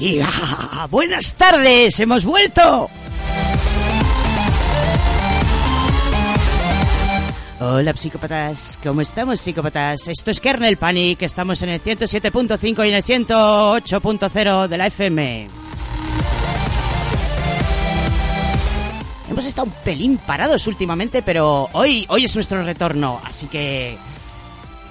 [0.00, 2.88] Y ah, buenas tardes, hemos vuelto.
[7.60, 10.06] Hola psicópatas, ¿cómo estamos psicópatas?
[10.06, 15.48] Esto es Kernel Panic, estamos en el 107.5 y en el 108.0 de la FM.
[19.28, 23.98] Hemos estado un pelín parados últimamente, pero hoy, hoy es nuestro retorno, así que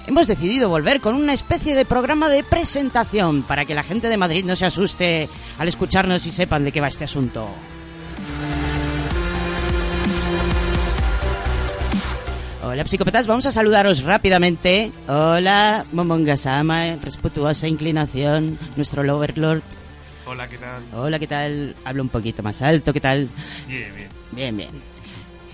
[0.08, 4.16] hemos decidido volver con una especie de programa de presentación para que la gente de
[4.16, 5.28] Madrid no se asuste
[5.58, 7.46] al escucharnos y sepan de qué va este asunto.
[12.62, 14.92] Hola psicópatas, vamos a saludaros rápidamente.
[15.08, 19.62] Hola, Momongasama, respetuosa inclinación, nuestro Loverlord.
[20.26, 20.82] Hola, ¿qué tal?
[20.94, 21.76] Hola, ¿qué tal?
[21.84, 23.28] Hablo un poquito más alto, ¿qué tal?
[23.66, 24.08] Bien, bien.
[24.32, 24.97] Bien, bien.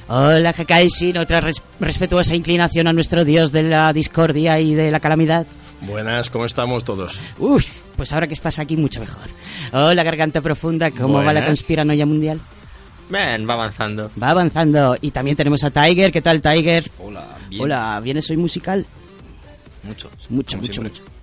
[0.07, 5.01] Hola, Hakaishin, otra res respetuosa inclinación a nuestro dios de la discordia y de la
[5.01, 5.47] calamidad.
[5.81, 7.19] Buenas, ¿cómo estamos todos?
[7.39, 7.65] Uy,
[7.97, 9.29] pues ahora que estás aquí, mucho mejor.
[9.73, 11.27] Hola, Garganta Profunda, ¿cómo Buenas.
[11.29, 12.41] va la conspiranoia mundial?
[13.09, 14.11] Bien, va avanzando.
[14.23, 14.97] Va avanzando.
[15.01, 16.11] Y también tenemos a Tiger.
[16.11, 16.91] ¿Qué tal, Tiger?
[16.99, 17.63] Hola, bien.
[17.63, 18.87] Hola, ¿vienes hoy musical?
[19.83, 20.09] Mucho.
[20.31, 20.91] Mucho, mucho, siempre.
[21.01, 21.14] mucho.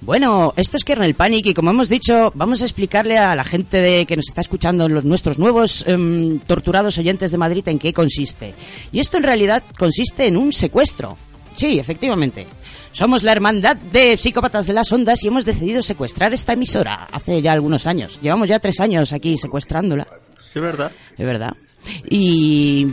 [0.00, 3.80] Bueno, esto es Kernel Panic y como hemos dicho, vamos a explicarle a la gente
[3.80, 7.92] de, que nos está escuchando, los nuestros nuevos em, torturados oyentes de Madrid, en qué
[7.92, 8.54] consiste.
[8.92, 11.16] Y esto en realidad consiste en un secuestro.
[11.56, 12.46] Sí, efectivamente.
[12.92, 17.42] Somos la hermandad de psicópatas de las ondas y hemos decidido secuestrar esta emisora hace
[17.42, 18.18] ya algunos años.
[18.22, 20.06] Llevamos ya tres años aquí secuestrándola.
[20.52, 20.92] Sí, verdad.
[21.16, 21.54] Es verdad.
[22.08, 22.86] Y.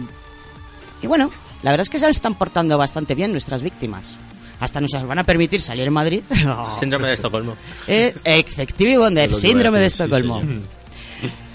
[1.01, 1.31] Y bueno,
[1.63, 4.17] la verdad es que se están portando bastante bien nuestras víctimas.
[4.63, 6.21] Hasta nos van a permitir salir en Madrid.
[6.79, 7.55] Síndrome de Estocolmo.
[7.85, 10.41] Eh, Effective Wonder, síndrome de sí, Estocolmo.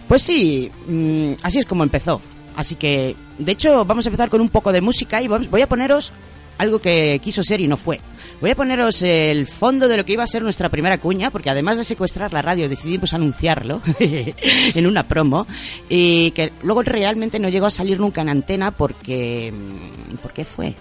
[0.06, 2.20] Pues sí, mm, así es como empezó.
[2.54, 5.68] Así que, de hecho, vamos a empezar con un poco de música y voy a
[5.68, 6.12] poneros
[6.58, 7.98] algo que quiso ser y no fue.
[8.42, 11.48] Voy a poneros el fondo de lo que iba a ser nuestra primera cuña, porque
[11.48, 15.46] además de secuestrar la radio decidimos anunciarlo en una promo
[15.88, 19.50] y que luego realmente no llegó a salir nunca en antena porque...
[19.52, 20.74] mm, ¿Por qué fue?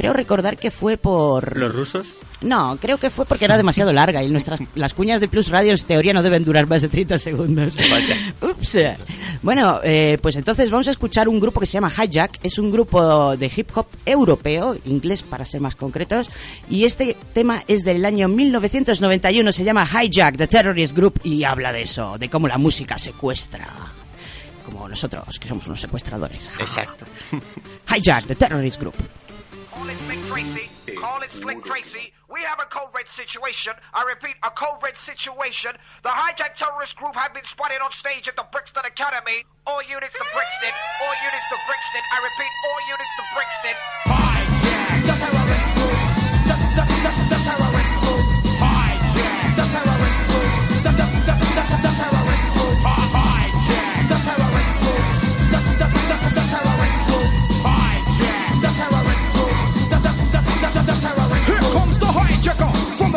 [0.00, 1.58] Creo recordar que fue por...
[1.58, 2.06] ¿Los rusos?
[2.40, 5.72] No, creo que fue porque era demasiado larga y nuestras las cuñas de Plus Radio
[5.72, 7.76] en teoría no deben durar más de 30 segundos.
[8.40, 8.78] Ups.
[9.42, 12.38] Bueno, eh, pues entonces vamos a escuchar un grupo que se llama Hijack.
[12.42, 16.30] Es un grupo de hip hop europeo, inglés para ser más concretos.
[16.70, 19.52] Y este tema es del año 1991.
[19.52, 21.20] Se llama Hijack, The Terrorist Group.
[21.24, 23.68] Y habla de eso, de cómo la música secuestra.
[24.64, 26.50] Como nosotros, que somos unos secuestradores.
[26.58, 27.04] Exacto.
[27.94, 28.94] Hijack, The Terrorist Group.
[29.72, 30.94] Call it Slick Tracy.
[30.96, 32.12] Call it Slick Tracy.
[32.28, 33.72] We have a code red situation.
[33.94, 35.72] I repeat, a code red situation.
[36.02, 39.44] The hijack terrorist group have been spotted on stage at the Brixton Academy.
[39.66, 40.74] All units to Brixton.
[41.02, 42.02] All units to Brixton.
[42.12, 43.76] I repeat, all units to Brixton.
[44.06, 45.99] Hijack the terrorist group.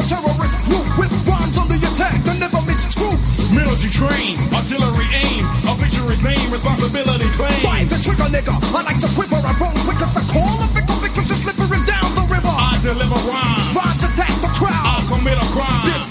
[0.07, 3.51] Terrorist group with rhymes on the attack that never miss troops.
[3.51, 7.55] Military train, artillery aim, A obituary's name, responsibility claim.
[7.63, 9.39] By the trigger nigga, I like to quiver.
[9.39, 12.51] I roll quick as I call a pickle because you're slipping down the river.
[12.51, 13.75] I deliver rhymes.
[13.75, 14.83] Rhymes attack the crowd.
[14.83, 15.85] I'll commit a crime.
[15.87, 16.02] This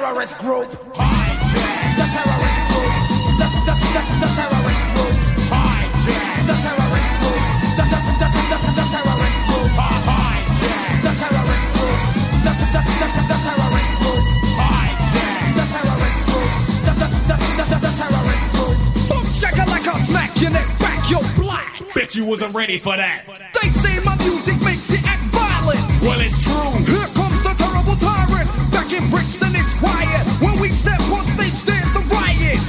[0.00, 0.68] terrorist group.
[0.96, 1.92] Hijack.
[2.00, 2.92] The terrorist group.
[3.40, 5.14] The, the, the, the terrorist group.
[5.52, 6.40] Hijack.
[6.48, 7.42] The terrorist group.
[7.76, 9.70] The, the, the, the, the terrorist group.
[9.76, 11.04] Hijack.
[11.04, 12.00] The terrorist group.
[12.44, 14.24] The, the, the, the, the terrorist group.
[14.56, 15.44] Hijack.
[15.58, 16.50] The terrorist group.
[16.80, 18.76] The, the, the, the, the, the terrorist group.
[19.04, 20.96] Boom checker like I'll smack your neck back.
[21.12, 21.76] You're black.
[21.92, 23.28] Bet you wasn't ready for that.
[23.52, 25.84] They say my music makes you act violent.
[26.00, 26.72] Well, it's true.
[26.88, 28.48] Here comes the terrible tyrant.
[28.72, 30.22] Back in bricks, the nigga quiet.
[30.44, 32.60] When we step on stage, there's a riot.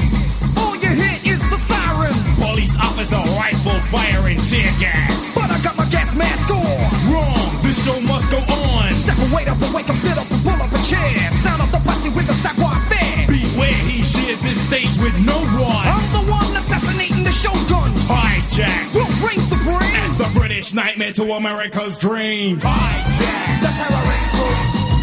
[0.57, 2.17] All you hear is the sirens.
[2.39, 5.35] Police officer rifle firing tear gas.
[5.35, 6.63] But I got my gas mask on.
[7.11, 7.51] Wrong.
[7.61, 8.91] This show must go on.
[8.93, 11.13] Separate up and wake up, sit up and pull up a chair.
[11.43, 13.27] Sound up the posse with the savoir faire.
[13.27, 15.85] Beware, he shares this stage with no one.
[15.85, 17.91] I'm the one assassinating the shogun.
[18.07, 18.93] Hijack.
[18.95, 19.95] We'll reign supreme.
[20.07, 22.63] As the British nightmare to America's dreams.
[22.63, 23.61] Hijack.
[23.61, 24.57] The terrorist crew.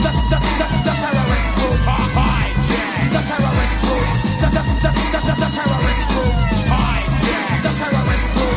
[0.04, 1.17] The, the, the, the terrorist
[1.58, 1.74] crew.
[1.88, 3.10] Hijack.
[3.14, 4.02] The terrorist crew.
[4.42, 6.30] The, the, the, the, the, the terrorist crew.
[6.72, 7.58] Hijack.
[7.64, 8.54] The terrorist crew.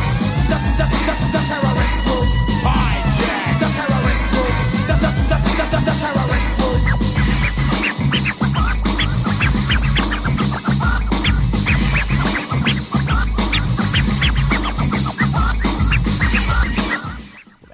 [0.50, 2.22] The, the, the, the terrorist crew.
[2.66, 3.52] Hijack.
[3.62, 4.50] The terrorist crew.
[4.88, 6.76] The, the, the, the, the, the terrorist crew.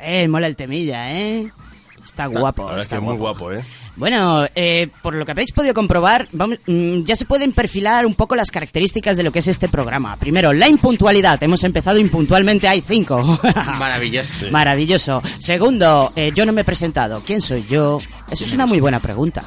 [0.00, 1.52] Eh, mola el temilla, ¿eh?
[2.04, 2.72] Está guapo.
[2.72, 3.62] Es está que muy guapo, ¿eh?
[3.98, 8.14] Bueno, eh, por lo que habéis podido comprobar, vamos- mm, ya se pueden perfilar un
[8.14, 10.16] poco las características de lo que es este programa.
[10.16, 11.42] Primero, la impuntualidad.
[11.42, 13.38] Hemos empezado impuntualmente, hay cinco.
[13.78, 14.46] Maravilloso.
[14.52, 15.20] Maravilloso.
[15.40, 17.22] Segundo, eh, yo no me he presentado.
[17.26, 18.00] ¿Quién soy yo?
[18.30, 19.42] Eso es una muy buena pregunta.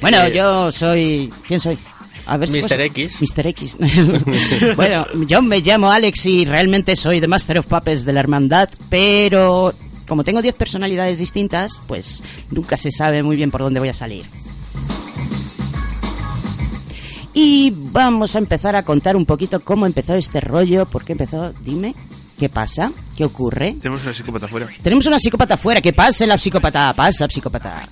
[0.00, 1.32] Bueno, Eh, yo soy...
[1.46, 1.78] ¿Quién soy?
[2.26, 2.68] A ver si Mr.
[2.68, 3.16] puedo- X.
[3.20, 3.46] Mr.
[3.48, 3.76] X.
[4.76, 8.68] bueno, yo me llamo Alex y realmente soy The Master of Puppets de la Hermandad,
[8.88, 9.72] pero
[10.12, 13.94] como tengo 10 personalidades distintas, pues nunca se sabe muy bien por dónde voy a
[13.94, 14.26] salir.
[17.32, 21.54] Y vamos a empezar a contar un poquito cómo empezó este rollo, por qué empezó,
[21.64, 21.94] dime,
[22.38, 22.92] ¿qué pasa?
[23.16, 23.76] ¿Qué ocurre?
[23.80, 24.68] Tenemos una psicópata afuera.
[24.82, 27.88] Tenemos una psicópata afuera, que pase la psicópata, pasa psicópata.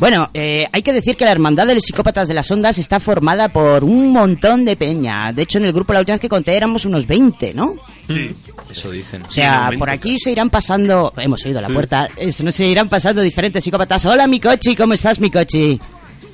[0.00, 2.98] Bueno, eh, hay que decir que la Hermandad de los Psicópatas de las Ondas está
[3.00, 5.30] formada por un montón de peña.
[5.34, 7.74] De hecho, en el grupo la última vez que conté éramos unos 20, ¿no?
[8.08, 8.30] Sí.
[8.70, 9.22] Eso dicen.
[9.28, 12.64] O sea, por aquí se irán pasando, hemos oído a la puerta, eso, no se
[12.66, 14.06] irán pasando diferentes psicópatas.
[14.06, 15.78] Hola, mi cochi, ¿cómo estás, mi cochi?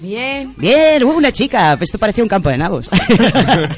[0.00, 0.54] Bien.
[0.56, 2.88] Bien, uh, una chica, esto parecía un campo de nabos.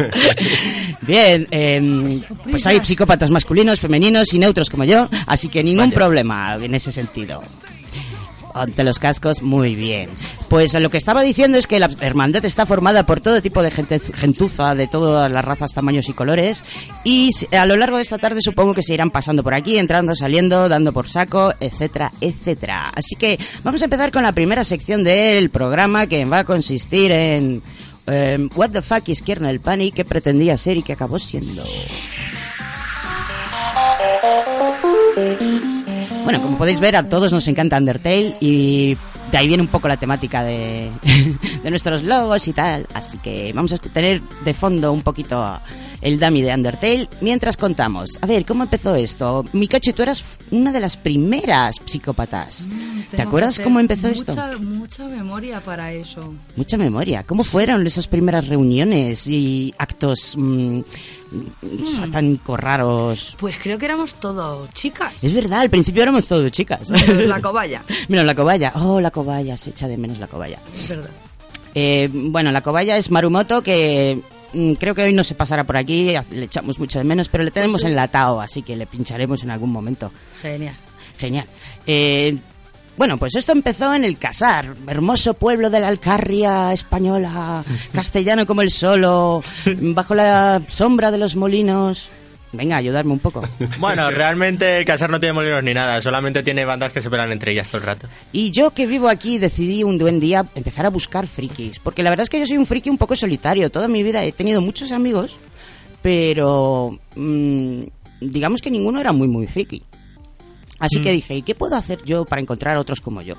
[1.03, 2.21] Bien, em,
[2.51, 5.95] pues hay psicópatas masculinos, femeninos y neutros como yo, así que ningún Vaya.
[5.95, 7.43] problema en ese sentido.
[8.59, 10.11] Ante los cascos, muy bien.
[10.49, 13.71] Pues lo que estaba diciendo es que la hermandad está formada por todo tipo de
[13.71, 16.65] gente, gentuza, de todas las razas, tamaños y colores.
[17.05, 20.15] Y a lo largo de esta tarde supongo que se irán pasando por aquí, entrando,
[20.15, 22.91] saliendo, dando por saco, etcétera, etcétera.
[22.95, 27.13] Así que vamos a empezar con la primera sección del programa que va a consistir
[27.13, 27.63] en...
[28.07, 29.95] em, What the fuck is Kernel Panic?
[29.95, 31.63] ¿Qué pretendía ser y qué acabó siendo?
[36.29, 38.99] Bueno, como podéis ver, a todos nos encanta Undertale y
[39.33, 40.91] de ahí viene un poco la temática de,
[41.63, 42.87] de nuestros logos y tal.
[42.93, 45.59] Así que vamos a tener de fondo un poquito
[46.01, 48.19] el dummy de Undertale mientras contamos.
[48.23, 49.45] A ver, ¿cómo empezó esto?
[49.53, 52.67] Mikachi, tú eras una de las primeras psicópatas.
[52.69, 54.33] ¿Te Mm, Tengo acuerdas cómo empezó esto?
[54.33, 56.33] mucha, Mucha memoria para eso.
[56.57, 57.23] Mucha memoria.
[57.25, 60.81] ¿Cómo fueron esas primeras reuniones y actos mm,
[61.97, 63.37] satánicos raros?
[63.39, 65.13] Pues creo que éramos todos chicas.
[65.23, 66.91] Es verdad, al principio éramos todos chicas.
[67.09, 67.83] Menos la cobaya.
[68.09, 68.73] Menos la cobaya.
[68.77, 70.59] Oh, la cobaya, se echa de menos la cobaya.
[70.75, 71.11] Es verdad.
[71.75, 74.21] Eh, bueno, la cobaya es Marumoto, que
[74.79, 77.51] creo que hoy no se pasará por aquí, le echamos mucho de menos, pero le
[77.51, 77.89] tenemos Pues sí.
[77.91, 80.13] enlatado, así que le pincharemos en algún momento.
[80.43, 80.75] Genial.
[81.19, 81.47] Genial.
[81.87, 82.37] Eh,
[82.97, 88.63] bueno, pues esto empezó en el Casar, hermoso pueblo de la Alcarria española, castellano como
[88.63, 89.43] el solo,
[89.81, 92.11] bajo la sombra de los molinos.
[92.53, 93.43] Venga, ayudarme un poco.
[93.79, 97.53] Bueno, realmente Casar no tiene molinos ni nada, solamente tiene bandas que se pelan entre
[97.53, 98.09] ellas todo el rato.
[98.33, 101.79] Y yo que vivo aquí decidí un buen día empezar a buscar frikis.
[101.79, 103.71] Porque la verdad es que yo soy un friki un poco solitario.
[103.71, 105.39] Toda mi vida he tenido muchos amigos,
[106.03, 107.83] pero mm,
[108.21, 109.83] digamos que ninguno era muy, muy friki.
[110.79, 113.35] Así que dije, ¿y qué puedo hacer yo para encontrar otros como yo?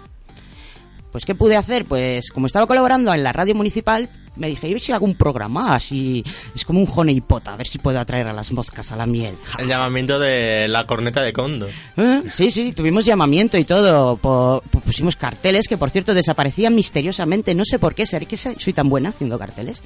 [1.12, 1.86] Pues, ¿qué pude hacer?
[1.86, 5.74] Pues, como estaba colaborando en la radio municipal, me dije, ¿y si hago un programa
[5.76, 6.24] así?
[6.56, 9.06] Es como un honey pot, a ver si puedo atraer a las moscas a la
[9.08, 9.36] miel.
[9.58, 11.68] El llamamiento de la corneta de Condo.
[11.98, 12.22] ¿Eh?
[12.32, 14.18] Sí, sí, tuvimos llamamiento y todo.
[14.18, 17.56] po- pusimos carteles que, por cierto, desaparecían misteriosamente.
[17.56, 19.82] No sé por qué, ¿será que soy tan buena haciendo carteles?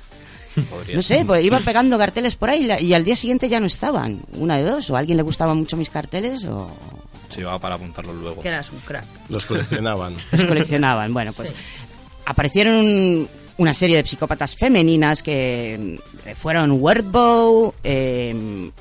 [0.94, 4.20] No sé, pues iba pegando carteles por ahí y al día siguiente ya no estaban.
[4.36, 6.70] Una de dos, o a alguien le gustaban mucho mis carteles o
[7.34, 8.42] Se iba para apuntarlos luego.
[8.42, 9.06] Que eras un crack.
[9.30, 10.16] Los coleccionaban.
[10.32, 11.13] los coleccionaban.
[11.13, 11.52] Bueno, pues
[12.25, 18.72] aparecieron una serie de psicópatas femeninas que eh, fueron Wordbow, eh,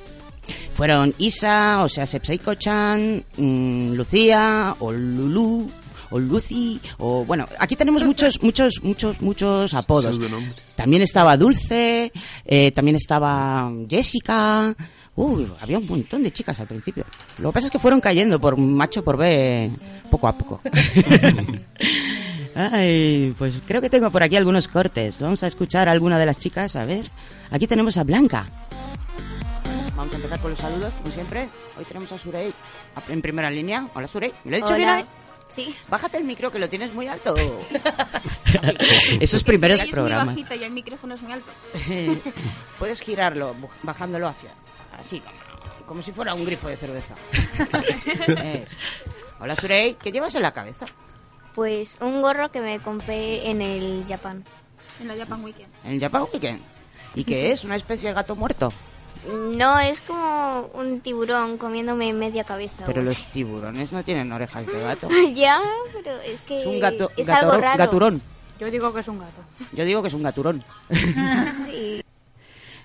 [0.74, 5.70] fueron Isa, o sea, Sepseiko-chan, mm, Lucía, o Lulu,
[6.10, 10.18] o Lucy, o bueno, aquí tenemos muchos, muchos, muchos, muchos apodos.
[10.76, 12.12] También estaba Dulce,
[12.44, 14.74] eh, también estaba Jessica,
[15.14, 17.04] Uy, había un montón de chicas al principio.
[17.38, 19.70] Lo que pasa es que fueron cayendo por macho por B
[20.10, 20.60] poco a poco.
[22.54, 25.20] Ay, pues creo que tengo por aquí algunos cortes.
[25.20, 26.76] Vamos a escuchar a alguna de las chicas.
[26.76, 27.10] A ver,
[27.50, 28.46] aquí tenemos a Blanca.
[29.96, 31.48] Vamos a empezar con los saludos, como siempre.
[31.78, 32.52] Hoy tenemos a Surey
[33.08, 33.88] en primera línea.
[33.94, 34.32] Hola, Surey.
[34.44, 34.76] ¿Me lo he dicho Hola.
[34.76, 35.04] bien hoy?
[35.48, 35.74] Sí.
[35.90, 37.34] Bájate el micro, que lo tienes muy alto.
[39.20, 40.34] Esos primeros programas.
[40.34, 41.50] muy bajita y el micrófono es muy alto.
[42.78, 44.50] Puedes girarlo, bajándolo hacia.
[45.04, 47.14] Así, como, como si fuera un grifo de cerveza.
[48.42, 48.70] Eso.
[49.40, 49.94] Hola, Surey.
[49.94, 50.86] ¿Qué llevas en la cabeza?
[51.54, 54.44] Pues un gorro que me compré en el Japan.
[55.00, 55.68] En la Japan Weekend.
[55.84, 56.60] En el Japan Weekend.
[57.14, 57.46] ¿Y qué Sí.
[57.52, 57.64] es?
[57.64, 58.72] ¿Una especie de gato muerto?
[59.26, 62.84] No, es como un tiburón comiéndome media cabeza.
[62.86, 65.08] Pero o los tiburones no tienen orejas de gato.
[65.34, 65.60] ya,
[65.92, 67.78] pero es que Es un gato, es algo raro.
[67.78, 68.22] gaturón.
[68.58, 69.42] Yo digo que es un gato.
[69.72, 70.62] Yo digo que es un gaturón.
[71.70, 72.02] Sí.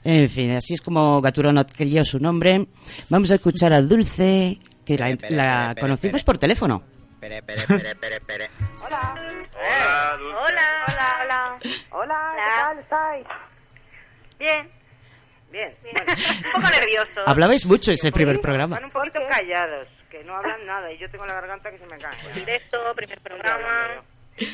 [0.04, 2.66] En fin, así es como Gaturón adquirió su nombre.
[3.10, 6.24] Vamos a escuchar a Dulce, que la, Espere, la espere, espere, conocimos espere.
[6.26, 6.84] por teléfono.
[7.14, 8.50] Espere, espere, espere, espere, espere.
[8.86, 9.16] Hola.
[9.54, 11.58] Hola, hola, hola.
[11.92, 13.28] Hola, ¿qué tal estáis?
[14.40, 14.70] Bien.
[15.52, 15.74] Bien.
[15.82, 16.14] Bueno,
[16.56, 17.24] un poco nerviosos.
[17.26, 18.76] Hablabais mucho ese primer programa.
[18.76, 21.86] Están un poquito callados, que no hablan nada y yo tengo la garganta que se
[21.86, 22.16] me cae.
[22.36, 24.04] Directo, primer programa.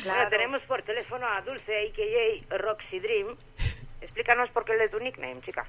[0.04, 2.56] Bueno, tenemos por teléfono a Dulce, a.k.a.
[2.58, 3.36] Roxy Dream.
[4.04, 5.64] Explícanos por qué el de tu nickname, chica.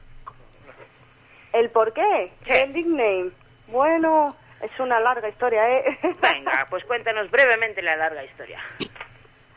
[1.54, 2.34] ¿El por qué?
[2.46, 3.32] El nickname.
[3.68, 5.98] Bueno, es una larga historia, ¿eh?
[6.22, 8.60] Venga, pues cuéntanos brevemente la larga historia.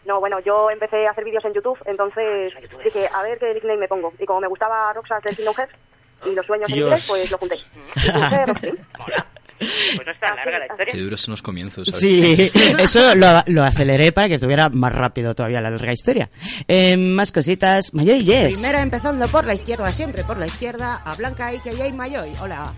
[0.05, 2.55] No, bueno, yo empecé a hacer vídeos en YouTube, entonces
[2.85, 4.13] dije, a ver qué nickname me pongo.
[4.19, 5.75] Y como me gustaba Roxas del Kingdom Hearts
[6.25, 7.57] y los sueños en inglés, pues lo junté.
[7.57, 8.79] Y puse Roxy.
[9.59, 10.93] Pues no está larga la historia.
[10.93, 11.89] Qué duros son los comienzos.
[11.89, 12.01] ¿sabes?
[12.01, 16.31] Sí, eso lo, lo aceleré para que estuviera más rápido todavía la larga historia.
[16.67, 17.93] Eh, más cositas.
[17.95, 18.53] Mayoy Yes.
[18.53, 22.33] Primera empezando por la izquierda, siempre por la izquierda, a Blanca y que hay Mayoy.
[22.41, 22.73] Hola.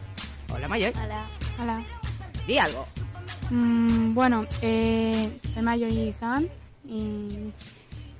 [0.53, 0.93] Hola Mayoy.
[1.03, 1.27] Hola.
[1.61, 1.85] Hola.
[2.47, 2.87] Di algo.
[3.51, 6.49] Mm, bueno, eh, soy Mayoi Zan
[6.89, 7.51] y...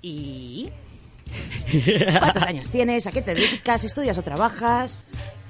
[0.03, 0.71] ¿Y?
[2.19, 3.07] ¿Cuántos años tienes?
[3.07, 3.85] ¿A qué te dedicas?
[3.85, 5.01] ¿Estudias o trabajas?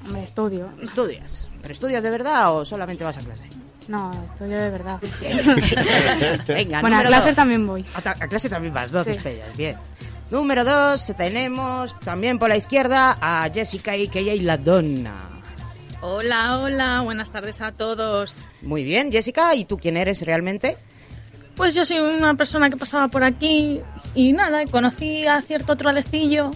[0.05, 0.69] Hombre, estudio.
[0.83, 1.47] ¿Estudias?
[1.61, 3.43] ¿Pero estudias de verdad o solamente vas a clase?
[3.89, 5.01] No, estudio de verdad.
[6.47, 7.37] Venga, bueno, a clase dos.
[7.37, 7.85] también voy.
[7.95, 9.13] A, clase también vas, dos Sí.
[9.13, 9.77] estrellas, bien.
[10.31, 15.29] Número dos, tenemos también por la izquierda a Jessica y que la donna.
[16.03, 18.39] Hola, hola, buenas tardes a todos.
[18.63, 20.79] Muy bien, Jessica, ¿y tú quién eres realmente?
[21.57, 23.81] Pues yo soy una persona que pasaba por aquí
[24.15, 26.53] y nada, conocí a cierto trolecillo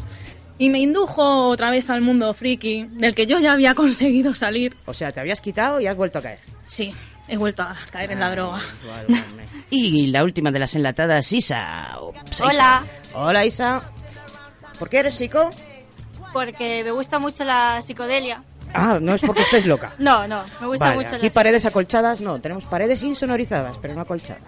[0.58, 4.76] y me indujo otra vez al mundo friki, del que yo ya había conseguido salir.
[4.86, 6.38] O sea, te habías quitado y has vuelto a caer.
[6.64, 6.94] Sí,
[7.28, 8.60] he vuelto a caer en la droga.
[9.70, 11.98] Y la última de las enlatadas, Isa.
[12.00, 12.84] Ups, ahí Hola.
[13.14, 13.82] Hola, Isa.
[14.78, 15.50] ¿Por qué eres chico?
[16.32, 18.44] Porque me gusta mucho la psicodelia.
[18.72, 19.92] Ah, no es porque estés loca.
[19.98, 23.94] No, no, me gusta Vale, mucho aquí la paredes acolchadas, no, tenemos paredes insonorizadas, pero
[23.94, 24.42] no acolchadas.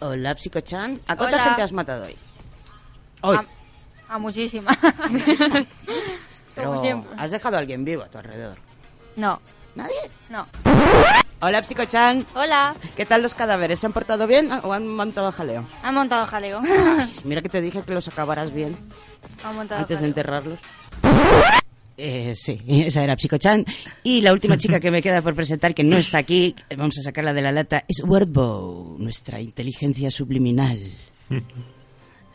[0.00, 1.00] Hola, Psicochan.
[1.08, 1.44] ¿A cuánta Hola.
[1.44, 2.16] gente has matado hoy?
[3.22, 3.36] Hoy.
[3.36, 3.44] A,
[4.08, 4.76] a muchísima.
[6.54, 7.10] pero como siempre.
[7.18, 8.56] has dejado a alguien vivo a tu alrededor.
[9.16, 9.40] No.
[9.74, 10.10] ¿Nadie?
[10.30, 10.46] No.
[11.40, 12.24] Hola, Psicochan.
[12.34, 12.74] Hola.
[12.96, 13.78] ¿Qué tal los cadáveres?
[13.78, 15.66] ¿Se han portado bien o han montado jaleo?
[15.82, 16.62] Han montado jaleo.
[17.24, 18.76] Mira que te dije que los acabarás bien
[19.44, 20.58] Han montado antes de enterrarlos.
[21.98, 23.66] Eh, sí, esa era Psicochan.
[24.02, 27.02] Y la última chica que me queda por presentar, que no está aquí, vamos a
[27.02, 30.78] sacarla de la lata, es Wordbow, nuestra inteligencia subliminal.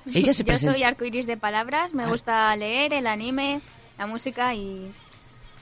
[0.14, 0.74] Ella se Yo presenta.
[0.74, 3.62] soy arcoiris de palabras, me gusta leer, el anime,
[3.98, 4.92] la música y...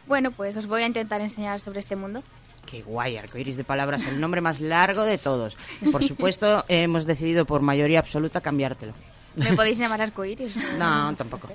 [0.08, 2.24] Bueno, pues os voy a intentar enseñar sobre este mundo.
[2.66, 5.58] Qué guay, arcoiris de palabras, el nombre más largo de todos.
[5.92, 8.94] Por supuesto, hemos decidido por mayoría absoluta cambiártelo.
[9.36, 10.54] ¿Me podéis llamar arcoiris?
[10.78, 11.50] No, tampoco.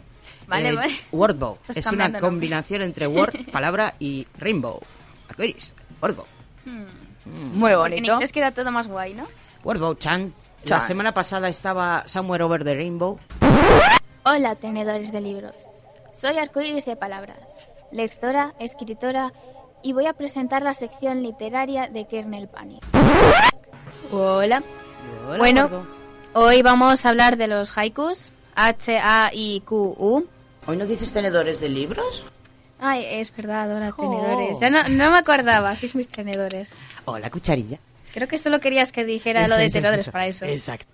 [0.46, 0.92] Vale, Eh, vale.
[1.10, 1.58] Wordbow.
[1.68, 4.78] Estás Es una combinación entre word, palabra y rainbow.
[5.28, 5.72] Arcoiris.
[6.02, 6.26] Wordbow.
[7.54, 7.98] Muy bonito.
[7.98, 9.26] En inglés queda todo más guay, ¿no?
[9.64, 10.32] Wordbow Chan.
[10.66, 13.18] La semana pasada estaba Somewhere Over the Rainbow.
[14.24, 15.54] Hola, tenedores de libros.
[16.14, 17.38] Soy arcoiris de palabras,
[17.92, 19.32] lectora, escritora
[19.82, 22.82] y voy a presentar la sección literaria de Kernel Panic.
[24.10, 24.62] Hola.
[25.26, 25.86] Hola, bueno,
[26.32, 28.30] hoy vamos a hablar de los haikus.
[28.54, 30.26] H-A-I-Q-U.
[30.66, 32.24] ¿Hoy no dices tenedores de libros?
[32.78, 34.60] Ay, es verdad, hola, tenedores.
[34.60, 36.74] Ya no, no me acordaba, sois mis tenedores.
[37.04, 37.78] Hola, cucharilla.
[38.14, 40.44] Creo que solo querías que dijera Eso, lo de para eso.
[40.44, 40.86] Exacto.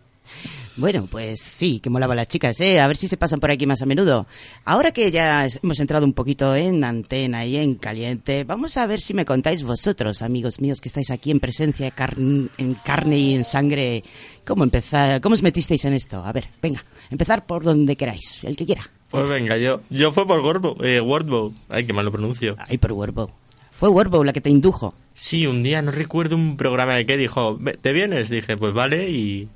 [0.77, 2.81] Bueno, pues sí, que molaba las chicas, ¿eh?
[2.81, 4.27] A ver si se pasan por aquí más a menudo.
[4.65, 9.03] Ahora que ya hemos entrado un poquito en antena y en caliente, vamos a ver
[9.03, 13.35] si me contáis vosotros, amigos míos, que estáis aquí en presencia, carn- en carne y
[13.35, 14.03] en sangre,
[14.47, 16.25] cómo empezar, cómo os metisteis en esto.
[16.25, 18.89] A ver, venga, empezar por donde queráis, el que quiera.
[19.11, 21.53] Pues venga, yo, yo fue por Wordbow, eh, Wordbow.
[21.69, 22.57] Ay, qué mal lo pronuncio.
[22.59, 23.29] Ay, por Wordbow.
[23.81, 24.93] Fue Wordbow la que te indujo.
[25.15, 28.29] Sí, un día no recuerdo un programa de que dijo, "Ve- ¿te vienes?
[28.29, 29.49] Dije, pues vale, y...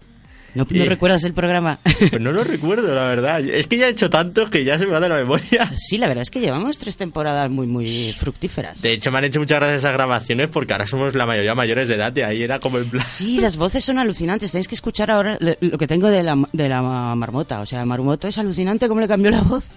[0.55, 1.79] ¿No, no y- recuerdas el programa?
[2.11, 3.41] Pues no lo recuerdo, la verdad.
[3.41, 5.73] Es que ya he hecho tantos que ya se me va de la memoria.
[5.77, 8.83] Sí, la verdad es que llevamos tres temporadas muy, muy fructíferas.
[8.83, 11.89] De hecho, me han hecho muchas gracias esas grabaciones porque ahora somos la mayoría mayores
[11.89, 13.05] de edad y ahí era como en plan...
[13.07, 14.53] Sí, las voces son alucinantes.
[14.53, 17.61] Tenéis que escuchar ahora lo que tengo de la, de la marmota.
[17.61, 19.65] O sea, marmoto es alucinante cómo le cambió la voz.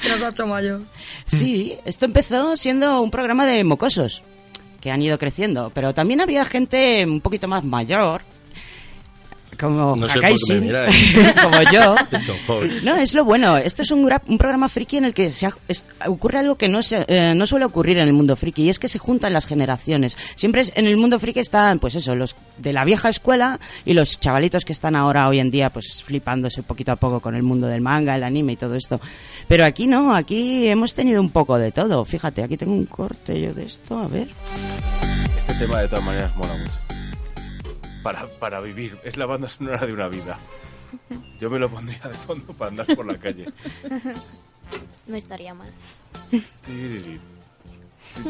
[0.00, 0.80] Se nos ha hecho mayor.
[1.26, 4.22] Sí, esto empezó siendo un programa de mocosos
[4.80, 8.22] que han ido creciendo, pero también había gente un poquito más mayor,
[9.60, 11.14] como No sé por qué me Hakaisin, miráis.
[11.42, 11.94] como yo.
[12.82, 13.56] No, es lo bueno.
[13.58, 16.56] Esto es un, gra- un programa friki en el que se ha- es- ocurre algo
[16.56, 18.98] que no, se, eh, no suele ocurrir en el mundo friki, y es que se
[18.98, 20.16] juntan las generaciones.
[20.34, 23.92] Siempre es- en el mundo friki están, pues eso, los de la vieja escuela y
[23.94, 27.42] los chavalitos que están ahora, hoy en día, pues flipándose poquito a poco con el
[27.42, 29.00] mundo del manga, el anime y todo esto.
[29.48, 32.04] Pero aquí no, aquí hemos tenido un poco de todo.
[32.04, 34.28] Fíjate, aquí tengo un corte yo de esto, a ver.
[35.38, 36.70] Este tema de todas maneras mola mucho.
[38.02, 40.38] Para, para vivir, es la banda sonora de una vida.
[41.38, 43.46] Yo me lo pondría de fondo para andar por la calle.
[45.06, 45.70] No estaría mal.
[46.64, 47.20] Tiriri.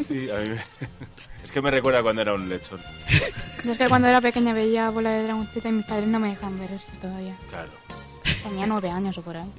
[0.07, 0.63] Sí, a mí me-
[1.43, 2.79] Es que me recuerda cuando era un lechón.
[3.65, 6.29] Yo es que cuando era pequeña veía bola de dragoncita y mis padres no me
[6.29, 7.35] dejan ver eso todavía.
[7.49, 7.71] Claro.
[8.43, 9.51] Tenía nueve años o por ahí.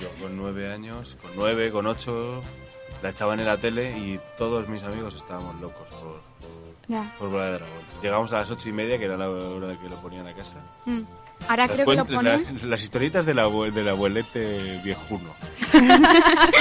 [0.00, 2.42] Yo con nueve años, con nueve, con ocho,
[3.02, 6.20] la echaban en la tele y todos mis amigos estábamos locos por,
[6.92, 7.10] Ya.
[7.18, 7.78] por Bola de Dragón.
[8.02, 10.34] Llegamos a las ocho y media, que era la hora de que lo ponían a
[10.34, 10.58] casa.
[10.84, 11.00] Mm.
[11.48, 12.44] Ahora Las creo que lo ponen.
[12.62, 15.30] la- las historietas del, abue- del abuelete viejuno.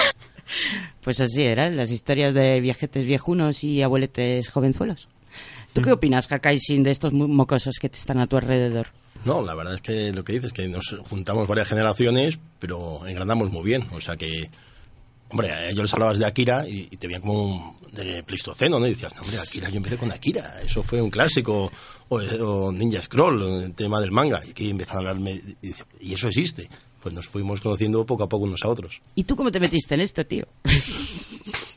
[1.01, 5.07] Pues así eran las historias de viejetes viejunos y abueletes jovenzuelos.
[5.73, 8.87] ¿Tú qué opinas, Hakaisin, de estos mocosos que te están a tu alrededor?
[9.23, 13.07] No, la verdad es que lo que dices es que nos juntamos varias generaciones, pero
[13.07, 13.83] engrandamos muy bien.
[13.93, 14.49] O sea que,
[15.31, 18.79] hombre, a ellos les hablabas de Akira y, y te veían como un, de Pleistoceno,
[18.79, 18.85] ¿no?
[18.87, 21.71] Y decías, no, hombre, Akira, yo empecé con Akira, eso fue un clásico.
[22.09, 24.41] O, o Ninja Scroll, el tema del manga.
[24.45, 25.73] Y que empezaron a hablarme, y,
[26.09, 26.69] ¿y eso existe?
[27.01, 29.01] Pues nos fuimos conociendo poco a poco unos a otros.
[29.15, 30.45] ¿Y tú cómo te metiste en esto, tío?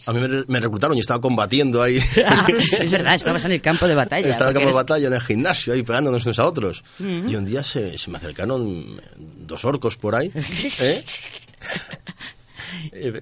[0.07, 1.97] A mí me, me reclutaron y estaba combatiendo ahí.
[2.79, 4.29] es verdad, estabas en el campo de batalla.
[4.29, 6.85] Estaba en el campo de eres- batalla, en el gimnasio, ahí pegándonos unos a otros.
[6.99, 7.29] Mm.
[7.29, 10.31] Y un día se, se me acercaron dos orcos por ahí,
[10.81, 11.05] ¿eh?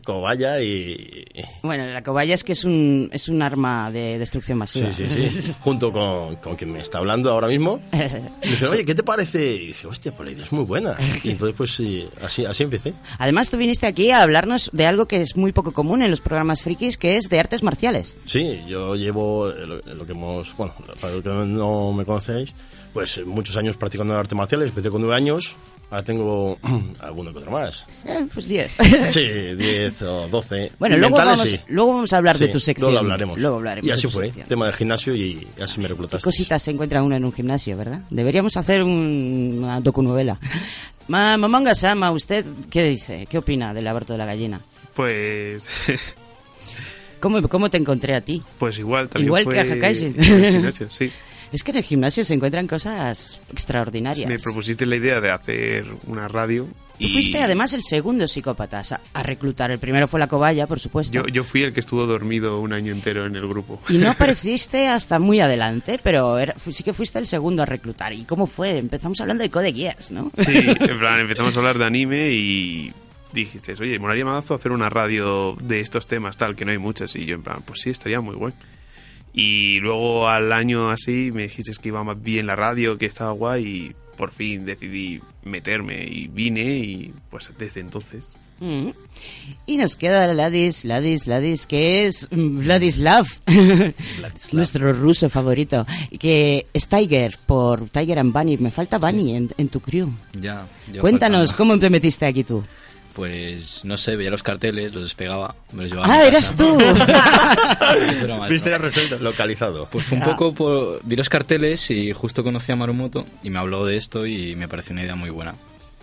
[0.04, 1.24] Cobaya y...
[1.62, 4.92] Bueno, la cobaya es que es un, es un arma de destrucción masiva.
[4.92, 5.54] Sí, sí, sí.
[5.60, 7.80] Junto con, con quien me está hablando ahora mismo.
[7.92, 9.54] Me dijeron, oye, ¿qué te parece?
[9.54, 10.94] Y dije, hostia, pues la idea es muy buena.
[11.22, 12.92] Y entonces, pues sí, así, así empecé.
[13.18, 16.20] Además, tú viniste aquí a hablarnos de algo que es muy poco común en los
[16.20, 18.16] programas frikis, que es de artes marciales.
[18.24, 22.52] Sí, yo llevo eh, lo, lo que hemos, bueno, para los que no me conocéis,
[22.92, 25.56] pues muchos años practicando artes marciales, empecé con nueve años,
[25.92, 26.58] ahora tengo
[27.00, 27.86] alguno que otro más.
[28.04, 28.70] Eh, pues 10.
[29.12, 29.22] Sí,
[29.56, 30.72] 10 o 12.
[30.78, 31.60] Bueno, luego vamos, sí.
[31.68, 32.84] luego vamos a hablar de Sí, tu sección.
[32.90, 33.38] Luego lo hablaremos.
[33.38, 34.48] Luego hablaremos Y de así fue, sección.
[34.48, 36.24] tema del gimnasio y así me ¿Qué reclutaste.
[36.24, 38.00] cositas se encuentra uno en un gimnasio, verdad?
[38.10, 40.38] Deberíamos hacer un- una docunovela.
[41.08, 43.26] Ma- Momonga Sama, ¿usted qué dice?
[43.28, 44.60] ¿Qué opina del aborto de la gallina?
[44.94, 45.64] Pues.
[47.20, 48.42] ¿Cómo, cómo te encontré a ti?
[48.58, 49.26] Pues igual, también.
[49.28, 51.10] Igual fue que a gimnasio, sí.
[51.52, 54.28] Es que en el gimnasio se encuentran cosas extraordinarias.
[54.28, 56.66] Me propusiste la idea de hacer una radio.
[56.98, 59.70] Tú Y fuiste además el segundo psicópata a, reclutar.
[59.70, 61.12] El primero fue la cobaya, por supuesto.
[61.12, 63.80] Yo, yo fui el que estuvo dormido un año entero en el grupo.
[63.88, 68.12] Y no apareciste hasta muy adelante, pero era- sí que fuiste el segundo a reclutar.
[68.12, 68.78] ¿Y cómo fue?
[68.78, 70.30] Empezamos hablando de Code Geass, ¿no?
[70.34, 72.92] Sí, en plan, empezamos a hablar de anime y
[73.32, 77.14] dijiste, oye, molaría mazo hacer una radio de estos temas, tal, que no hay muchas.
[77.16, 78.54] Y yo, en plan, pues sí, estaría muy guay.
[79.32, 83.32] Y luego al año así me dijiste que iba más bien la radio, que estaba
[83.32, 88.36] guay y por fin decidí meterme y vine y pues desde entonces.
[88.60, 88.90] Mm.
[89.66, 93.26] Y nos queda Ladis, Ladis, Ladis, que es mm, Vladislav,
[94.52, 95.84] nuestro ruso favorito,
[96.20, 98.58] que es Tiger, por Tiger and Bunny.
[98.58, 100.08] Me falta Bunny en, en tu crew.
[100.40, 101.52] Ya, ya Cuéntanos.
[101.54, 102.62] ¿cómo te metiste aquí tú?
[103.14, 106.12] Pues no sé, veía los carteles, los despegaba, me los llevaba.
[106.14, 106.56] ¡Ah, a mi eras casa.
[106.64, 106.78] tú!
[108.22, 108.70] Broma, Viste broma.
[108.70, 109.16] la resuelta.
[109.16, 109.88] Localizado.
[109.90, 110.26] Pues fue un Ah.
[110.30, 111.00] poco por.
[111.04, 114.66] Vi los carteles y justo conocí a Marumoto y me habló de esto y me
[114.68, 115.54] pareció una idea muy buena.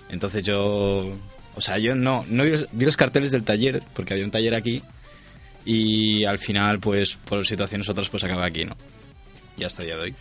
[0.09, 1.07] Entonces yo.
[1.55, 4.31] O sea, yo no, no vi, los, vi los carteles del taller, porque había un
[4.31, 4.81] taller aquí
[5.65, 8.77] y al final, pues por situaciones otras, pues acabé aquí, ¿no?
[9.57, 10.15] Y hasta el día de hoy.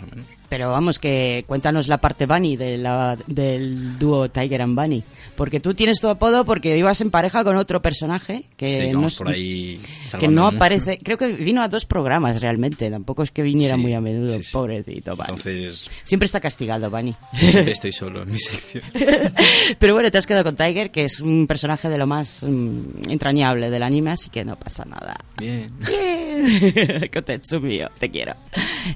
[0.00, 0.26] Más o menos.
[0.48, 5.04] Pero vamos, que cuéntanos la parte Bunny de la, del dúo Tiger and Bunny.
[5.36, 9.08] Porque tú tienes tu apodo porque ibas en pareja con otro personaje que Sí, no,
[9.10, 9.78] por ahí
[10.18, 10.96] que no aparece.
[10.98, 12.90] Creo que vino a dos programas realmente.
[12.90, 15.28] Tampoco es que viniera Sí, muy a menudo, sí, pobrecito Bunny.
[15.28, 17.14] Entonces, Siempre está castigado, Bunny.
[17.38, 18.84] siempre estoy solo en mi sección.
[19.78, 23.10] Pero bueno, te has quedado con Tiger, que es un personaje de lo más mm,
[23.10, 25.14] entrañable del anime, así que no pasa nada.
[25.36, 25.70] Bien.
[25.80, 27.10] Bien.
[27.12, 28.34] Kotetsu mío, te quiero.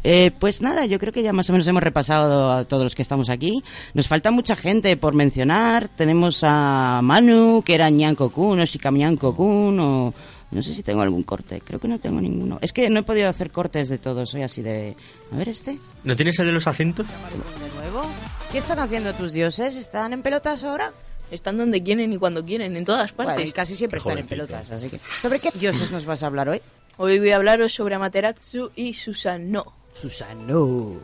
[0.03, 2.95] Eh, pues nada, yo creo que ya más o menos hemos repasado a todos los
[2.95, 3.63] que estamos aquí.
[3.95, 5.89] Nos falta mucha gente por mencionar.
[5.89, 10.15] Tenemos a Manu, que era Nyanko Kun, o Shikamiyanko Kun, o...
[10.53, 12.59] No sé si tengo algún corte, creo que no tengo ninguno.
[12.61, 14.95] Es que no he podido hacer cortes de todos, soy así de...
[15.33, 15.79] A ver este.
[16.05, 17.07] ¿No tienes el de los acentos?
[17.07, 18.07] De nuevo.
[18.53, 19.77] ¿Qué están haciendo tus dioses?
[19.77, 20.93] ¿Están en pelotas ahora?
[21.31, 23.37] Están donde quieren y cuando quieren, en todas partes.
[23.37, 24.99] Bueno, y casi siempre están en pelotas, así que...
[24.99, 26.61] ¿Sobre qué dioses nos vas a hablar hoy?
[26.99, 29.82] Hoy voy a hablaros sobre Amaterasu y Susanoo.
[29.95, 31.01] Susanoo.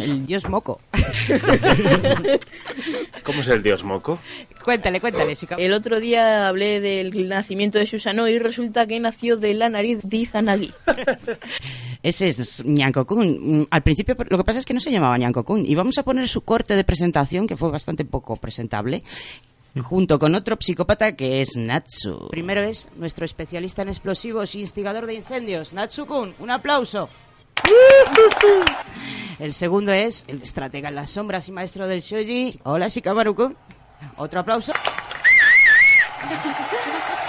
[0.00, 0.80] El dios moco.
[3.22, 4.18] ¿Cómo es el dios moco?
[4.64, 5.56] cuéntale, cuéntale, Shika.
[5.56, 10.00] El otro día hablé del nacimiento de Susanoo y resulta que nació de la nariz
[10.02, 10.72] de Izanagi.
[12.02, 13.60] Ese es Nyankokun.
[13.60, 15.64] Mm, Al principio lo que pasa es que no se llamaba Nyankokun.
[15.66, 19.04] Y vamos a poner su corte de presentación, que fue bastante poco presentable,
[19.82, 22.28] junto con otro psicópata que es Natsu.
[22.30, 26.34] Primero es nuestro especialista en explosivos y instigador de incendios, Natsu-kun.
[26.40, 27.08] Un aplauso.
[29.38, 32.60] El segundo es el estratega en las sombras y maestro del shoji.
[32.62, 33.56] Hola, Shikamaru-kun.
[34.16, 34.72] Otro aplauso.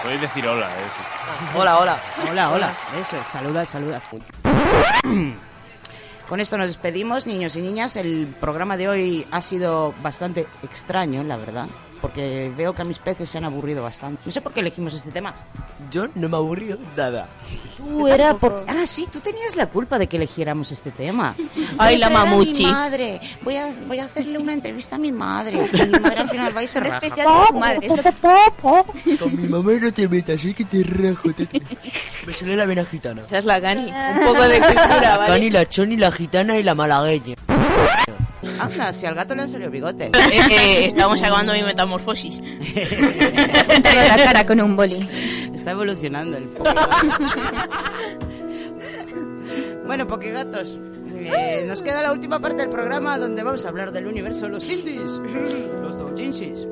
[0.04, 1.60] Podéis decir hola, eso.
[1.60, 2.00] Hola, hola.
[2.30, 2.74] Hola, hola.
[3.02, 4.02] Eso es, saluda, saluda.
[6.30, 7.96] Con esto nos despedimos, niños y niñas.
[7.96, 11.68] El programa de hoy ha sido bastante extraño, la verdad,
[12.06, 14.22] porque veo que a mis peces se han aburrido bastante.
[14.28, 15.34] No sé por qué elegimos este tema.
[15.90, 17.28] Yo no me aburrido nada.
[17.78, 18.64] Tú era por...
[18.68, 21.34] Ah, sí, tú tenías la culpa de que eligiéramos este tema.
[21.80, 22.64] Ay, la mamuchi.
[22.66, 23.20] Mi madre.
[23.42, 25.68] Voy a, voy a hacerle una entrevista a mi madre.
[25.74, 26.98] Y mi madre al final va y se raja.
[26.98, 27.88] especial de tu madre.
[29.18, 31.34] Con mi mamá no te metas, es que te rajo.
[31.34, 31.48] te-
[32.28, 33.24] Me sale la vena gitana.
[33.26, 33.92] Esa es la Gani.
[33.92, 35.34] Un poco de cultura, ¿vale?
[35.34, 37.36] Cani, la choni, la gitana y la malagueña.
[38.60, 40.12] Anda, si al gato le han salido bigote.
[40.36, 42.42] Eh, eh, estamos acabando mi metamorfosis.
[43.84, 45.08] La cara con un boli.
[45.54, 46.50] Está evolucionando el
[49.86, 50.78] Bueno, Pokegatos,
[51.14, 54.52] eh, nos queda la última parte del programa donde vamos a hablar del universo de
[54.52, 55.22] los indies,
[55.82, 56.68] los doujinshis.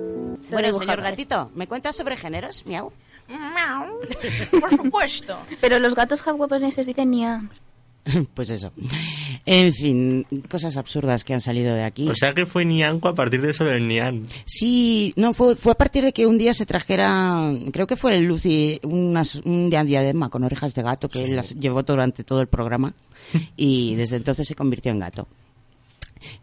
[0.51, 2.65] Bueno, señor gatito, ¿me cuentas sobre géneros?
[2.65, 2.91] Miau.
[4.59, 5.37] Por supuesto.
[5.61, 7.43] Pero los gatos japoneses dicen nia.
[8.33, 8.71] Pues eso.
[9.45, 12.07] En fin, cosas absurdas que han salido de aquí.
[12.09, 14.23] O sea que fue Nianco a partir de eso del Nian.
[14.45, 18.17] Sí, no, fue, fue a partir de que un día se trajera, creo que fue
[18.17, 22.23] el Lucy, unas, un dia- diadema con orejas de gato que él las llevó durante
[22.23, 22.93] todo el programa
[23.55, 25.27] y desde entonces se convirtió en gato.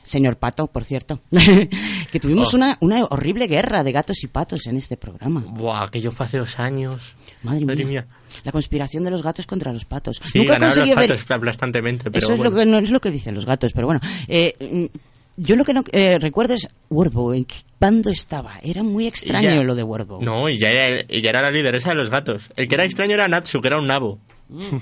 [0.03, 2.57] Señor Pato, por cierto, que tuvimos Oh.
[2.57, 5.41] una, una horrible guerra de gatos y patos en este programa.
[5.47, 7.15] Buah, aquello fue hace dos años.
[7.43, 8.07] Madre, Madre mía.
[8.07, 8.17] mía.
[8.45, 10.21] La conspiración de los gatos contra los patos.
[10.25, 11.09] Sí, Nunca conseguí los ver...
[11.09, 12.51] patos aplastantemente, pero Eso es, bueno.
[12.51, 14.01] lo que, no es lo que dicen los gatos, pero bueno.
[14.29, 14.55] Eh,
[14.93, 14.99] mm,
[15.37, 18.53] yo lo que no eh, recuerdo es Wordbow, ¿en qué bando estaba?
[18.63, 20.21] Era muy extraño Ya- lo de Wordbow.
[20.23, 22.51] No, y ya, era, ya era la lideresa de los gatos.
[22.57, 24.19] El que era extraño era Natsu, que era un nabo.
[24.49, 24.77] Mm.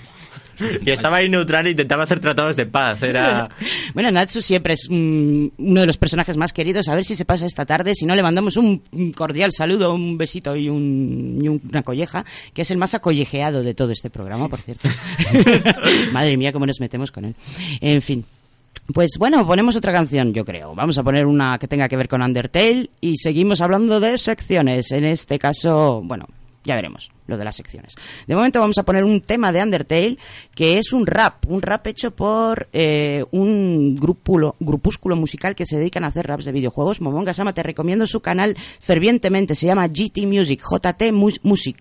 [0.84, 3.02] y estaba ahí neutral e intentaba hacer tratados de paz.
[3.02, 3.48] Era...
[3.94, 6.88] Bueno, Natsu siempre es mm, uno de los personajes más queridos.
[6.88, 7.94] A ver si se pasa esta tarde.
[7.94, 8.82] Si no, le mandamos un
[9.16, 13.62] cordial saludo, un besito y, un, y un- una colleja, que es el más acollejeado
[13.62, 14.88] de todo este programa, por cierto.
[16.12, 17.34] Madre mía, cómo nos metemos con él.
[17.80, 18.24] En fin.
[18.92, 20.74] Pues bueno, ponemos otra canción, yo creo.
[20.74, 24.90] Vamos a poner una que tenga que ver con Undertale y seguimos hablando de secciones.
[24.92, 26.26] En este caso, bueno,
[26.68, 27.94] ya veremos lo de las secciones.
[28.26, 30.18] De momento vamos a poner un tema de Undertale
[30.54, 35.78] que es un rap, un rap hecho por eh, un grupúsculo, grupúsculo musical que se
[35.78, 37.00] dedican a hacer raps de videojuegos.
[37.00, 41.76] Momonga Sama, te recomiendo su canal fervientemente, se llama GT Music, JT Mus- Music.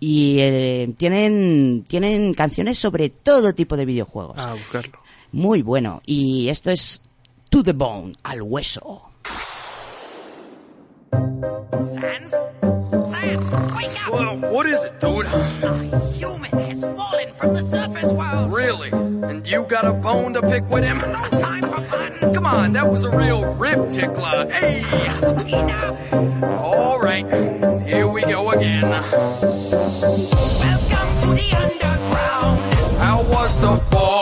[0.00, 4.38] Y eh, tienen, tienen canciones sobre todo tipo de videojuegos.
[4.38, 4.98] A buscarlo.
[5.32, 6.02] Muy bueno.
[6.06, 7.00] Y esto es
[7.50, 9.02] To the Bone, al hueso.
[11.12, 12.32] Sans?
[13.86, 14.12] Wake up!
[14.12, 15.26] Well, what is it, dude?
[15.26, 18.52] A human has fallen from the surface world.
[18.52, 18.90] Really?
[18.90, 20.98] And you got a bone to pick with him?
[20.98, 22.34] No time for fun.
[22.34, 24.50] Come on, that was a real rib tickler.
[24.50, 24.80] Hey!
[25.20, 26.12] Enough!
[26.62, 27.26] All right,
[27.86, 28.88] here we go again.
[28.88, 29.10] Welcome
[31.20, 32.60] to the underground.
[32.98, 34.13] How was the fall?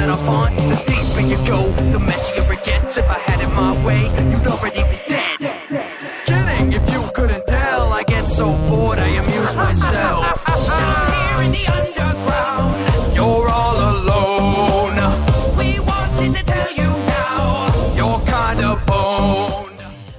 [0.00, 0.52] That I find.
[0.72, 1.60] The deeper you go,
[1.92, 2.96] the messier it gets.
[2.96, 5.38] If I had it my way, you'd already be dead.
[6.28, 10.24] Kidding, if you couldn't tell, I get so bored I amuse myself.
[11.14, 12.72] Here in the underground,
[13.16, 14.96] you're all alone.
[15.58, 19.68] We wanted to tell you now, you're kind of bone.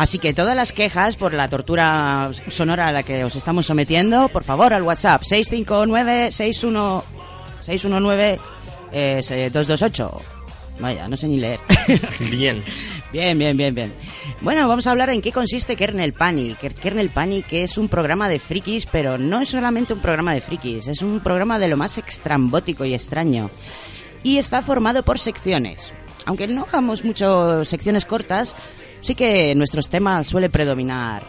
[0.00, 4.30] Así que todas las quejas por la tortura sonora a la que os estamos sometiendo,
[4.30, 7.02] por favor, al WhatsApp 659-61...
[7.60, 8.40] 619...
[8.92, 10.20] eh, 228.
[10.80, 11.60] Vaya, no sé ni leer.
[12.30, 12.64] Bien.
[13.12, 13.92] Bien, bien, bien, bien.
[14.40, 16.58] Bueno, vamos a hablar en qué consiste Kernel Panic.
[16.58, 20.40] Ker- Kernel Panic es un programa de frikis, pero no es solamente un programa de
[20.40, 23.50] frikis, es un programa de lo más extrambótico y extraño.
[24.22, 25.92] Y está formado por secciones.
[26.24, 28.54] Aunque no hagamos mucho secciones cortas,
[29.00, 31.22] sí que en nuestros temas suele predominar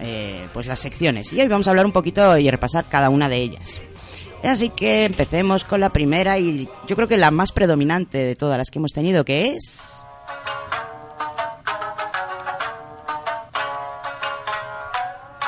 [0.00, 1.32] eh, pues las secciones.
[1.32, 3.80] Y hoy vamos a hablar un poquito y repasar cada una de ellas.
[4.44, 8.56] Así que empecemos con la primera y yo creo que la más predominante de todas
[8.56, 9.94] las que hemos tenido, que es...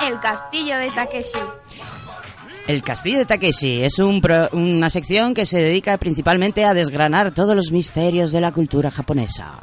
[0.06, 1.38] El castillo de Takeshi.
[2.66, 7.32] El Castillo de Takeshi es un pro- una sección que se dedica principalmente a desgranar
[7.32, 9.58] todos los misterios de la cultura japonesa.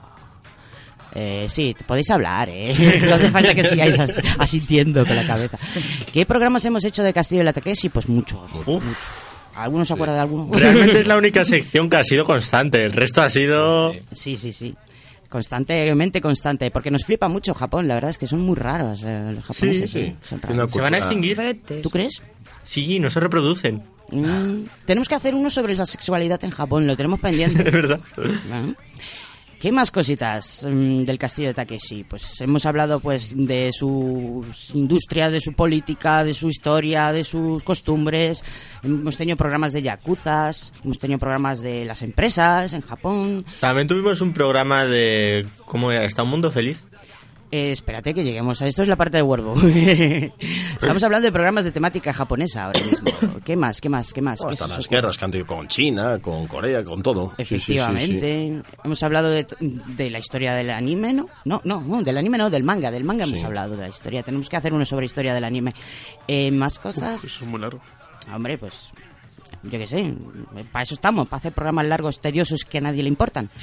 [1.20, 2.76] Eh, sí, podéis hablar, ¿eh?
[3.08, 5.58] No hace falta que sigáis as- asintiendo con la cabeza.
[6.14, 7.90] ¿Qué programas hemos hecho de Castillo de Takeshi?
[7.90, 8.40] Pues muchos.
[8.68, 8.84] muchos.
[9.56, 10.50] ¿Alguno se acuerda de alguno?
[10.60, 12.84] Realmente es la única sección que ha sido constante.
[12.84, 13.94] El resto ha sido.
[14.12, 14.76] Sí, sí, sí.
[15.28, 19.32] Constantemente constante, porque nos flipa mucho Japón, la verdad es que son muy raros eh,
[19.34, 19.90] los japoneses.
[19.92, 20.06] Sí, sí.
[20.06, 20.16] ¿eh?
[20.22, 20.72] Son raros.
[20.72, 21.62] ¿Se van a extinguir?
[21.82, 22.22] ¿Tú crees?
[22.64, 23.82] Sí, no se reproducen.
[24.12, 27.64] Mm, tenemos que hacer uno sobre la sexualidad en Japón, lo tenemos pendiente.
[27.68, 28.00] Es verdad.
[29.60, 32.04] ¿Qué más cositas mm, del castillo de Takeshi?
[32.04, 37.64] Pues hemos hablado pues de sus industrias, de su política, de su historia, de sus
[37.64, 38.44] costumbres.
[38.84, 43.46] Hemos tenido programas de yakuzas, hemos tenido programas de las empresas en Japón.
[43.60, 45.48] También tuvimos un programa de.
[45.66, 46.06] ¿Cómo era?
[46.06, 46.84] ¿Está un mundo feliz?
[47.50, 49.54] Eh, espérate que lleguemos a esto, es la parte de Huervo.
[49.62, 53.40] Estamos hablando de programas de temática japonesa ahora mismo.
[53.46, 53.80] ¿Qué más?
[53.80, 54.12] ¿Qué más?
[54.12, 54.40] ¿Qué más?
[54.40, 54.98] ¿Qué Hasta las ocurre?
[54.98, 57.34] guerras que han tenido con China, con Corea, con todo.
[57.38, 57.74] Sí, sí, sí, sí.
[57.78, 58.64] Efectivamente.
[58.84, 61.30] Hemos hablado de, de la historia del anime, ¿no?
[61.46, 62.92] No, no, no, del anime no, del manga.
[62.92, 64.24] Del manga hemos hablado de la historia.
[64.24, 65.74] Tenemos que hacer uno sobre historia del anime.
[66.28, 67.24] Eh, ¿Más cosas?
[67.24, 67.80] Eso es muy largo.
[68.34, 68.92] Hombre, pues
[69.64, 70.14] yo qué sé,
[70.72, 73.50] para eso estamos, para hacer programas largos, tediosos que a nadie le importan.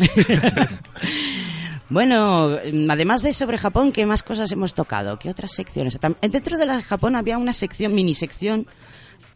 [1.90, 2.50] bueno,
[2.90, 5.18] además de sobre Japón, ¿qué más cosas hemos tocado?
[5.18, 6.00] ¿Qué otras secciones?
[6.00, 8.66] Tam- Dentro de la de Japón había una sección, mini sección,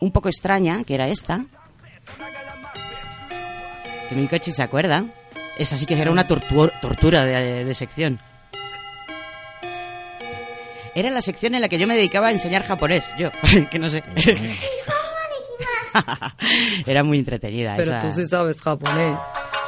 [0.00, 1.44] un poco extraña, que era esta.
[4.08, 5.04] Que Mikochi se acuerda.
[5.58, 8.18] Esa sí que era una tortu- tortura de, de sección.
[10.94, 13.30] Era la sección en la que yo me dedicaba a enseñar japonés, yo,
[13.70, 14.02] que no sé.
[16.86, 17.74] Era muy entretenida.
[17.76, 17.98] Pero esa.
[18.00, 19.16] tú sí sabes japonés.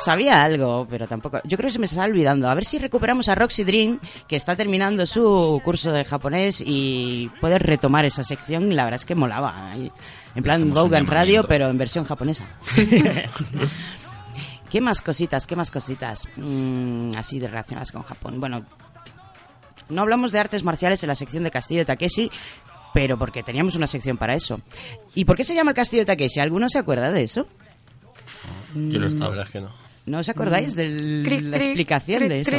[0.04, 1.40] Sabía algo, pero tampoco.
[1.44, 2.48] Yo creo que se me está olvidando.
[2.48, 7.30] A ver si recuperamos a Roxy Dream, que está terminando su curso de japonés y
[7.40, 8.72] puede retomar esa sección.
[8.72, 9.70] Y la verdad es que molaba.
[9.72, 9.92] Ahí,
[10.34, 12.46] En plan Vaughan Radio, pero en versión japonesa.
[14.70, 15.46] ¿Qué más cositas?
[15.46, 16.26] ¿Qué más cositas?
[16.36, 18.40] Mm, así de relacionadas con Japón.
[18.40, 18.64] Bueno,
[19.88, 22.30] no hablamos de artes marciales en la sección de Castillo de Takeshi,
[22.94, 24.60] pero porque teníamos una sección para eso.
[25.14, 26.40] ¿Y por qué se llama Castillo de Takeshi?
[26.40, 27.46] ¿Alguno se acuerda de eso?
[28.74, 29.24] Yo no estaba.
[29.24, 29.89] La verdad es que no.
[30.06, 32.56] ¿No os acordáis de Cri, la explicación de eso?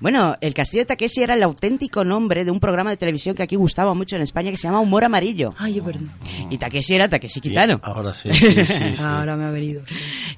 [0.00, 3.42] Bueno, el Castillo de Takeshi era el auténtico nombre de un programa de televisión que
[3.42, 5.54] aquí gustaba mucho en España que se llama Humor Amarillo.
[5.56, 6.02] Ay, es verdad.
[6.50, 7.80] Y Takeshi era Takeshi Kitano.
[7.82, 8.96] Ahora sí, sí, sí.
[8.96, 9.02] sí.
[9.02, 9.82] Ahora me ha venido.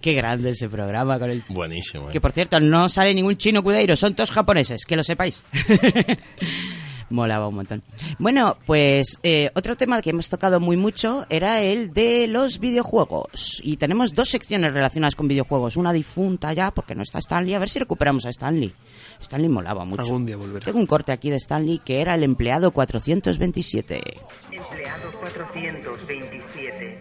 [0.00, 1.42] Qué grande ese programa con el...
[1.48, 2.10] Buenísimo.
[2.10, 2.12] ¿eh?
[2.12, 5.42] Que por cierto, no sale ningún chino cudeiro, son todos japoneses, que lo sepáis.
[7.12, 7.82] Molaba un montón.
[8.18, 13.60] Bueno, pues eh, otro tema que hemos tocado muy mucho era el de los videojuegos.
[13.62, 15.76] Y tenemos dos secciones relacionadas con videojuegos.
[15.76, 17.54] Una difunta ya, porque no está Stanley.
[17.54, 18.72] A ver si recuperamos a Stanley.
[19.20, 20.02] Stanley molaba mucho.
[20.02, 20.64] Algún día volverá.
[20.64, 24.00] Tengo un corte aquí de Stanley que era el empleado 427.
[24.50, 26.98] Empleado 427.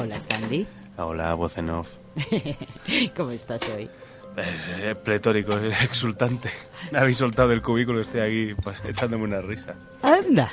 [0.00, 0.66] Hola, Stanley.
[0.96, 1.88] Hola, voz en off.
[3.16, 3.88] ¿Cómo estás hoy?
[4.38, 6.50] Eh, eh, pletórico, eh, exultante.
[6.92, 9.74] Me habéis soltado del cubículo y estoy aquí pues, echándome una risa.
[10.02, 10.48] Anda.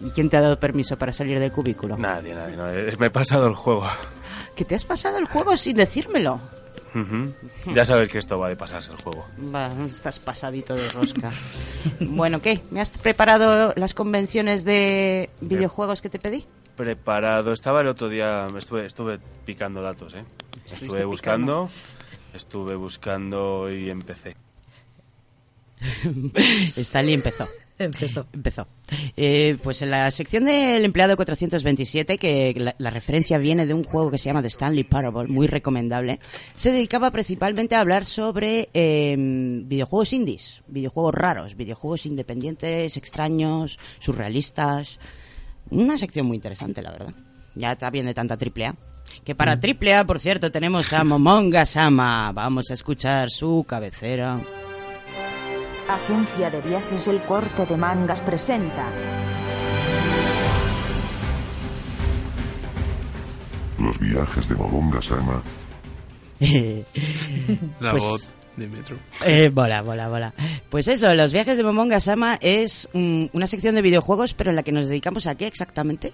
[0.00, 1.96] ¿Y quién te ha dado permiso para salir del cubículo?
[1.96, 2.56] Nadie, nadie.
[2.56, 2.64] no,
[2.98, 3.86] me he pasado el juego.
[4.56, 6.40] Que te has pasado el juego sin decírmelo.
[6.94, 7.32] Ujú.
[7.72, 9.26] Ya sabes que esto va de pasarse el juego.
[9.54, 11.30] Va, estás pasadito de rosca.
[12.00, 12.60] bueno, ¿qué?
[12.70, 16.44] ¿Me has preparado las convenciones de videojuegos que te pedí?
[16.76, 17.52] Preparado.
[17.52, 20.24] Estaba el otro día, estuve, estuve picando datos, ¿eh?
[20.70, 21.70] Estuve buscando,
[22.34, 24.36] estuve buscando y empecé.
[26.76, 27.48] Stanley empezó.
[27.78, 28.26] Empezó.
[28.32, 28.66] Empezó.
[29.16, 33.82] Eh, pues en la sección del empleado 427, que la, la referencia viene de un
[33.82, 36.20] juego que se llama The Stanley Parable, muy recomendable,
[36.54, 44.98] se dedicaba principalmente a hablar sobre eh, videojuegos indies, videojuegos raros, videojuegos independientes, extraños, surrealistas.
[45.70, 47.14] Una sección muy interesante, la verdad.
[47.54, 48.76] Ya está bien de tanta triple A.
[49.24, 52.32] Que para triple A, por cierto, tenemos a Momonga Sama.
[52.32, 54.40] Vamos a escuchar su cabecera.
[55.88, 58.88] Agencia de Viajes El Corte de Mangas presenta
[63.78, 65.42] Los viajes de Momonga Sama.
[67.80, 68.96] La Pues- voz de Metro.
[69.24, 70.34] Eh, bola, bola, bola.
[70.70, 74.56] Pues eso, los viajes de Momonga Sama es mm, una sección de videojuegos, pero en
[74.56, 76.12] la que nos dedicamos a qué exactamente?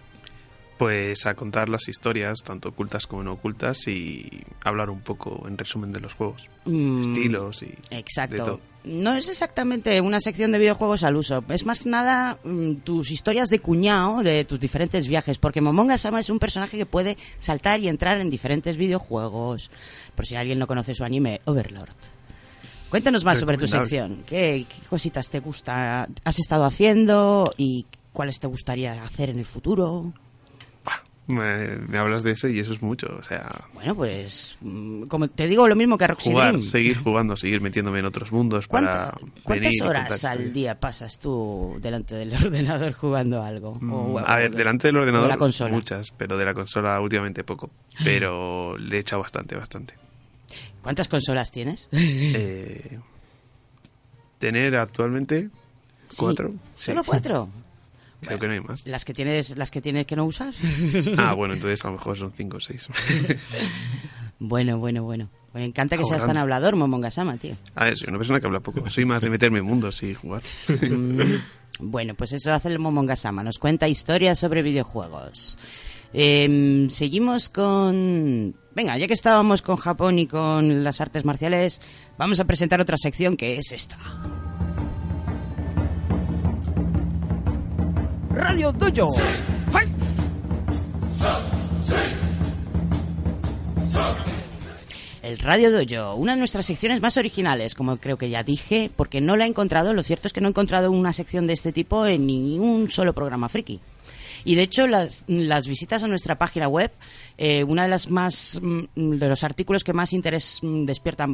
[0.79, 4.31] Pues a contar las historias, tanto ocultas como no ocultas, y
[4.65, 6.49] hablar un poco en resumen de los juegos.
[6.67, 8.45] Mm, Estilos y de Exacto.
[8.45, 8.61] todo.
[8.85, 13.49] No es exactamente una sección de videojuegos al uso, es más nada mm, tus historias
[13.49, 17.81] de cuñado de tus diferentes viajes, porque Momonga Sama es un personaje que puede saltar
[17.81, 19.73] y entrar en diferentes videojuegos.
[20.15, 21.91] Por si alguien no conoce su anime, Overlord.
[22.89, 24.23] Cuéntanos más sobre tu sección.
[24.25, 29.45] ¿Qué, qué cositas te gusta, has estado haciendo y cuáles te gustaría hacer en el
[29.45, 30.13] futuro?
[31.29, 33.07] Me, me hablas de eso y eso es mucho.
[33.19, 36.65] O sea, Bueno, pues mm, como te digo lo mismo que a Roxy jugar, Dream.
[36.65, 41.77] seguir jugando, seguir metiéndome en otros mundos para ¿Cuánta- ¿Cuántas horas al día pasas tú
[41.83, 43.77] delante del ordenador jugando algo?
[43.79, 45.75] Mm, o- a ver, delante del ordenador de la consola.
[45.75, 47.71] muchas, pero de la consola últimamente poco.
[48.03, 49.93] Pero le he echado bastante, bastante.
[50.83, 51.91] ¿Cuántas consolas tienes?
[51.93, 52.99] Eh,
[54.39, 55.51] tener actualmente
[56.17, 56.53] cuatro.
[56.77, 56.87] Sí.
[56.93, 57.49] ¿Solo cuatro?
[58.21, 58.85] Creo que no hay más.
[58.87, 60.53] Las que tienes, las que tienes que no usar.
[61.19, 62.89] Ah, bueno, entonces a lo mejor son cinco o seis.
[64.39, 65.31] bueno, bueno, bueno.
[65.55, 66.27] Me encanta que seas Ahorrando.
[66.35, 67.57] tan hablador, Momongasama, tío.
[67.75, 68.89] A ver, soy una persona que habla poco.
[68.91, 70.43] Soy más de meterme en mundos y jugar.
[70.69, 71.21] Mm,
[71.81, 73.43] Bueno, pues eso hace el Momongasama.
[73.43, 75.57] Nos cuenta historias sobre videojuegos.
[76.13, 78.55] Em, seguimos con...
[78.75, 81.81] Venga, ya que estábamos con Japón y con las artes marciales,
[82.17, 83.97] vamos a presentar otra sección que es esta.
[88.39, 89.17] Radio Dojo.
[95.25, 99.21] El Radio Dojo, una de nuestras secciones más originales, como creo que ya dije, porque
[99.21, 101.73] no la he encontrado, lo cierto es que no he encontrado una sección de este
[101.73, 103.81] tipo en ningún solo programa friki.
[104.45, 105.25] Y de hecho, las,
[105.67, 106.93] visitas a nuestra página web,
[107.39, 111.31] eh, una de las más mm, de los artículos que más interés mm, despiertan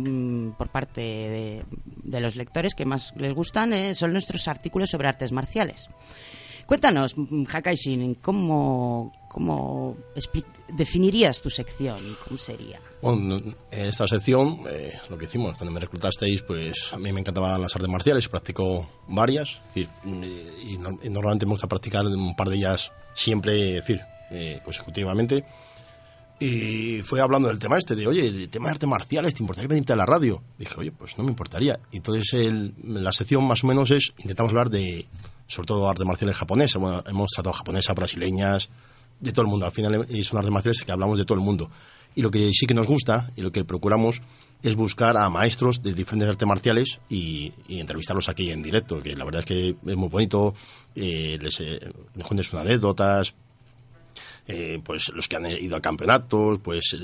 [0.47, 1.65] mm, por parte de,
[2.03, 5.91] de los lectores, que más les gustan, eh, son nuestros artículos sobre artes marciales.
[6.67, 9.97] Cuéntanos, mm, Hakai Shin, ¿cómo, cómo
[10.69, 11.99] definirías tu sección?
[12.27, 12.81] ¿Cómo sería?
[13.03, 13.37] Bueno,
[13.71, 17.61] en esta sección, eh, lo que hicimos, cuando me reclutasteis, pues a mí me encantaban
[17.61, 22.07] las artes marciales, practico varias, es decir, eh, y, no- y normalmente me gusta practicar
[22.07, 24.01] un par de ellas siempre, es decir,
[24.31, 25.45] eh, consecutivamente.
[26.41, 29.69] Y fue hablando del tema este, de, oye, de tema de artes marciales, ¿te importaría
[29.69, 30.43] venirte a la radio?
[30.59, 31.79] Dije, oye, pues no me importaría.
[31.93, 35.07] Entonces el- la sección más o menos es, intentamos hablar de,
[35.47, 36.83] sobre todo, artes marciales japonesas.
[37.07, 38.71] Hemos tratado japonesas, brasileñas,
[39.21, 39.67] de todo el mundo.
[39.67, 41.71] Al final eh, son artes marciales que hablamos de todo el mundo.
[42.15, 44.23] Y lo que sí que nos gusta y lo que procuramos
[44.63, 49.15] es buscar a maestros de diferentes artes marciales y, y entrevistarlos aquí en directo, que
[49.15, 50.55] la verdad es que es muy bonito,
[50.95, 51.81] eh, les, eh,
[52.15, 53.35] les cuentes anécdotas,
[54.47, 56.97] eh, pues los que han ido a campeonatos, pues,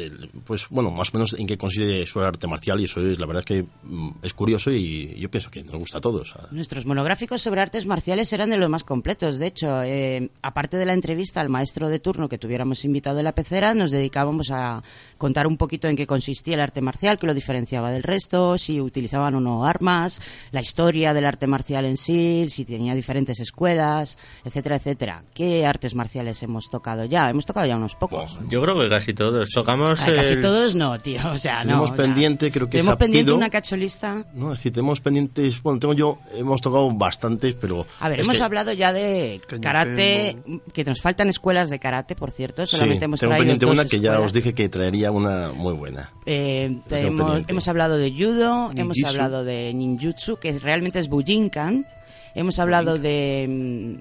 [0.44, 3.24] pues bueno, más o menos en qué consiste su arte marcial y eso es, la
[3.24, 6.34] verdad es que mm, es curioso y yo pienso que nos gusta a todos.
[6.50, 9.38] Nuestros monográficos sobre artes marciales eran de los más completos.
[9.38, 13.24] De hecho, eh, aparte de la entrevista al maestro de turno que tuviéramos invitado en
[13.24, 14.82] la pecera, nos dedicábamos a
[15.16, 18.82] contar un poquito en qué consistía el arte marcial, qué lo diferenciaba del resto, si
[18.82, 20.20] utilizaban o no armas,
[20.50, 25.24] la historia del arte marcial en sí, si tenía diferentes escuelas, etcétera, etcétera.
[25.32, 28.36] ¿Qué artes marciales hemos tocado ya hemos tocado ya unos pocos.
[28.48, 29.48] Yo creo que casi todos.
[29.50, 30.00] Tocamos.
[30.02, 31.20] Ah, casi el- todos no, tío.
[31.32, 31.64] O sea, no.
[31.66, 34.24] tenemos o sea, pendiente, creo que Tenemos pendiente una cacholista.
[34.34, 37.86] No, es decir, tenemos pendientes, bueno, tengo yo, hemos tocado bastantes, pero...
[38.00, 40.36] A ver, hemos que- hablado ya de karate,
[40.72, 42.66] que nos faltan escuelas de karate, por cierto.
[42.66, 44.26] Solamente sí, hemos tengo traído pendiente dos una que ya escuelas.
[44.26, 46.12] os dije que traería una muy buena.
[46.26, 47.52] Eh, hemos, pendiente.
[47.52, 49.06] hemos hablado de judo, hemos Ninjutsu.
[49.06, 51.86] hablado de ninjutsu, que realmente es bujinkan.
[52.34, 53.46] Hemos hablado de,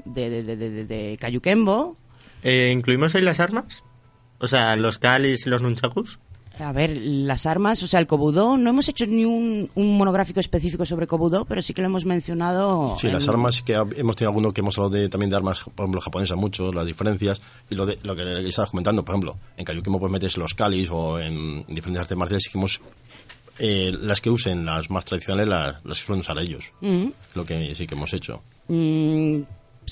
[0.05, 1.97] mm, de, de, de, de, de Kayukembo.
[2.43, 3.83] Eh, ¿Incluimos ahí las armas?
[4.39, 6.19] O sea, los kalis y los nunchakus.
[6.59, 10.41] A ver, las armas, o sea, el kobudo, no hemos hecho ni un, un monográfico
[10.41, 12.97] específico sobre kobudo, pero sí que lo hemos mencionado.
[12.99, 15.37] Sí, en- las armas, que ha- hemos tenido alguno que hemos hablado de, también de
[15.37, 19.15] armas, por ejemplo, japonesas mucho, las diferencias, y lo, de, lo que estabas comentando, por
[19.15, 22.81] ejemplo, en Kayukimo pues metes los kalis o en diferentes artes marciales, sí que hemos,
[23.59, 27.07] eh, las que usen las más tradicionales, las, las que suelen usar ellos, Mm.
[27.35, 28.43] lo que sí que hemos hecho.
[28.67, 29.41] Mm,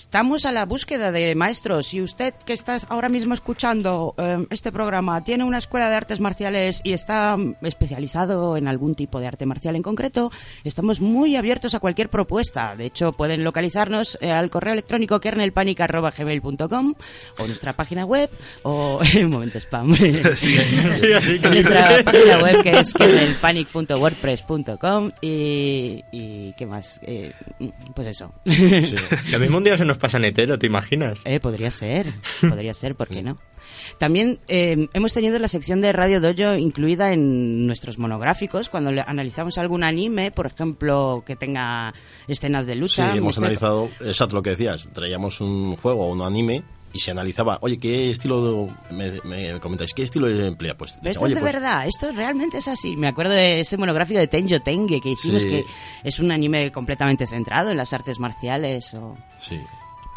[0.02, 1.88] Estamos a la búsqueda de maestros.
[1.88, 6.20] Si usted que está ahora mismo escuchando eh, este programa tiene una escuela de artes
[6.20, 10.32] marciales y está mm, especializado en algún tipo de arte marcial en concreto,
[10.64, 12.76] estamos muy abiertos a cualquier propuesta.
[12.76, 16.93] De hecho, pueden localizarnos eh, al correo electrónico kernelpanic.gmail.com
[17.39, 18.30] o nuestra página web
[18.62, 19.02] o...
[19.16, 19.95] un momento spam.
[19.95, 20.58] Sí, sí,
[21.12, 26.54] así que- nuestra página web que es kernelpanic.wordpress.com y, y...
[26.56, 27.00] ¿qué más?
[27.02, 27.34] Eh,
[27.95, 28.32] pues eso.
[29.32, 31.19] Lo mismo un día se nos pasa netero, ¿te imaginas?
[31.25, 33.38] Eh, podría ser, podría ser, ¿por qué no?
[33.97, 39.01] También eh, hemos tenido la sección de Radio Dojo incluida en nuestros monográficos cuando le-
[39.01, 41.93] analizamos algún anime, por ejemplo, que tenga
[42.27, 43.09] escenas de Sí, lucha.
[43.15, 46.63] hemos Mister- analizado, exacto lo que decías, traíamos un juego o un anime
[46.93, 50.75] y se analizaba, oye, ¿qué estilo, me, me comentáis, qué estilo emplea?
[50.77, 52.95] Pues, Pero esto oye, es de pues, verdad, esto realmente es así.
[52.95, 55.49] Me acuerdo de ese monográfico de Tenjo Tenge que hicimos, Sí.
[55.49, 55.63] que
[56.05, 58.93] es un anime completamente centrado en las artes marciales.
[58.93, 59.17] O...
[59.39, 59.59] Sí.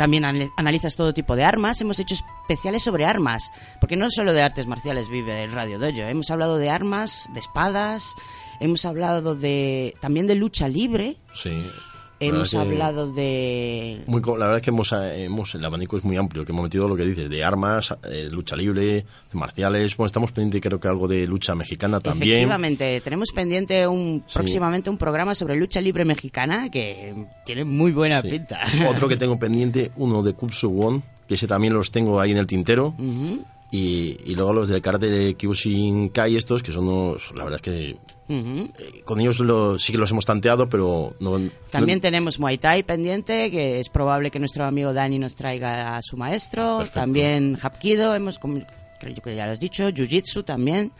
[0.01, 1.78] También anal- analizas todo tipo de armas.
[1.82, 6.01] Hemos hecho especiales sobre armas, porque no solo de artes marciales vive el Radio Dojo.
[6.09, 8.14] Hemos hablado de armas, de espadas,
[8.61, 11.18] hemos hablado de también de lucha libre.
[11.34, 11.66] Sí.
[12.20, 16.16] Hemos hablado de Muy, la verdad es que hemos, eh, hemos- el abanico es muy
[16.16, 20.30] amplio, que hemos metido lo que dices, de armas, eh, lucha libre, marciales, bueno, estamos
[20.32, 22.38] pendientes creo que algo de lucha mexicana también.
[22.38, 27.14] Efectivamente, tenemos pendiente un próximamente un programa sobre lucha libre mexicana que
[27.44, 28.28] tiene muy buena Sí.
[28.30, 28.60] pinta.
[28.88, 32.38] Otro que tengo pendiente, uno de Kupsu Won, que ese también los tengo ahí en
[32.38, 32.88] el tintero.
[32.98, 37.44] Ujú, Y, y luego los del karate de Kyushin Kai estos, que son unos, la
[37.44, 37.96] verdad es que
[38.28, 38.68] ujú.
[39.04, 41.38] con ellos lo- sí que los hemos tanteado, pero no...
[41.70, 45.96] También no- tenemos Muay Thai pendiente, que es probable que nuestro amigo Dani nos traiga
[45.96, 46.84] a su maestro.
[46.92, 50.90] También Hapkido, hemos, creo que ya lo has dicho, Jiu Jitsu también.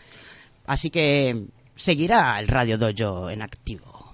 [0.67, 4.13] Así que seguirá el Radio Dojo en activo.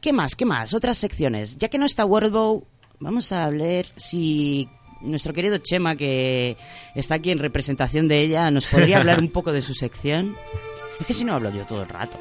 [0.00, 0.34] ¿Qué más?
[0.34, 0.74] ¿Qué más?
[0.74, 1.56] Otras secciones.
[1.56, 2.64] Ya que no está Wordbow,
[3.00, 4.68] vamos a ver si
[5.00, 6.56] nuestro querido Chema, que
[6.94, 10.36] está aquí en representación de ella, nos podría hablar un poco de su sección.
[11.00, 12.18] Es que si no hablo yo todo el rato.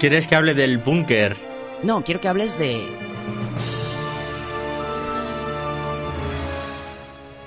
[0.00, 1.36] ¿Quieres que hable del búnker?
[1.82, 2.86] No, quiero que hables de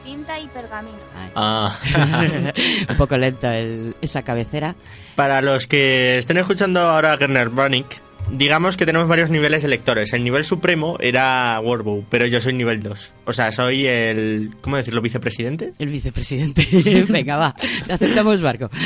[0.04, 0.98] Tinta y pergamino.
[1.36, 1.78] Ah.
[2.90, 4.76] un poco lento el- esa cabecera.
[5.16, 9.70] Para los que estén escuchando ahora a Gerner Branick, digamos que tenemos varios niveles de
[9.70, 10.14] lectores.
[10.14, 13.12] El nivel supremo era Warbow, pero yo soy nivel 2.
[13.26, 14.52] O sea, soy el.
[14.62, 15.02] ¿Cómo decirlo?
[15.02, 15.74] ¿Vicepresidente?
[15.80, 16.68] El vicepresidente.
[17.10, 17.56] Venga, va,
[17.90, 18.70] aceptamos barco.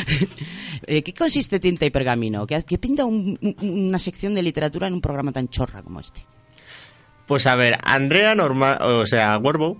[0.85, 2.45] Eh, ¿Qué consiste tinta y pergamino?
[2.45, 3.55] ¿Qué, qué pinta un- un-
[3.87, 6.19] una sección de literatura en un programa tan chorra como este?
[7.25, 9.77] Pues a ver, Andrea, normal, o sea, Warbow,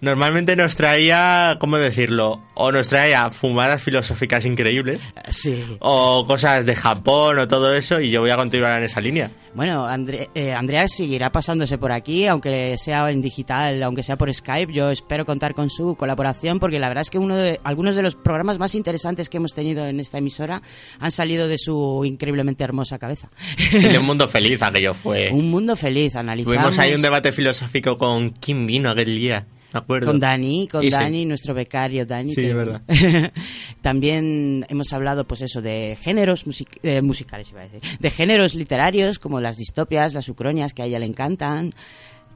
[0.00, 2.42] normalmente nos traía, ¿cómo decirlo?
[2.54, 5.00] O nos traía fumadas filosóficas increíbles.
[5.28, 5.64] Sí.
[5.80, 9.30] O cosas de Japón o todo eso, y yo voy a continuar en esa línea.
[9.54, 9.88] Bueno,
[10.34, 14.70] eh, Andrea seguirá pasándose por aquí, aunque sea en digital, aunque sea por Skype.
[14.70, 18.02] Yo espero contar con su colaboración, porque la verdad es que uno de, algunos de
[18.02, 20.60] los programas más interesantes que hemos tenido en esta emisora
[21.00, 23.28] han salido de su increíblemente hermosa cabeza.
[23.72, 25.30] Y un mundo feliz aquello fue.
[25.32, 26.56] Un mundo feliz, analizamos.
[26.56, 29.46] Tuvimos ahí un debate filosófico con quién vino aquel día,
[29.78, 30.06] acuerdo.
[30.06, 30.88] Con Dani, con.
[30.88, 32.34] Dani, nuestro becario Dani.
[32.34, 32.82] Sí, que- verdad.
[33.80, 37.80] También hemos hablado, pues eso, de géneros music- eh, musicales, iba a decir.
[38.00, 41.72] De géneros literarios, como las distopias, las ucronias, que a ella le encantan.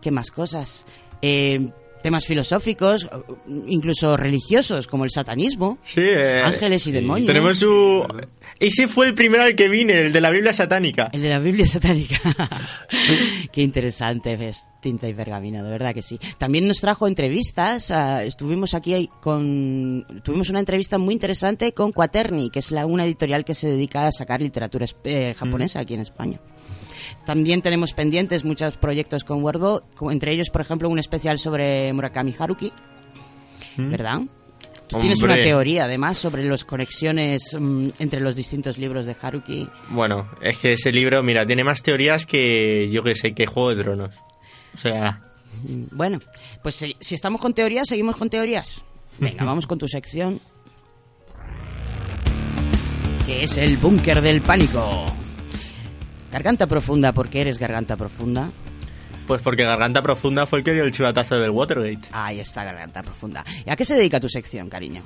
[0.01, 0.86] ¿Qué más cosas?
[1.22, 1.68] Eh,
[2.03, 3.07] temas filosóficos,
[3.66, 5.78] incluso religiosos, como el satanismo.
[5.82, 7.26] Sí, eh, Ángeles y demonios.
[7.26, 8.03] Tenemos su...
[8.61, 11.08] Ese fue el primero al que vine, el de la Biblia satánica.
[11.14, 12.20] El de la Biblia satánica.
[13.52, 16.20] Qué interesante es tinta y pergamino, de verdad que sí.
[16.36, 17.90] También nos trajo entrevistas.
[17.90, 20.04] ah, estuvimos aquí con.
[20.22, 24.06] Tuvimos una entrevista muy interesante con Quaterni, que es la, una editorial que se dedica
[24.06, 26.38] a sacar literatura eh, japonesa aquí en España.
[27.24, 29.80] También tenemos pendientes muchos proyectos con Wordbo,
[30.11, 32.72] entre ellos, por ejemplo, un especial sobre Murakami Haruki,
[33.78, 34.20] ¿verdad?
[34.91, 39.68] Tú tienes una teoría, además, sobre las conexiones mm, entre los distintos libros de Haruki.
[39.91, 43.74] Bueno, es que ese libro, mira, tiene más teorías que, yo que sé, que Juego
[43.74, 44.14] de Tronos.
[44.74, 45.22] O sea,
[45.64, 46.20] Mm, Bueno,
[46.62, 48.82] pues si, si estamos con teorías, seguimos con teorías.
[49.18, 50.41] Venga, vamos con tu sección.
[53.26, 55.07] Que es el búnker del pánico.
[56.30, 58.51] Garganta profunda, ¿por qué eres garganta profunda?
[59.31, 62.09] Pues porque Garganta Profunda fue el que dio el chivatazo del Watergate.
[62.11, 63.45] Ahí está, garganta profunda.
[63.64, 65.03] ¿Y a qué se dedica tu sección, cariño?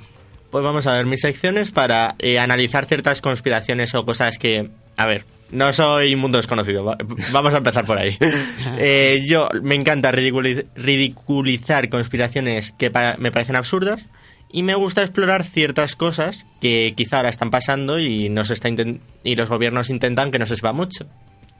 [0.49, 4.69] Pues vamos a ver, mi sección es para eh, analizar ciertas conspiraciones o cosas que...
[4.97, 6.97] A ver, no soy mundo desconocido, va-
[7.31, 8.17] vamos a empezar por ahí.
[8.79, 14.07] Eh, yo me encanta ridiculiz- ridiculizar conspiraciones que me parecen absurdas
[14.51, 18.69] y me gusta explorar ciertas cosas que quizá ahora están pasando y, no se está
[18.69, 21.05] y los gobiernos intentan que no se sepa mucho.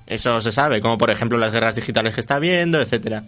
[0.08, 3.24] Eso se sabe, como por ejemplo las guerras digitales que está habiendo, etcétera.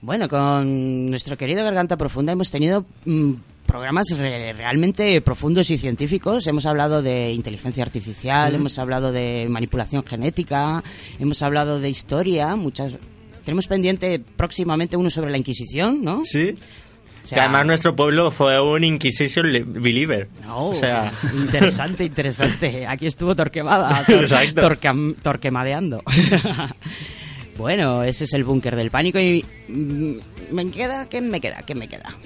[0.00, 3.32] Bueno, con nuestro querido Garganta Profunda hemos tenido mm,
[3.66, 6.46] programas re- realmente profundos y científicos.
[6.46, 8.56] Hemos hablado de inteligencia artificial, Mm.
[8.56, 10.82] hemos hablado de manipulación genética,
[11.18, 12.94] hemos hablado de historia, muchas...
[13.44, 16.22] Tenemos pendiente próximamente uno sobre la Inquisición, ¿no?
[16.24, 16.54] Sí.
[17.30, 20.28] Sea- que además nuestro pueblo fue un Inquisition li- believer.
[20.48, 22.86] Oh, o sea, interesante, interesante.
[22.86, 24.04] Aquí estuvo Torquemada,
[24.54, 26.02] tor- torquemadeando.
[27.56, 30.14] bueno, ese es el búnker del pánico y mm,
[30.54, 31.62] me queda, ¿qué me queda?
[31.62, 32.16] ¿Qué me queda?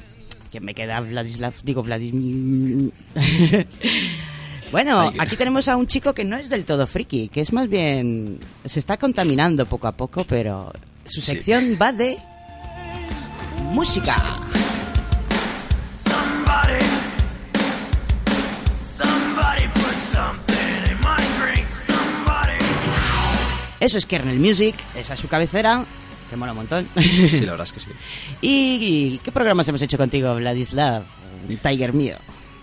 [0.51, 1.53] ¿Qué me queda, Vladislav?
[1.65, 2.93] Digo, Vladimir.
[4.71, 7.69] bueno, aquí tenemos a un chico que no es del todo friki, que es más
[7.69, 10.73] bien se está contaminando poco a poco, pero
[11.05, 11.27] su Sí.
[11.33, 12.17] sección va de
[13.73, 14.15] música.
[23.85, 25.85] Eso es Kernel Music, esa es su cabecera,
[26.31, 26.89] que mola un montón.
[26.97, 27.91] Sí, la verdad es que sí.
[28.41, 31.05] ¿Y qué programas hemos hecho contigo, Vladislav?
[31.63, 32.17] Tiger mío.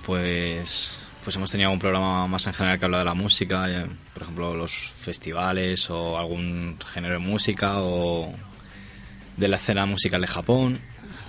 [0.04, 3.86] Pues, pues hemos tenido un programa más en general que habla de la música, eh,
[4.16, 8.34] por ejemplo, los festivales o algún género de música o
[9.38, 10.80] de la escena musical de Japón.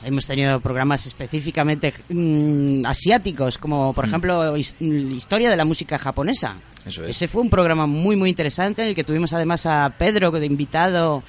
[0.04, 5.98] Hemos tenido programas específicamente mm, asiáticos, como por ejemplo his- mm, Historia de la música
[5.98, 6.56] japonesa.
[6.84, 7.10] Eso es.
[7.10, 10.46] Ese fue un programa muy, muy interesante en el que tuvimos además a Pedro de
[10.46, 11.22] invitado,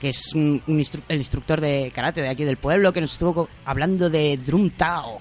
[0.00, 3.12] que es un- un instru- el instructor de karate de aquí del pueblo, que nos
[3.12, 5.20] estuvo hablando de Drum Tao.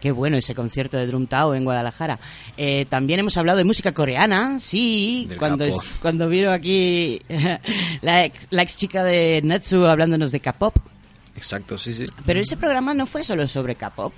[0.00, 2.20] Qué bueno ese concierto de Drum Tao en Guadalajara.
[2.56, 5.64] Eh, también hemos hablado de música coreana, sí, Del cuando,
[6.00, 7.20] cuando vino aquí
[8.02, 10.76] la ex, la ex chica de Natsu hablándonos de K-pop.
[11.38, 12.04] Exacto, sí, sí.
[12.26, 14.12] Pero ese programa no fue solo sobre K-pop,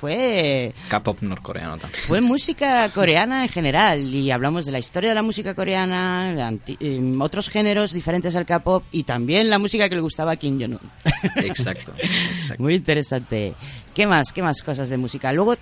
[0.00, 2.02] fue, K-pop norcoreano también.
[2.08, 6.76] fue música coreana en general y hablamos de la historia de la música coreana, anti-
[6.80, 10.58] em, otros géneros diferentes al K-pop y también la música que le gustaba a Kim
[10.60, 10.80] Jong-un.
[11.44, 12.60] Exacto, exacto.
[12.62, 13.54] Muy interesante.
[13.94, 14.32] ¿Qué más?
[14.32, 15.32] ¿Qué más cosas de música?
[15.32, 15.54] Luego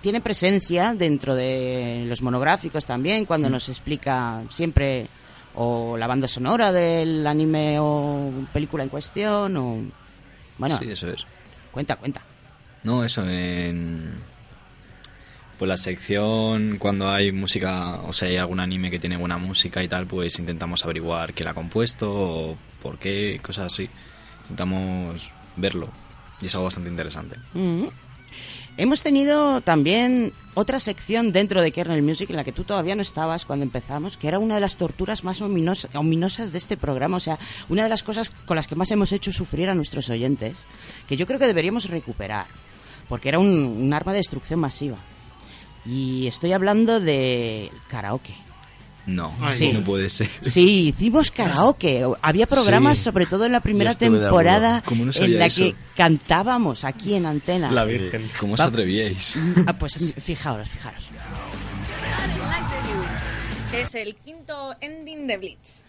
[0.00, 5.06] tiene presencia dentro de los monográficos también cuando nos explica siempre
[5.54, 9.78] o la banda sonora del anime o película en cuestión o
[10.58, 11.24] bueno, Sí, eso es.
[11.70, 12.22] cuenta, cuenta.
[12.82, 14.12] No, eso, en...
[15.58, 19.82] Pues la sección, cuando hay música, o sea, hay algún anime que tiene buena música
[19.82, 23.88] y tal, pues intentamos averiguar quién la ha compuesto o por qué, cosas así.
[24.42, 25.88] Intentamos verlo
[26.40, 27.36] y es algo bastante interesante.
[27.54, 27.84] Mm.
[28.76, 33.02] Hemos tenido también otra sección dentro de Kernel Music en la que tú todavía no
[33.02, 37.18] estabas cuando empezamos, que era una de las torturas más ominos- ominosas de este programa,
[37.18, 40.10] o sea, una de las cosas con las que más hemos hecho sufrir a nuestros
[40.10, 40.64] oyentes,
[41.06, 42.46] que yo creo que deberíamos recuperar,
[43.08, 44.98] porque era un, un arma de destrucción masiva.
[45.86, 48.34] Y estoy hablando de karaoke.
[49.06, 49.72] No, Sí.
[49.72, 50.28] no puede ser.
[50.40, 52.04] Sí, hicimos karaoke.
[52.22, 53.04] Había programas, Sí.
[53.04, 54.88] sobre todo en la primera temporada, acuerdo.
[54.88, 55.62] ¿Cómo no en la eso?
[55.62, 57.70] que cantábamos aquí en antena.
[57.70, 58.30] La Virgen.
[58.40, 59.34] ¿Cómo os atrevíais?
[59.66, 61.04] Ah, pues fijaos, fijaros.
[63.74, 65.82] Es el quinto ending de Blitz.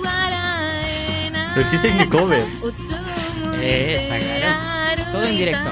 [0.00, 2.46] Warae Lo hicisteis mi cover.
[3.60, 5.02] Eh, está claro.
[5.12, 5.70] Todo en directo.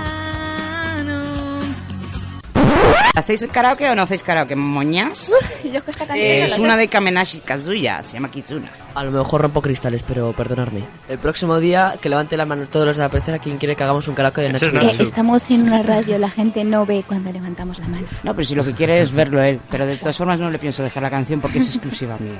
[3.15, 4.57] ¿Hacéis karaoke o no hacéis karaoke?
[4.57, 5.29] ¿Moñas?
[5.65, 8.69] Yo es que esta canción Eh, es una de Kamenashi Kazuya, se llama Kitsuna.
[8.95, 10.85] A lo mejor rompo cristales, pero perdonadme.
[11.09, 13.83] El próximo día, que levante la mano todos los de la pecera quien quiere que
[13.83, 15.01] hagamos un karaoke de Nacho Que Vidal.
[15.01, 18.07] estamos en una radio, la gente no ve cuando levantamos la mano.
[18.23, 19.59] No, pero si lo que quiere es verlo él.
[19.71, 22.39] Pero de todas formas no le pienso dejar la canción porque es exclusiva mía.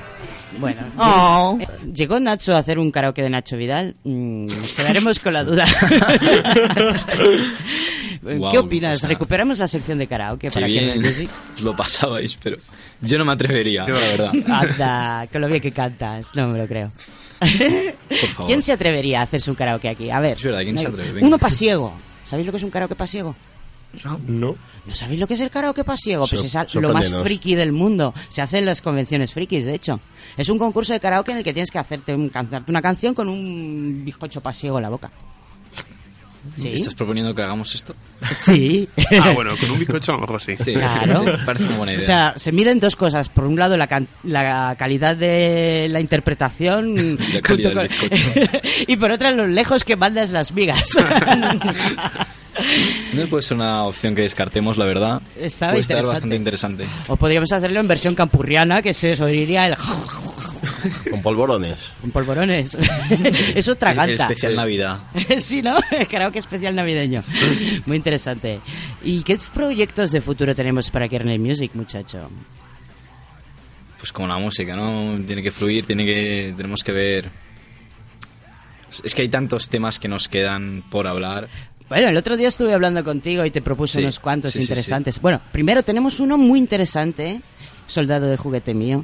[0.57, 1.57] Bueno, Oh.
[1.59, 3.97] eh, llegó Nacho a hacer un karaoke de Nacho Vidal.
[4.05, 5.65] Mm, nos quedaremos con la duda.
[8.21, 8.97] Guau, ¿Qué opinas?
[8.97, 11.29] o sea, ¿Recuperamos la sección de karaoke Qué para que bien Music?
[11.61, 12.57] lo pasabais, pero
[13.01, 14.31] yo no me atrevería, la verdad.
[14.47, 16.35] Anda, con lo bien que cantas.
[16.35, 16.91] No me lo creo.
[17.39, 17.49] Por
[18.17, 18.47] favor.
[18.47, 20.09] ¿Quién se atrevería a hacerse un karaoke aquí?
[20.09, 20.37] A ver.
[20.37, 21.11] Es verdad, ¿quién no se atreve?
[21.11, 21.27] Venga.
[21.27, 21.93] Uno pasiego.
[22.25, 23.35] ¿Sabéis lo que es un karaoke pasiego?
[24.27, 24.55] No.
[24.85, 26.27] ¿No sabéis lo que es el karaoke pasiego?
[26.27, 28.13] Pues Sor- es lo más friki del mundo.
[28.29, 29.99] Se hace en las convenciones frikis, de hecho.
[30.37, 33.13] Es un concurso de karaoke en el que tienes que hacerte un- cantarte una canción
[33.13, 35.11] con un bizcocho pasiego en la boca.
[36.57, 36.73] ¿Sí?
[36.73, 37.95] ¿Estás proponiendo que hagamos esto?
[38.35, 38.87] Sí.
[39.21, 40.55] Ah, bueno, con un bizcocho a lo mejor sí.
[40.63, 41.23] Sí, Claro.
[41.45, 42.03] Parece una buena idea.
[42.03, 43.29] O sea, se miden dos cosas.
[43.29, 47.17] Por un lado, la, can- la calidad de la interpretación.
[47.33, 48.59] La calidad junto del bizcocho.
[48.87, 50.89] y por otra, lo lejos que mandas las migas.
[53.13, 55.21] No puede ser una opción que descartemos, la verdad.
[55.37, 56.13] Estaba puede estar interesante.
[56.13, 56.85] bastante interesante.
[57.07, 59.75] o podríamos hacerlo en versión campurriana, que se oiría el...
[61.11, 61.93] Con polvorones.
[62.01, 62.75] con polvorones.
[63.55, 64.23] Eso El traganta.
[64.27, 64.99] especial Navidad.
[65.39, 65.75] sí, ¿no?
[66.09, 67.23] Karaoke especial navideño.
[67.85, 68.59] Muy interesante.
[69.03, 72.29] ¿Y qué proyectos de futuro tenemos para Kernel Music, muchacho?
[73.99, 75.17] Pues como la música, ¿no?
[75.25, 76.53] Tiene que fluir, tiene que...
[76.55, 77.29] Tenemos que ver...
[79.03, 81.49] Es que hay tantos temas que nos quedan por hablar.
[81.89, 84.63] Bueno, el otro día estuve hablando contigo y te propuse Sí, unos cuantos sí, sí,
[84.63, 85.19] interesantes.
[85.19, 87.41] Bueno, primero tenemos uno muy interesante,
[87.87, 89.03] soldado de juguete mío,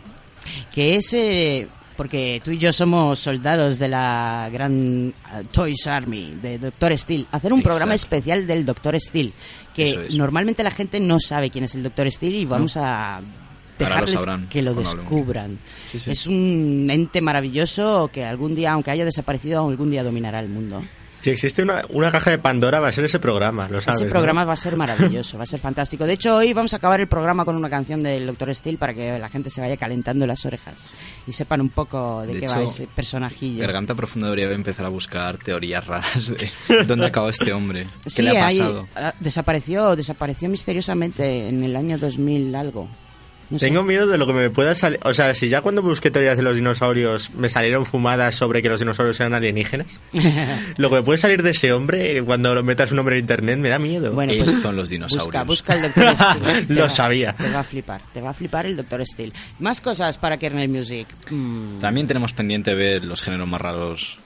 [0.74, 1.68] que es eh,
[1.98, 7.28] porque tú y yo somos soldados de la gran eh, Toys Army de Doctor Steel.
[7.32, 9.34] Hacer un programa especial del Doctor Steel,
[9.76, 10.16] que es.
[10.16, 14.16] normalmente la gente no sabe quién es el Doctor Steel y vamos a lo dejarles
[14.16, 15.60] sabrán que lo descubran.
[15.92, 16.12] Sí, sí.
[16.12, 20.82] Es un ente maravilloso que algún día, aunque haya desaparecido, algún día dominará el mundo.
[21.22, 23.98] Si existe una, una caja de Pandora, va a ser ese programa, lo sabes.
[24.02, 24.12] Ese ¿no?
[24.12, 26.06] programa va a ser maravilloso, va a ser fantástico.
[26.06, 28.56] De hecho, hoy vamos a acabar el programa con una canción del Dr.
[28.56, 30.90] Steel para que la gente se vaya calentando las orejas
[31.28, 33.62] y sepan un poco de, De qué hecho, va ese personajillo.
[33.62, 36.52] Garganta Profunda debería empezar a buscar teorías raras de
[36.88, 37.88] dónde acabó este hombre.
[38.04, 38.88] ¿Qué Sí, le ha ahí, pasado?
[38.96, 42.88] ah, desapareció, desapareció misteriosamente en el año 2000 algo.
[43.52, 43.66] No sé.
[43.68, 45.00] Tengo miedo de lo que me pueda salir.
[45.04, 48.70] O sea, si ya cuando busqué teorías de los dinosaurios me salieron fumadas sobre que
[48.70, 50.00] los dinosaurios eran alienígenas,
[50.78, 53.58] lo que me puede salir de ese hombre cuando lo metas un nombre en internet
[53.60, 54.14] me da miedo.
[54.14, 55.48] Bueno, pues, son los Busca, dinosaurios.
[55.48, 56.16] busca el Dr.
[56.16, 56.68] Steel.
[56.68, 57.34] Te Lo va- sabía.
[57.36, 59.06] Te va a flipar, te va a flipar el Dr.
[59.06, 59.34] Steel.
[59.60, 61.08] Más cosas para Kernel Music.
[61.30, 64.18] Mm, También tenemos pendiente ver los géneros más raros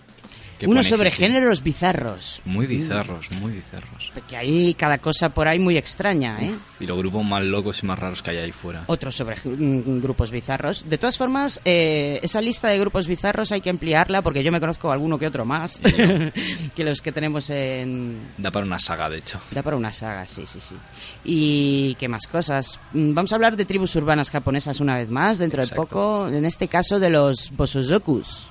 [0.66, 1.28] Uno sobre existir.
[1.28, 2.42] géneros bizarros.
[2.46, 4.12] Muy bizarros, muy bizarros.
[4.28, 6.52] Que hay cada cosa por ahí muy extraña, ¿eh?
[6.80, 8.84] Y los grupos más locos y más raros que hay ahí fuera.
[8.88, 10.90] Otro sobre mm, grupos bizarros.
[10.90, 14.60] De todas formas, eh, esa lista de grupos bizarros hay que ampliarla porque yo me
[14.60, 15.80] conozco alguno que otro más
[16.76, 18.18] que los que tenemos en...
[18.38, 19.40] Da para una saga, de hecho.
[19.52, 20.76] Da para una saga, sí, sí, sí.
[21.24, 22.80] ¿Y qué más cosas?
[22.94, 26.28] Mm, Vamos a hablar de tribus urbanas japonesas una vez más, dentro de poco.
[26.30, 28.48] En este caso de los bosozokus,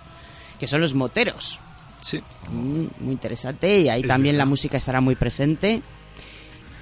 [0.59, 1.61] que son los moteros.
[2.05, 2.23] Sí.
[2.51, 5.81] Mm, muy interesante y ahí también la música estará muy presente.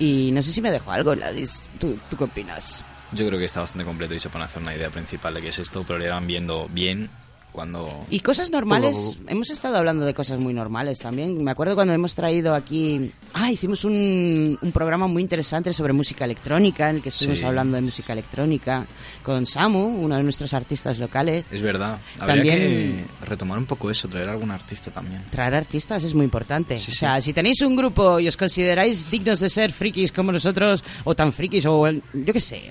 [0.01, 1.71] Y no sé si me dejo algo, Ladis.
[1.79, 2.85] ¿Tú, ¿Tú qué opinas?
[3.13, 5.49] Yo creo que está bastante completo y se puede hacer una idea principal de qué
[5.51, 7.09] es esto, pero lo irán viendo bien
[7.53, 7.89] cuando...
[8.11, 11.43] Y cosas normales, hemos estado hablando de cosas muy normales también.
[11.45, 16.25] Me acuerdo cuando hemos traído aquí, ah, hicimos un, un programa muy interesante sobre música
[16.25, 17.45] electrónica, en el que estuvimos Sí.
[17.45, 18.87] hablando de música electrónica
[19.23, 21.45] con Samu, uno de nuestros artistas locales.
[21.51, 21.99] Es verdad.
[22.19, 25.23] Habría También- que retomar un poco eso, traer algún artista también.
[25.31, 26.79] Traer artistas es muy importante.
[26.79, 26.99] Sí, o sí.
[27.01, 31.15] sea, si tenéis un grupo y os consideráis dignos de ser frikis como nosotros, o
[31.15, 32.71] tan frikis, o yo qué sé,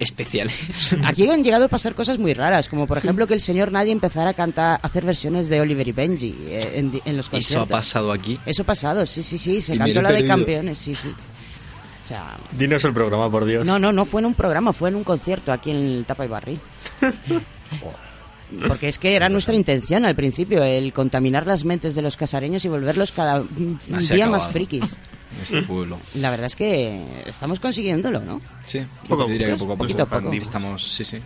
[0.00, 0.54] Especiales.
[1.04, 3.92] Aquí han llegado a pasar cosas muy raras, como por ejemplo que el señor Nadie
[3.92, 7.50] empezara a cantar, a hacer versiones de Oliver y Benji eh, en, los conciertos.
[7.50, 8.38] Eso ha pasado aquí.
[8.46, 9.60] Eso ha pasado, sí, sí, sí.
[9.60, 11.08] Se Y cantó la de campeones, sí, sí.
[11.08, 13.66] O sea, Dinos el programa, por Dios.
[13.66, 16.24] no, no, no fue en un programa, fue en un concierto aquí en el Tapa
[16.24, 16.60] y Barril.
[18.68, 22.64] Porque es que era nuestra intención al principio, el contaminar las mentes de los casareños
[22.64, 23.42] y volverlos cada
[24.10, 24.82] día más frikis.
[25.36, 25.98] En este pueblo.
[26.14, 28.40] La verdad es que estamos consiguiéndolo, ¿no?
[28.64, 29.78] Sí, Poco diría que poco, a poco.
[29.78, 30.32] poquito a poco.
[30.32, 31.18] Estamos, sí, sí.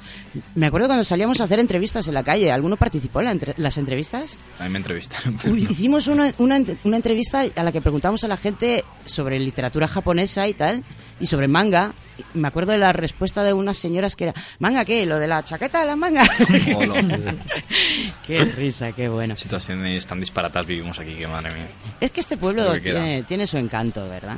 [0.55, 2.51] Me acuerdo cuando salíamos a hacer entrevistas en la calle.
[2.51, 4.39] ¿Alguno participó en la entre- las entrevistas?
[4.59, 5.37] A mí me entrevistaron.
[5.41, 5.71] pero Uy, no.
[5.71, 10.49] Hicimos una, una, una entrevista a la que preguntamos a la gente sobre literatura japonesa
[10.49, 10.83] y tal,
[11.21, 11.93] y sobre manga.
[12.35, 15.07] Me acuerdo de la respuesta de unas señoras que era, ¿manga qué?
[15.07, 16.25] ¿Lo de la chaqueta de la manga?
[16.77, 17.05] Hola.
[18.27, 19.37] qué risa, qué bueno.
[19.37, 21.69] Situaciones tan disparatas vivimos aquí que madre mía.
[22.01, 24.37] Es que este pueblo que tiene, tiene su encanto, ¿verdad?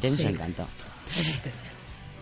[0.00, 0.66] Tiene su encanto.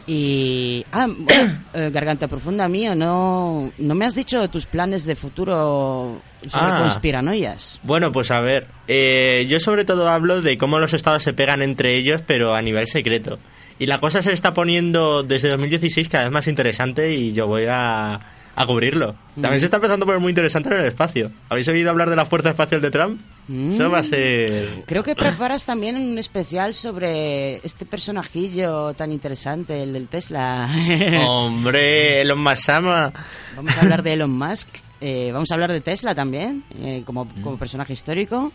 [0.07, 0.85] Y.
[0.93, 6.21] Ah, bueno, eh, Garganta Profunda mío, no, no me has dicho tus planes de futuro
[6.47, 6.81] sobre Ah.
[6.85, 7.79] conspiranoias.
[7.83, 11.63] Bueno, pues a ver, eh, yo sobre todo hablo de cómo los estados se pegan
[11.63, 13.39] entre ellos, pero a nivel secreto.
[13.81, 17.65] Y la cosa se está poniendo desde 2016 cada vez más interesante y yo voy
[17.69, 18.15] a,
[18.55, 19.15] a cubrirlo.
[19.35, 19.61] También Mm.
[19.61, 21.31] se está empezando a poner muy interesante en el espacio.
[21.49, 23.21] ¿Habéis oído hablar de la Fuerza Espacial de Trump?
[23.49, 23.73] Mm.
[23.73, 24.85] Eso va a ser...
[24.87, 30.69] Creo que preparas también un especial sobre este personajillo tan interesante, el del Tesla.
[31.27, 33.13] Hombre, Elon Musk ama.
[33.57, 34.69] Vamos a hablar de Elon Musk.
[35.01, 38.53] eh, vamos a hablar de Tesla también, eh, como, como personaje histórico.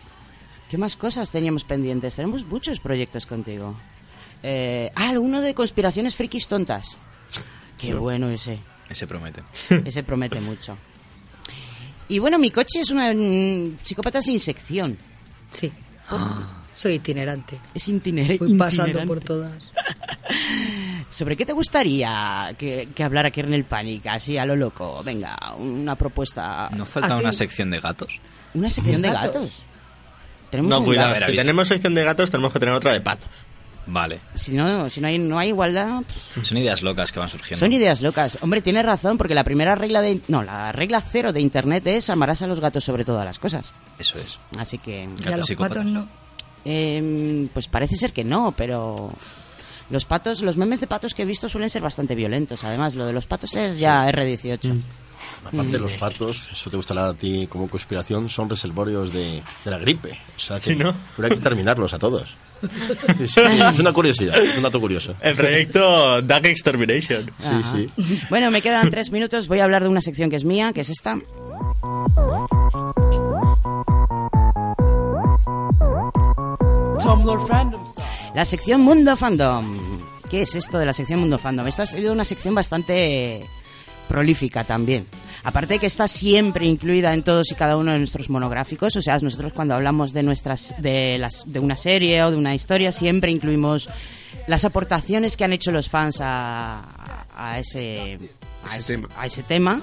[0.69, 2.15] ¿Qué más cosas teníamos pendientes?
[2.15, 3.75] Tenemos muchos proyectos contigo.
[4.47, 6.99] Eh, ah, uno de conspiraciones frikis tontas.
[7.79, 8.59] Qué bueno ese.
[8.87, 9.41] Ese promete.
[9.85, 10.77] Ese promete mucho.
[12.07, 14.95] Y bueno, mi coche es una mm, psicópata sin sección.
[15.49, 15.71] Sí.
[16.75, 17.59] Soy itinerante.
[17.73, 18.45] Es itinerante.
[18.45, 19.71] Voy pasando por todas.
[21.09, 24.05] ¿Sobre qué te gustaría que, que hablara Kernel Panic?
[24.05, 25.01] Así a lo loco.
[25.03, 26.69] Venga, una propuesta.
[26.75, 27.23] ¿No falta Así.
[27.23, 28.19] una sección de gatos?
[28.53, 29.63] ¿Una sección de gatos?
[30.51, 31.25] Tenemos No, cuidado, gato.
[31.25, 33.27] si tenemos sección de gatos tenemos que tener otra de patos.
[33.87, 34.19] Vale.
[34.33, 37.59] Si no, si no hay, no hay igualdad, pff, Son ideas locas que van surgiendo.
[37.63, 38.37] son ideas locas.
[38.41, 40.21] Hombre, tienes razón, porque la primera regla de...
[40.27, 43.71] No, la regla cero de Internet es amarás a los gatos sobre todas las cosas.
[43.99, 44.37] Eso es.
[44.57, 45.07] Así que...
[45.23, 46.07] Y a los patos no.
[46.65, 49.11] Em, pues parece ser que no, pero...
[49.91, 52.63] Los patos, los memes de patos que he visto suelen ser bastante violentos.
[52.63, 54.81] Además, lo de los patos es ya R18.
[55.45, 55.81] Aparte, Mm.
[55.81, 60.17] los patos, eso te gustará a ti como conspiración, son reservorios de, de la gripe.
[60.35, 60.91] O sea que Sí, ¿no?
[61.15, 62.33] pero hay que terminarlos a todos.
[63.19, 65.13] Es, es una curiosidad, es un dato curioso.
[65.21, 67.31] El proyecto Duck Extermination.
[67.39, 67.63] Sí, Ajá.
[67.77, 67.89] sí.
[68.29, 69.47] Bueno, me quedan tres minutos.
[69.47, 71.17] Voy a hablar de una sección que es mía, que es esta.
[77.01, 78.07] Tumblr Fandom Style.
[78.33, 79.65] La sección Mundo Fandom.
[80.29, 81.67] ¿Qué es esto de la sección Mundo Fandom?
[81.67, 83.45] Esta ha sido una sección bastante
[84.07, 85.05] prolífica también.
[85.45, 89.01] Aparte de que está siempre incluida en todos y cada uno de nuestros monográficos, o
[89.01, 92.91] sea, nosotros cuando hablamos de nuestras de las de una serie o de una historia
[92.91, 93.87] siempre incluimos
[94.47, 98.17] las aportaciones que han hecho los fans a, a ese
[98.67, 99.81] a ese, a ese tema.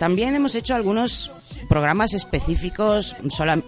[0.00, 1.30] También hemos hecho algunos
[1.68, 3.60] programas específicos sola-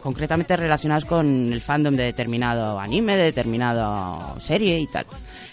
[0.00, 5.06] concretamente relacionados con el fandom de determinado anime, de determinado serie y tal.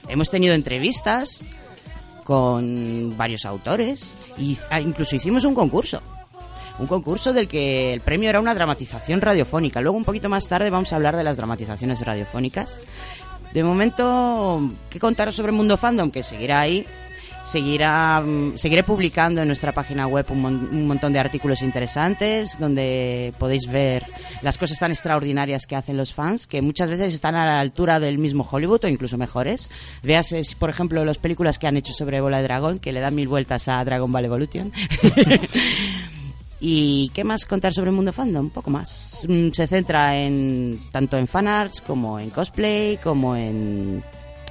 [0.08, 1.42] Hemos tenido entrevistas
[2.26, 6.02] con varios autores y ah, incluso hicimos un concurso.
[6.80, 9.80] Un concurso del que el premio era una dramatización radiofónica.
[9.80, 12.80] Luego un poquito más tarde vamos a hablar de las dramatizaciones radiofónicas.
[13.54, 14.60] De momento,
[14.90, 16.12] ¿qué contaros sobre Mundo Fandom?
[16.12, 16.86] Que seguirá ahí.
[17.46, 22.58] Seguirá, mm, seguiré publicando en nuestra página web un, mon- un montón de artículos interesantes
[22.60, 24.04] donde podéis ver
[24.42, 28.00] las cosas tan extraordinarias que hacen los fans, que muchas veces están a la altura
[28.00, 29.70] del mismo Hollywood o incluso mejores.
[30.02, 33.00] Veas, eh, por ejemplo, las películas que han hecho sobre Bola de Dragón, que le
[33.00, 34.72] dan mil vueltas a Dragon Ball Evolution.
[36.60, 38.46] ¿Y qué más contar sobre el mundo fandom?
[38.46, 39.26] Un poco más.
[39.30, 44.02] Mm, Se centra en tanto en fanarts como en cosplay, como en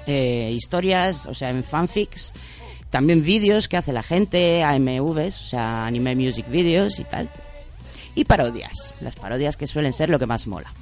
[0.07, 2.33] eh, historias, o sea, en fanfics.
[2.95, 7.29] También vídeos que hace la gente, AMVs, o sea, anime music videos y tal.
[8.15, 10.73] Y parodias, las parodias que suelen ser lo que más mola.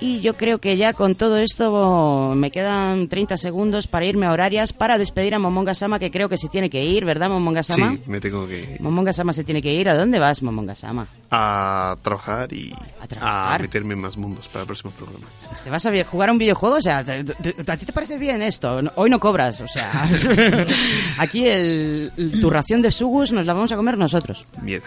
[0.00, 4.32] Y yo creo que ya con todo esto me quedan 30 segundos para irme a
[4.32, 7.62] horarias para despedir a Momonga Sama, que creo que se tiene que ir, ¿verdad, Momonga
[7.62, 7.92] Sama?
[7.92, 9.88] Sí, me tengo que Momonga Sama se tiene que ir.
[9.88, 11.06] ¿A dónde vas, Momonga Sama?
[11.36, 13.62] a trabajar y a, trabajar?
[13.62, 15.30] meterme en más mundos para próximos programas.
[15.64, 16.76] ¿Te vas a jugar a un videojuego?
[16.76, 18.80] O sea, ¿te- te- ¿a ti te parece bien esto?
[18.94, 20.08] Hoy no cobras, o sea...
[21.18, 24.46] Aquí el, tu ración de sugus nos la vamos a comer nosotros.
[24.62, 24.86] Mierda.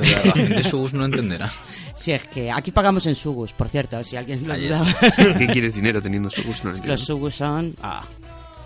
[0.00, 1.52] La ración de Sugus no entenderá.
[1.96, 4.86] Si es que aquí pagamos en sugus, por cierto, si alguien lo dudaba.
[5.38, 6.64] ¿Qué quieres dinero teniendo sugus?
[6.64, 7.76] No lo los sugus son...
[7.82, 8.04] Ah.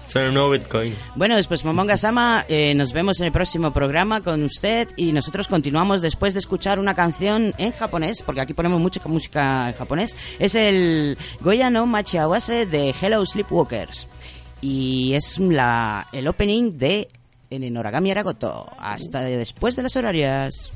[0.08, 0.94] Son un nuevo Bitcoin.
[1.16, 5.48] Bueno, después Momonga Sama, eh, nos vemos en el próximo programa con usted y nosotros
[5.48, 10.16] continuamos después de escuchar una canción en japonés, porque aquí ponemos mucha música en japonés.
[10.38, 14.08] Es el Goya no Machiawase de Hello Sleepwalkers
[14.62, 17.08] y es la, el opening de
[17.50, 18.66] en Noragami Aragoto.
[18.78, 20.72] Hasta después de las horarias.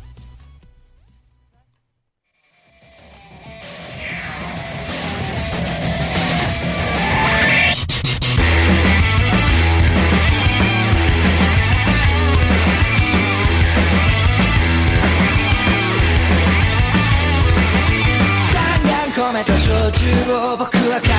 [19.43, 21.11] い焼酎を僕は片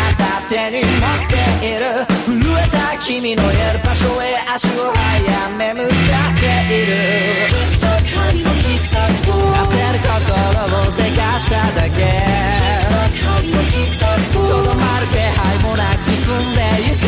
[0.49, 1.83] 手に持っている
[2.25, 6.43] 震えた君のやる場所へ足を速め向かって
[6.73, 6.93] いる。
[7.47, 10.11] ちょっと髪のチクタク焦る心
[10.87, 11.95] をせかしただけ。
[11.95, 17.03] ちょっと髪のチクタクをとどまる気配もなく進んでゆく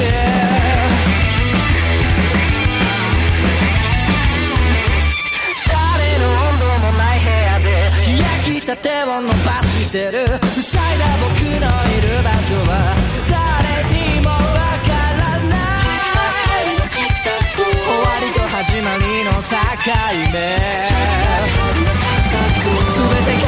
[8.66, 10.26] た手を伸ばしてる。
[10.26, 12.96] 塞いだ僕のいる場所は
[13.30, 14.36] 誰にもわ
[14.82, 14.90] か
[15.22, 16.66] らない
[17.54, 17.64] 終
[18.02, 19.54] わりと始まりの境
[20.34, 20.36] 目。
[22.96, 23.46] 全て重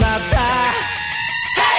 [0.00, 0.36] なった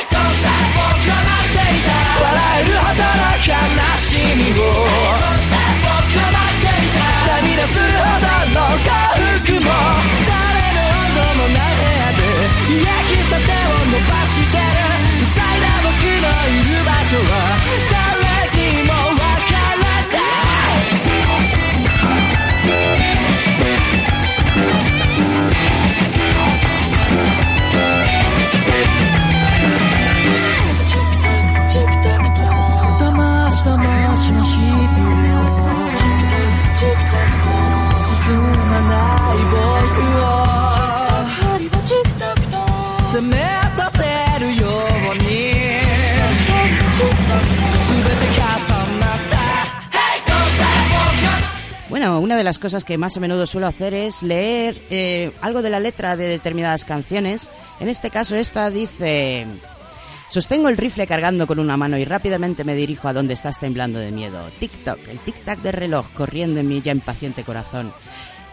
[0.09, 1.91] どうした僕は待っていた
[2.21, 3.51] 笑えるほどの悲
[3.97, 8.87] しみをどうした僕は待っていた涙するほどの幸
[9.43, 9.67] 福も
[10.27, 10.31] 誰
[10.75, 11.98] の温度もない
[12.69, 12.77] き
[13.29, 14.61] たてを伸ばしてる。
[15.25, 17.31] 塞いだ僕のいる場所は
[17.89, 20.09] 誰にもわからない。
[32.99, 34.77] 魂魂の日々
[35.39, 35.95] を
[38.03, 38.37] 進
[38.69, 38.93] まな
[39.33, 39.57] い僕
[40.35, 40.38] を。
[43.18, 43.36] 責め
[43.76, 44.00] 立て
[44.40, 44.68] るよ
[45.12, 45.28] うに
[47.88, 48.40] 全て重
[48.98, 49.36] なった
[49.90, 51.54] Hey どうした僕は
[51.90, 55.62] Bueno, una de las cosas que más a menudo suelo hacer es leer eh, algo
[55.62, 57.50] de la letra de determinadas canciones.
[57.78, 59.46] En este caso, esta dice...
[60.30, 64.00] Sostengo el rifle cargando con una mano y rápidamente me dirijo a donde estás temblando
[64.00, 64.44] de miedo.
[64.58, 67.92] Tic-toc, el tic-tac del reloj corriendo en mi ya impaciente corazón.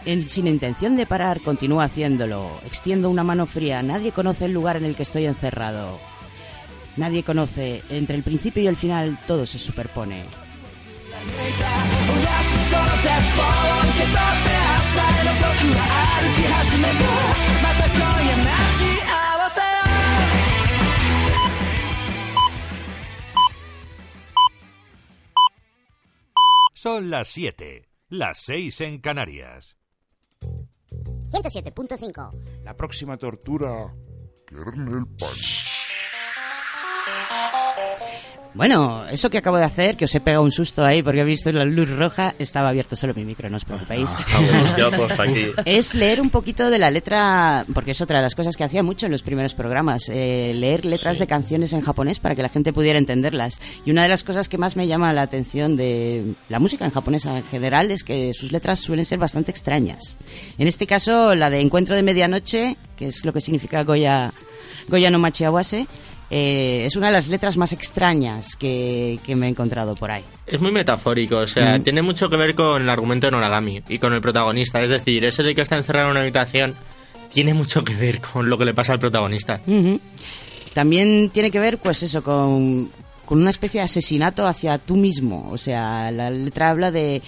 [0.07, 2.49] sin intención de parar, continúa haciéndolo.
[2.65, 3.83] Extiendo una mano fría.
[3.83, 5.99] Nadie conoce el lugar en el que estoy encerrado.
[6.95, 7.83] Nadie conoce.
[7.89, 10.23] Entre el principio y el final todo se superpone.
[26.73, 29.76] Son las 7, las 6 en Canarias.
[30.41, 32.63] 107.5.
[32.63, 33.93] La próxima tortura,
[34.45, 35.77] Kernel Punch.
[38.57, 41.23] Bueno, eso que acabo de hacer, que os he pegado un susto ahí porque he
[41.23, 44.09] visto la luz roja, estaba abierto solo mi micro, no os preocupéis.
[44.17, 45.51] Ah, aquí.
[45.65, 48.81] es leer un poquito de la letra, porque es otra de las cosas que hacía
[48.81, 52.49] mucho en los primeros programas, eh, leer letras de canciones en japonés para que la
[52.49, 53.61] gente pudiera entenderlas.
[53.85, 56.91] Y una de las cosas que más me llama la atención de la música en
[56.91, 60.17] japonés en general es que sus letras suelen ser bastante extrañas.
[60.57, 64.33] En este caso, la de Encuentro de Medianoche, que es lo que significa Goya,
[64.87, 65.85] Goya no Machiawase,
[66.29, 70.23] eh, es una de las letras más extrañas que, que me he encontrado por ahí.
[70.45, 71.83] Es muy metafórico, o sea, Mm.
[71.83, 74.81] tiene mucho que ver con el argumento de Noragami y con el protagonista.
[74.83, 76.75] Es decir, ese de que está encerrado en una habitación
[77.33, 79.59] tiene mucho que ver con lo que le pasa al protagonista.
[80.73, 82.89] También tiene que ver, pues eso, con,
[83.25, 85.49] con una especie de asesinato hacia tú mismo.
[85.51, 87.21] O sea, la letra habla de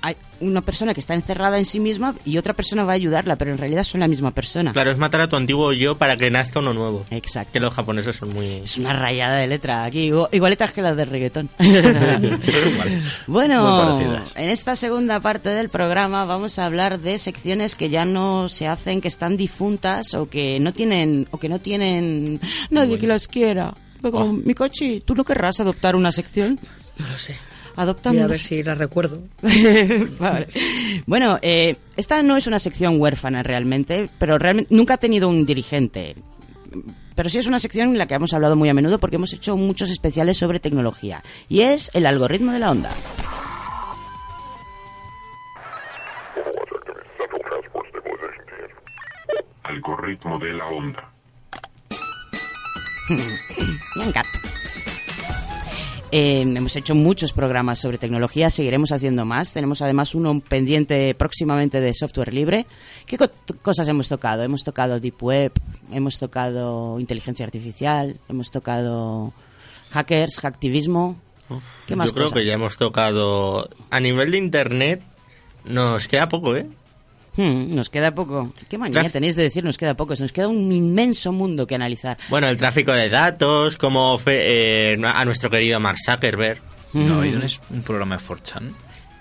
[0.00, 3.36] hay una persona que está encerrada en sí misma y otra persona va a ayudarla,
[3.36, 4.72] pero en realidad son la misma persona.
[4.72, 7.04] Claro, es matar a tu antiguo yo para que nazca uno nuevo.
[7.10, 7.52] Exacto.
[7.52, 8.46] Que los japoneses son muy...
[8.64, 11.50] Es una rayada de letra aquí, igu- igualitas que las de reggaetón.
[13.26, 18.48] bueno, en esta segunda parte del programa vamos a hablar de secciones que ya no
[18.48, 22.40] se hacen, que están difuntas o que no tienen o que no tienen
[22.70, 23.74] nadie que las quiera.
[24.02, 26.58] Como, mi coche, ¿tú no querrás adoptar una sección?
[26.98, 27.36] No lo sé.
[27.80, 29.22] Adopta Voy a ver si la recuerdo.
[30.18, 30.48] Vale.
[31.06, 35.46] Bueno, eh, esta no es una sección huérfana realmente, pero realmente nunca ha tenido un
[35.46, 36.14] dirigente.
[37.14, 39.32] Pero sí es una sección en la que hemos hablado muy a menudo porque hemos
[39.32, 41.24] hecho muchos especiales sobre tecnología.
[41.48, 42.90] Y es el algoritmo de la onda.
[49.62, 51.12] Algoritmo de la onda.
[53.96, 54.28] Bien, gato.
[56.12, 59.52] Eh, hemos hecho muchos programas sobre tecnología, seguiremos haciendo más.
[59.52, 62.66] Tenemos además uno pendiente próximamente de software libre.
[63.06, 63.30] ¿Qué co-
[63.62, 64.42] cosas hemos tocado?
[64.42, 65.52] Hemos tocado Deep Web,
[65.92, 69.32] hemos tocado inteligencia artificial, hemos tocado
[69.90, 71.16] hackers, hacktivismo.
[71.86, 72.38] ¿Qué más Yo creo cosas?
[72.40, 73.68] que ya hemos tocado...
[73.90, 75.02] A nivel de internet
[75.64, 76.66] nos queda poco, ¿eh?
[77.36, 78.52] Hmm, nos queda poco.
[78.68, 80.16] ¿Qué manía Traf- tenéis de decir nos queda poco?
[80.16, 82.18] Se nos queda un inmenso mundo que analizar.
[82.28, 86.60] Bueno, el tráfico de datos, como fe- eh, a nuestro querido Mark Zuckerberg.
[86.92, 88.72] ¿No hay un, un programa de 4chan?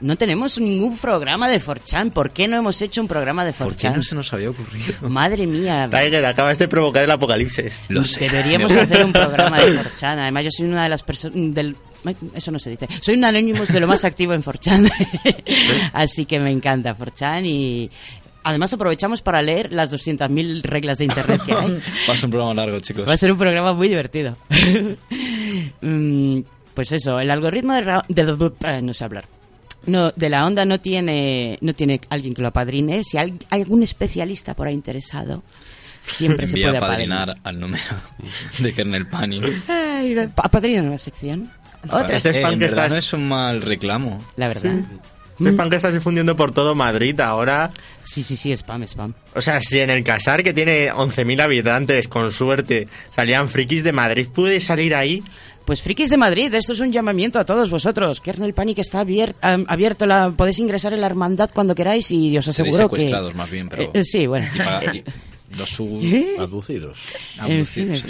[0.02, 2.12] No tenemos ningún programa de 4chan.
[2.12, 3.58] ¿Por qué no hemos hecho un programa de 4chan?
[3.66, 4.94] ¿Por qué no se nos había ocurrido?
[5.10, 5.88] Madre mía.
[5.92, 7.72] Tiger, acabas de provocar el apocalipsis.
[7.90, 8.22] Lo sé.
[8.22, 10.18] Deberíamos hacer un programa de 4chan.
[10.20, 11.36] Además, yo soy una de las personas
[12.34, 12.88] Eso no se dice.
[13.02, 14.90] Soy un anónimo de lo más activo en 4chan.
[15.94, 17.90] Así que me encanta 4chan y...
[18.42, 21.72] Además aprovechamos para leer las 200.000 reglas de internet que hay.
[22.10, 23.08] Va a ser un programa largo, chicos.
[23.08, 24.36] Va a ser un programa muy divertido.
[25.82, 26.40] Mm,
[26.74, 29.26] pues eso, el algoritmo de, ra- de- eh, no sé hablar.
[29.86, 33.04] No, de la onda no tiene no tiene alguien que lo apadrine.
[33.04, 35.44] Si hay, hay algún especialista por ahí interesado,
[36.06, 37.84] Siempre se Voy puede apadrinar al número
[38.58, 39.44] de Kernel Panic.
[40.38, 41.52] Apadrina una sección.
[41.86, 44.22] Otra Ese Eh, fan en que verdad estás- no es un mal reclamo.
[44.36, 44.72] La verdad.
[45.40, 47.72] Este spam que está difundiendo por todo Madrid ahora.
[48.04, 49.14] Sí, sí, sí, spam, spam.
[49.36, 53.94] O sea, si en el Casar, que tiene 11.000 habitantes, con suerte, salían frikis de
[53.94, 55.24] Madrid, ¿puede salir ahí?
[55.64, 58.20] Pues frikis de Madrid, esto es un llamamiento a todos vosotros.
[58.20, 62.38] Kernel Panic está abier- am- abierto, la, podéis ingresar en la hermandad cuando queráis y
[62.38, 62.96] os aseguro que...
[62.98, 63.84] secuestrados más bien, pero...
[63.84, 64.48] Eh, eh, sí, bueno.
[64.54, 65.04] Y paga- y
[65.58, 66.00] los sub...
[66.02, 66.36] ¿Eh?
[66.40, 67.00] Aducidos.
[67.46, 68.02] En fin,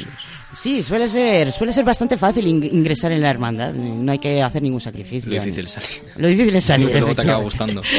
[0.55, 3.73] sí, suele ser, suele ser bastante fácil ing- ingresar en la hermandad.
[3.73, 5.31] No hay que hacer ningún sacrificio.
[5.33, 5.89] Lo difícil es salir.
[6.17, 6.89] Lo difícil es salir.
[6.93, 7.81] Luego te acaba gustando.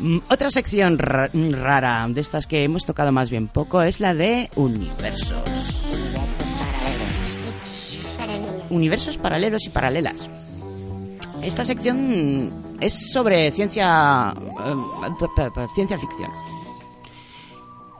[0.00, 4.14] Mm, Otra sección ra- rara de estas que hemos tocado más bien poco es la
[4.14, 5.36] de universos.
[8.70, 10.28] Universos paralelos y paralelas.
[11.42, 16.30] Esta sección es sobre ciencia eh, ciencia ficción.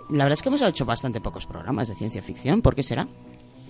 [0.09, 2.63] La verdad es que hemos hecho bastante pocos programas de ciencia ficción.
[2.63, 3.07] ¿Por qué será?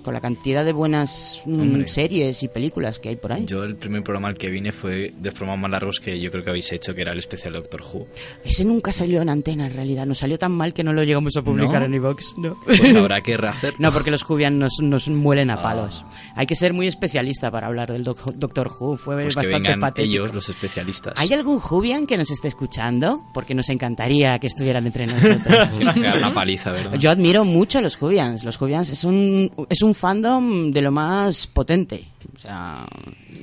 [0.02, 1.86] Con la cantidad de buenas mm, Hombre.
[1.88, 3.44] series y películas que hay por ahí.
[3.46, 6.30] Yo el primer programa al que vine fue de los programas más largos que yo
[6.30, 8.06] creo que habéis hecho, que era el especial Doctor Who.
[8.44, 10.06] Ese nunca salió en antena, en realidad.
[10.06, 11.86] Nos salió tan mal que no lo llegamos a publicar ¿No?
[11.86, 12.38] en iVox.
[12.38, 12.56] No.
[12.64, 13.74] Pues habrá que rehacer.
[13.78, 15.62] No, porque los Jubian nos, nos muelen a Ah.
[15.62, 16.04] palos.
[16.34, 18.96] Hay que ser muy especialista para hablar del doc- Doctor Who.
[18.96, 20.12] Fue Pues que bastante vengan patético.
[20.12, 21.14] ellos, los especialistas.
[21.16, 23.24] ¿Hay algún Jubian que nos esté escuchando?
[23.34, 25.68] Porque nos encantaría que estuvieran entre nosotros.
[25.78, 25.84] Que
[26.20, 26.98] nos paliza, ¿verdad?
[26.98, 28.44] Yo admiro mucho a los Jubians.
[28.44, 32.04] Los Jubians es un, es un fandom de lo más potente.
[32.34, 32.86] O sea,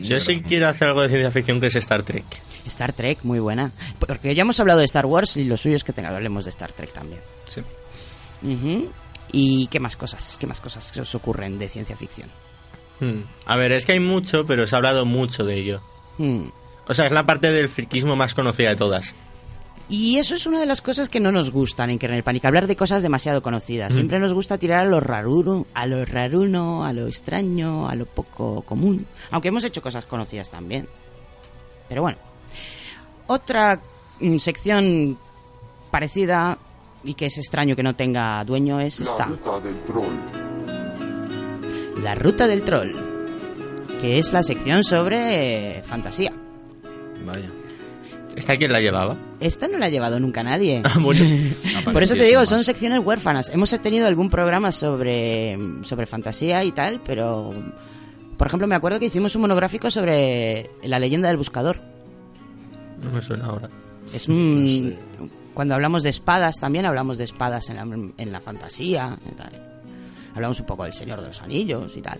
[0.02, 2.26] Yo sí quiero hacer algo de ciencia ficción que es Star Trek.
[2.66, 3.72] Star Trek, muy buena.
[4.00, 6.50] Porque ya hemos hablado de Star Wars y lo suyo es que tenga- hablemos de
[6.52, 7.22] Star Trek también.
[7.46, 7.62] Sí.
[9.32, 10.38] ¿Y qué más cosas?
[10.40, 12.30] ¿Qué más cosas se os ocurren de ciencia ficción?
[13.00, 13.22] Hmm.
[13.46, 15.82] A ver, es que hay mucho, pero se ha hablado mucho de ello.
[16.18, 16.46] Hmm.
[16.88, 19.14] O sea, es la parte del friquismo más conocida de todas.
[19.90, 22.68] Y eso es una de las cosas que no nos gustan en Kernel Panic, hablar
[22.68, 23.92] de cosas demasiado conocidas.
[23.92, 23.96] Mm.
[23.96, 28.06] Siempre nos gusta tirar a lo raruro, a lo raruno, a lo extraño, a lo
[28.06, 29.08] poco común.
[29.32, 30.88] Aunque hemos hecho cosas conocidas también.
[31.88, 32.20] Pero bueno.
[33.26, 33.82] Otra
[34.20, 35.18] mm, sección
[35.90, 36.60] parecida
[37.04, 39.28] y que es extraño que no tenga dueño es esta.
[42.04, 42.92] La ruta del troll.
[44.02, 46.32] Que es la sección sobre fantasía.
[47.26, 47.50] Vaya.
[48.40, 49.18] ¿Esta quién la llevaba?
[49.42, 50.82] Esta no la ha llevado nunca nadie.
[50.90, 51.26] Ah, bueno.
[51.94, 53.50] Por eso te digo, son secciones huérfanas.
[53.50, 57.54] Hemos tenido algún programa sobre, sobre fantasía y tal, pero...
[58.38, 61.82] Por ejemplo, me acuerdo que hicimos un monográfico sobre la leyenda del buscador.
[63.04, 63.70] No me suena ahora.
[64.14, 64.96] Es un...
[65.54, 69.52] Cuando hablamos de espadas, también hablamos de espadas en la, en la fantasía y tal.
[70.34, 72.18] Hablamos un poco del Señor de los Anillos y tal.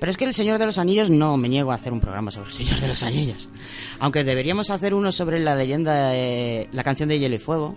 [0.00, 2.30] Pero es que el Señor de los Anillos no me niego a hacer un programa
[2.30, 3.48] sobre el Señor de los Anillos.
[3.98, 7.76] Aunque deberíamos hacer uno sobre la leyenda de la canción de Hielo y Fuego.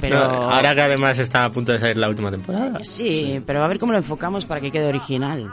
[0.00, 2.78] Pero- No, ahora que además está a punto de salir la última temporada.
[2.82, 5.50] Sí, pero a ver cómo lo enfocamos para que quede original.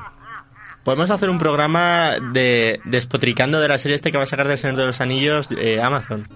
[0.84, 4.58] Podemos hacer un programa de despotricando de la serie este que va a sacar del
[4.58, 6.28] Señor de los Anillos eh, Amazon.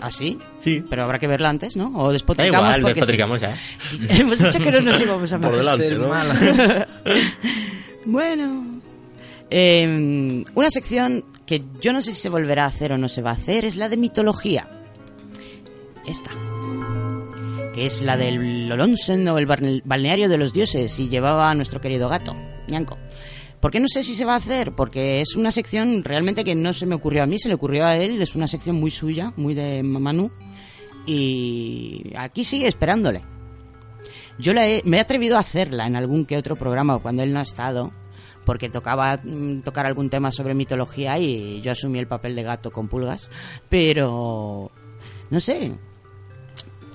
[0.00, 0.38] ¿Ah, sí?
[0.60, 0.84] Sí.
[0.88, 1.88] Pero habrá que verla antes, ¿no?
[1.98, 3.46] O Da despotricamos igual, porque despotricamos sí.
[3.46, 3.56] ya.
[3.78, 5.58] Sí, Hemos dicho que no nos íbamos a Por meter.
[5.58, 6.14] delante, ¿no?
[8.08, 8.80] bueno.
[9.50, 13.22] Eh, una sección que yo no sé si se volverá a hacer o no se
[13.22, 14.68] va a hacer es la de mitología.
[16.06, 16.30] Esta.
[17.74, 21.80] Que es la del Olonsen o el balneario de los dioses y llevaba a nuestro
[21.80, 22.34] querido gato,
[22.68, 22.98] Ñanco.
[23.60, 24.72] ¿Por qué no sé si se va a hacer?
[24.72, 27.86] Porque es una sección realmente que no se me ocurrió a mí, se le ocurrió
[27.86, 28.20] a él.
[28.22, 30.30] Es una sección muy suya, muy de Manu.
[31.06, 33.22] Y aquí sigue esperándole.
[34.38, 37.32] Yo la he- me he atrevido a hacerla en algún que otro programa cuando él
[37.32, 37.92] no ha estado,
[38.48, 42.70] porque tocaba mm, tocar algún tema sobre mitología y yo asumí el papel de gato
[42.70, 43.30] con pulgas,
[43.68, 44.70] pero
[45.28, 45.72] no sé.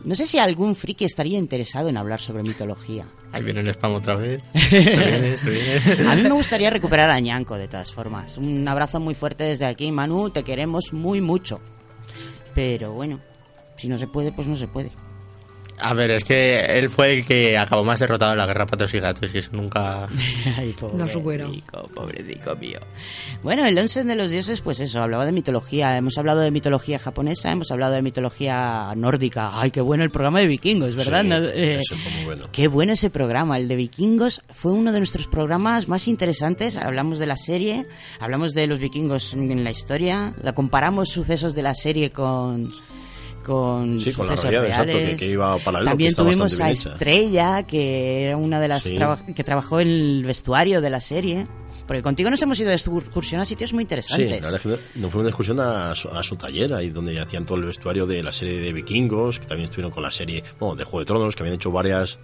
[0.04, 3.06] No sé si algún friki estaría interesado en hablar sobre mitología.
[3.32, 4.42] Ahí viene el spam otra vez.
[4.56, 6.10] Se viene, se viene.
[6.10, 8.40] A mí me gustaría recuperar a Ñanco de todas formas.
[8.40, 11.62] Un abrazo muy fuerte desde aquí, Manu, te queremos muy mucho.
[12.56, 13.22] Pero bueno,
[13.78, 14.92] si no se puede, pues no se puede.
[15.80, 18.94] A ver, es que él fue el que acabó más derrotado en la guerra patos
[18.94, 20.08] y gatos y eso nunca...
[20.58, 21.52] Ay, No supero.
[21.94, 22.80] pobrecico mío.
[23.42, 25.98] Bueno, el Onsen de los dioses, pues eso, hablaba de mitología.
[25.98, 29.52] Hemos hablado de mitología japonesa, hemos hablado de mitología nórdica.
[29.60, 31.22] Ay, qué bueno el programa de vikingos, ¿verdad?
[31.24, 32.46] Sí, No, eh, fue muy bueno.
[32.52, 36.78] Qué bueno ese programa, el de vikingos fue uno de nuestros programas más interesantes.
[36.78, 37.86] Hablamos de la serie,
[38.20, 42.70] hablamos de los vikingos en la historia, la comparamos sucesos de la serie con
[43.44, 46.72] con Sí, con la realidad, exacto, que- que iba paralelo, También tuvimos a.
[46.72, 48.96] Estrella, que era una de las Sí.
[48.96, 51.46] traba- que trabajó en el vestuario de la serie.
[51.86, 54.30] Porque contigo nos hemos ido de excursión a sitios muy Sí, interesantes.
[54.30, 54.62] la verdad es
[54.94, 57.66] que nos fuimos de excursión a su, a su taller, ahí donde hacían todo el
[57.66, 61.00] vestuario de la serie de vikingos, que también estuvieron con la serie bueno, de Juego
[61.00, 62.20] de Tronos, que habían hecho varias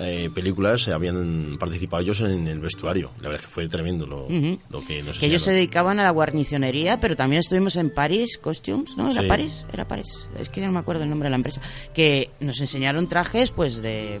[0.00, 3.12] eh, películas, eh, habían participado ellos en el vestuario.
[3.18, 4.58] La verdad es que fue tremendo lo, Ujú.
[4.70, 8.38] lo que nos que ellos se dedicaban a la guarnicionería, pero también estuvimos en Paris
[8.38, 9.10] Costumes, ¿no?
[9.10, 9.28] ¿Era Sí.
[9.28, 9.64] Paris?
[9.72, 10.26] Era Paris.
[10.38, 11.60] Es que no me acuerdo el nombre de la empresa.
[11.94, 14.20] Que nos enseñaron trajes, pues, de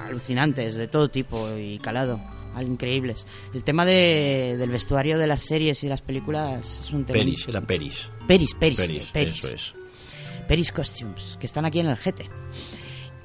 [0.00, 2.20] alucinantes, de todo tipo y calado.
[2.54, 3.24] al- Increíbles.
[3.54, 7.18] El tema de, del vestuario de las series y las películas es un tema.
[7.20, 8.10] Peris, era Peris.
[8.26, 9.44] Peris, Peris, Peris, Peris.
[9.44, 9.74] eso es.
[10.48, 12.28] Peris Costumes, que están aquí en el GT.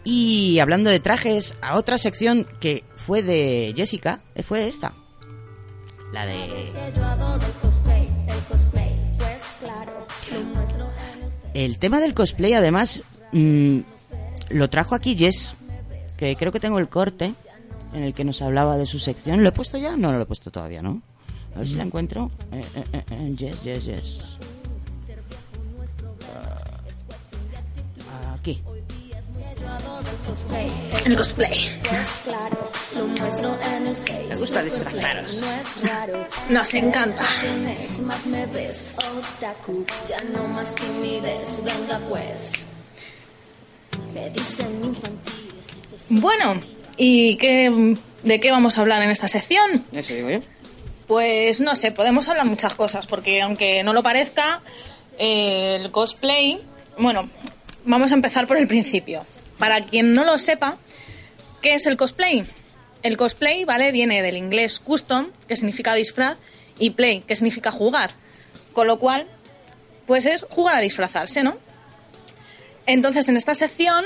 [0.03, 4.93] Y hablando de trajes, a otra sección que fue de Jessica, eh, fue esta.
[6.11, 6.71] La de
[11.53, 13.79] El tema del cosplay, además, mm,
[14.49, 15.55] lo trajo aquí Jess,
[16.17, 17.33] que creo que tengo el corte
[17.93, 19.43] en el que nos hablaba de su sección.
[19.43, 19.91] ¿Lo he puesto ya?
[19.91, 21.01] No, no lo he puesto todavía, ¿no?
[21.55, 22.31] A ver si la encuentro.
[22.51, 24.01] Eh, eh, eh, eh.
[28.09, 28.61] Ah, aquí.
[31.05, 31.69] El cosplay.
[34.29, 35.41] Me gusta disfrazaros.
[36.49, 37.27] Nos encanta.
[46.09, 46.61] Bueno,
[46.97, 49.83] ¿y qué, de qué vamos a hablar en esta sección?
[49.91, 50.41] Eso digo yo.
[51.07, 54.61] Pues no sé, podemos hablar muchas cosas, porque aunque no lo parezca,
[55.17, 56.59] eh, el cosplay,
[56.97, 57.29] bueno,
[57.85, 59.25] vamos a empezar por el principio.
[59.63, 60.75] Para quien no lo sepa,
[61.61, 62.45] ¿qué es el cosplay?
[63.01, 63.93] El cosplay, ¿vale?
[63.93, 66.37] Viene del inglés custom, que significa disfraz,
[66.77, 68.11] y play, que significa jugar.
[68.73, 69.25] Con lo cual,
[70.05, 71.57] pues es jugar a disfrazarse, ¿no?
[72.87, 74.03] Entonces, en esta sección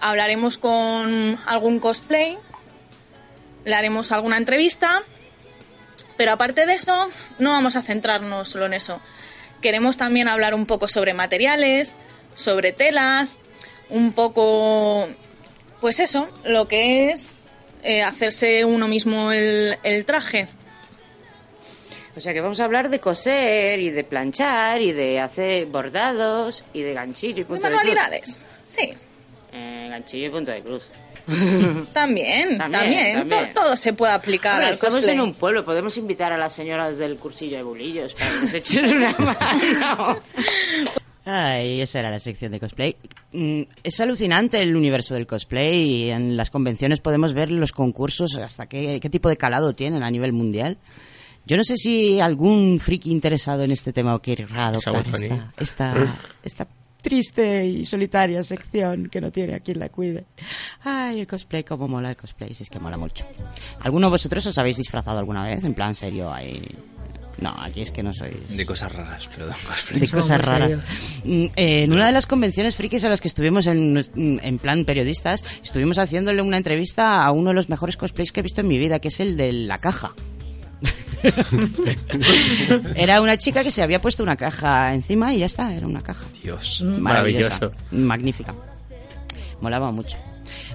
[0.00, 2.38] hablaremos con algún cosplay,
[3.66, 5.02] le haremos alguna entrevista,
[6.16, 9.02] pero aparte de eso, no vamos a centrarnos solo en eso.
[9.60, 11.94] Queremos también hablar un poco sobre materiales,
[12.34, 13.38] sobre telas,
[13.90, 15.06] un poco,
[15.80, 17.48] pues eso, lo que es
[17.82, 20.48] eh, hacerse uno mismo el, el traje.
[22.16, 26.64] O sea que vamos a hablar de coser y de planchar y de hacer bordados
[26.72, 27.84] y de ganchillo y De punto de, cruz.
[27.84, 28.94] manualidades, sí.
[29.52, 30.90] Eh, ganchillo y punto de cruz.
[31.26, 33.52] También, también, También, también.
[33.52, 35.14] to- todo se puede aplicar Hombre, al estamos cosplay.
[35.16, 38.54] en un pueblo, podemos invitar a las señoras del cursillo de bulillos para que nos
[38.54, 40.20] echen una mano.
[41.26, 42.96] Ay, esa era la sección de cosplay.
[43.32, 48.34] Mm, Es alucinante el universo del cosplay y en las convenciones podemos ver los concursos
[48.36, 50.76] hasta qué, qué tipo de calado tienen a nivel mundial.
[51.46, 56.68] Yo no sé si algún friki interesado en este tema querrá adoptar esta, esta, esta
[57.02, 60.24] triste y solitaria sección que no tiene a quien la cuide.
[60.84, 63.26] Ay, el cosplay, cómo mola el cosplay, si es que mola mucho.
[63.80, 65.62] ¿Alguno de vosotros os habéis disfrazado alguna vez?
[65.64, 66.62] En plan serio, ahí...
[67.38, 68.30] No, aquí es que no soy...
[68.48, 69.54] De cosas raras, perdón.
[69.66, 70.00] cosplay.
[70.00, 70.78] De cosas raras.
[71.24, 74.84] Mm, eh, en una de las convenciones frikis a las que estuvimos en, en plan
[74.84, 78.68] periodistas, estuvimos haciéndole una entrevista a uno de los mejores cosplays que he visto en
[78.68, 80.14] mi vida, que es el de la caja.
[82.94, 86.02] era una chica que se había puesto una caja encima y ya está, era una
[86.02, 86.24] caja.
[86.42, 86.82] Dios.
[86.82, 87.70] Maravillosa, Maravilloso.
[87.90, 88.54] Magnífica.
[89.60, 90.18] Molaba mucho.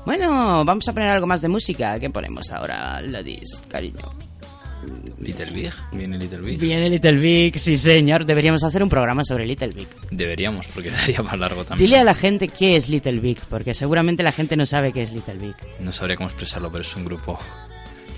[0.06, 2.00] Bueno, vamos a poner algo más de música.
[2.00, 4.29] ¿Qué ponemos ahora, Ladis, cariño?
[5.20, 5.74] Little Big.
[5.92, 6.60] Viene Little Big.
[6.60, 8.26] Viene Little Big, sí señor.
[8.26, 9.88] Deberíamos hacer un programa sobre Little Big.
[10.12, 11.88] Deberíamos, porque daría más largo también.
[11.88, 15.02] Dile a la gente qué es Little Big, porque seguramente la gente no sabe qué
[15.02, 15.56] es Little Big.
[15.80, 17.40] No sabría cómo expresarlo, pero es un grupo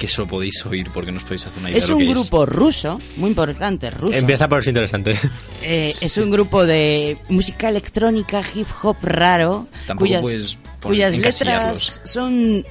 [0.01, 2.03] que solo podéis oír porque no os podéis hacer una idea Es de lo un
[2.03, 4.17] que grupo ruso, muy importante, ruso.
[4.17, 5.15] Empieza por ser interesante.
[5.61, 12.01] Eh, es un grupo de música electrónica, hip hop raro, Tampoco cuyas, puedes cuyas letras
[12.03, 12.65] son,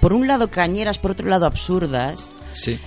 [0.00, 2.30] por un lado, cañeras, por otro lado, absurdas.
[2.52, 2.80] Sí.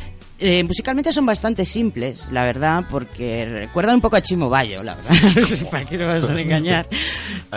[0.46, 4.96] Eh, musicalmente son bastante simples, la verdad, porque recuerdan un poco a Chimo Bayo, la
[4.96, 5.16] verdad.
[5.72, 6.86] ¿Para qué vamos a engañar?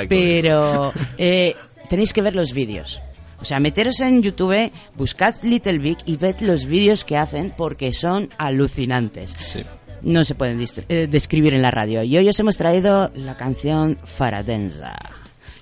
[0.09, 1.57] Pero eh,
[1.91, 3.03] tenéis que ver los vídeos.
[3.41, 7.93] O sea, meteros en YouTube, buscad Little Big y ved los vídeos que hacen porque
[7.93, 9.35] son alucinantes.
[9.41, 9.65] Sí.
[10.03, 12.05] No se pueden eh, describir en la radio.
[12.05, 14.97] Y hoy os hemos traído la canción Faradenza,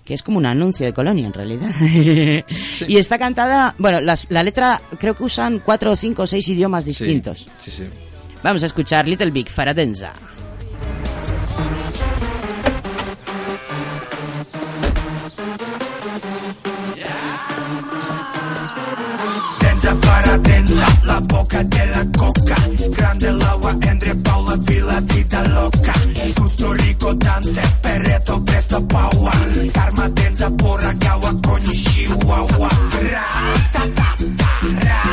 [0.05, 1.71] que es como un anuncio de colonia en realidad.
[2.87, 6.85] y está cantada, bueno, las- la letra creo que usan cuatro, cinco o seis idiomas
[6.85, 7.47] distintos.
[7.59, 7.85] Sí, sí.
[8.43, 10.13] Vamos a escuchar Little Big Faradenza.
[21.15, 22.57] La boca de la coca.
[22.97, 25.93] Grande l'agua, Andre Paula, Villa, vida loca.
[26.37, 29.31] Gusto rico, Dante, Perreto, presto, Paua.
[29.73, 32.69] Karma denza, pora gawa, koni chihuahua.
[33.13, 33.27] Ra,
[33.73, 34.51] ta, ta, ta,
[34.87, 35.04] ra,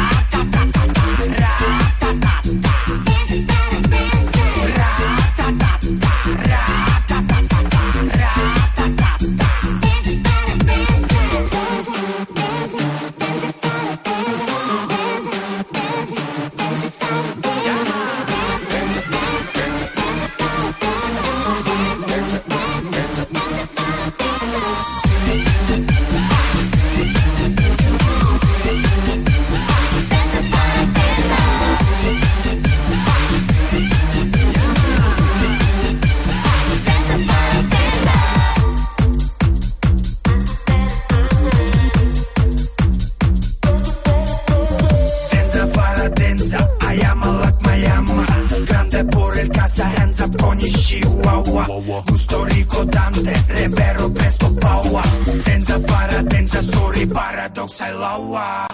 [52.06, 55.02] Gusto rico Dante, repero presto paua
[55.44, 58.66] Denza para denza, sorry paradoxa laua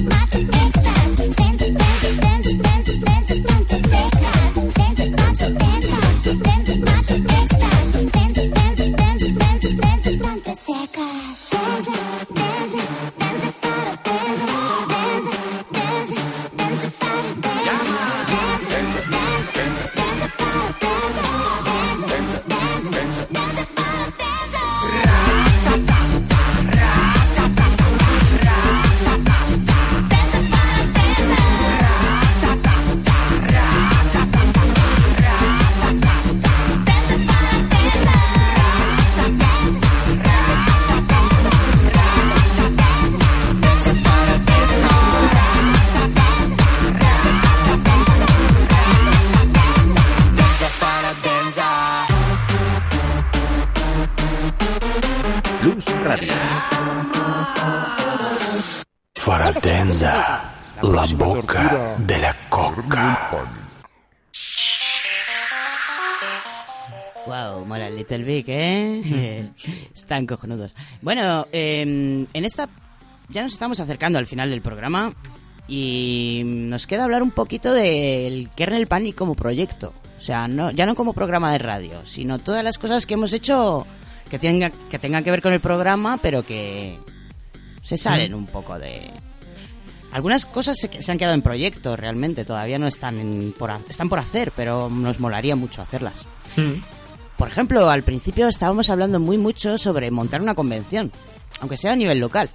[0.00, 0.29] Plus
[70.10, 70.74] Están cojonudos.
[71.02, 72.68] Bueno, eh, en esta
[73.28, 75.12] ya nos estamos acercando al final del programa
[75.68, 79.94] y nos queda hablar un poquito del Kernel Panic como proyecto.
[80.18, 83.32] O sea, no, ya no como programa de radio, sino todas las cosas que hemos
[83.32, 83.86] hecho
[84.28, 86.98] que tengan que, tengan que ver con el programa, pero que
[87.80, 89.12] se salen un poco de...
[90.10, 94.08] Algunas cosas se, se han quedado en proyecto realmente, todavía no están, en- por, están
[94.08, 96.26] por hacer, pero nos molaría mucho hacerlas.
[97.40, 101.10] Por ejemplo, al principio estábamos hablando muy mucho sobre montar una convención,
[101.60, 102.50] aunque sea a nivel local.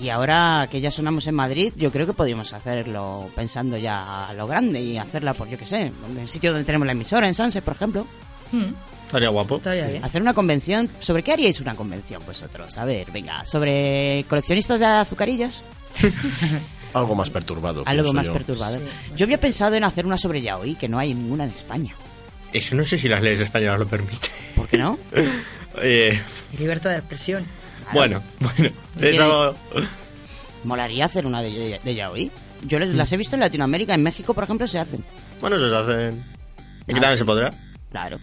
[0.00, 4.34] Y ahora que ya sonamos en Madrid, yo creo que podríamos hacerlo pensando ya a
[4.34, 7.28] lo grande y hacerla por, yo qué sé, en el sitio donde tenemos la emisora,
[7.28, 8.04] en Sunset, por ejemplo.
[9.06, 9.62] Estaría guapo.
[10.02, 10.90] Hacer una convención.
[10.98, 12.76] ¿Sobre qué haríais una convención vosotros?
[12.78, 15.62] A ver, venga, ¿sobre coleccionistas de azucarillos?
[16.94, 17.84] Algo más perturbado.
[17.86, 18.32] Algo más yo.
[18.32, 18.80] perturbador.
[19.14, 21.94] Yo había pensado en hacer una sobre yaoi, que no hay ninguna en España.
[22.54, 24.30] Eso no sé si las leyes españolas lo permiten.
[24.56, 24.98] ¿Por qué no?
[25.82, 26.16] Eh,
[26.56, 27.44] Libertad de expresión.
[27.92, 28.72] bueno, bueno.
[28.96, 29.56] ¿Qué Eso...
[30.62, 32.30] Molaría hacer una de, de yaoi.
[32.62, 35.02] Yo les- las he visto en Latinoamérica, en México, por ejemplo, se hacen.
[35.40, 36.24] Bueno, se hacen...
[36.82, 37.52] Aquí también se podrá.
[37.90, 38.18] Claro.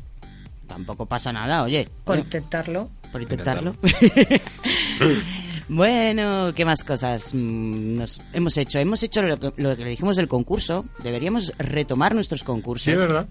[0.65, 1.89] Tampoco pasa nada, oye.
[2.05, 2.89] Por intentarlo.
[3.11, 3.75] Por intentarlo.
[5.67, 8.79] bueno, ¿qué más cosas mm, nos hemos hecho?
[8.79, 10.85] Hemos hecho lo que, lo que le dijimos del concurso.
[11.03, 12.85] Deberíamos retomar nuestros concursos.
[12.85, 13.27] Sí, es verdad.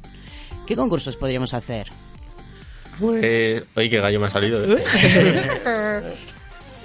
[0.71, 1.89] ¿Qué concursos podríamos hacer?
[3.01, 3.65] Pues...
[3.75, 4.63] Oye, qué gallo me ha salido.
[4.65, 4.79] ¿eh?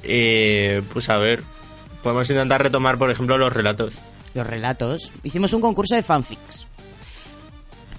[0.01, 1.43] Eh, pues a ver...
[2.01, 3.93] Podemos intentar retomar, por ejemplo, los relatos.
[4.33, 5.11] Los relatos.
[5.21, 6.65] Hicimos un concurso de fanfics.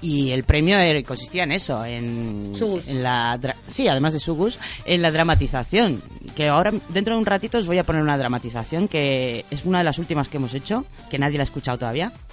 [0.01, 2.53] Y el premio era- consistía en eso, en,
[2.87, 3.39] en la
[3.69, 6.03] sí, además de Sugus, en la dramatización.
[6.35, 9.79] Que ahora dentro de un ratito os voy a poner una dramatización que es una
[9.79, 12.13] de las últimas que hemos hecho, que nadie la ha escuchado todavía.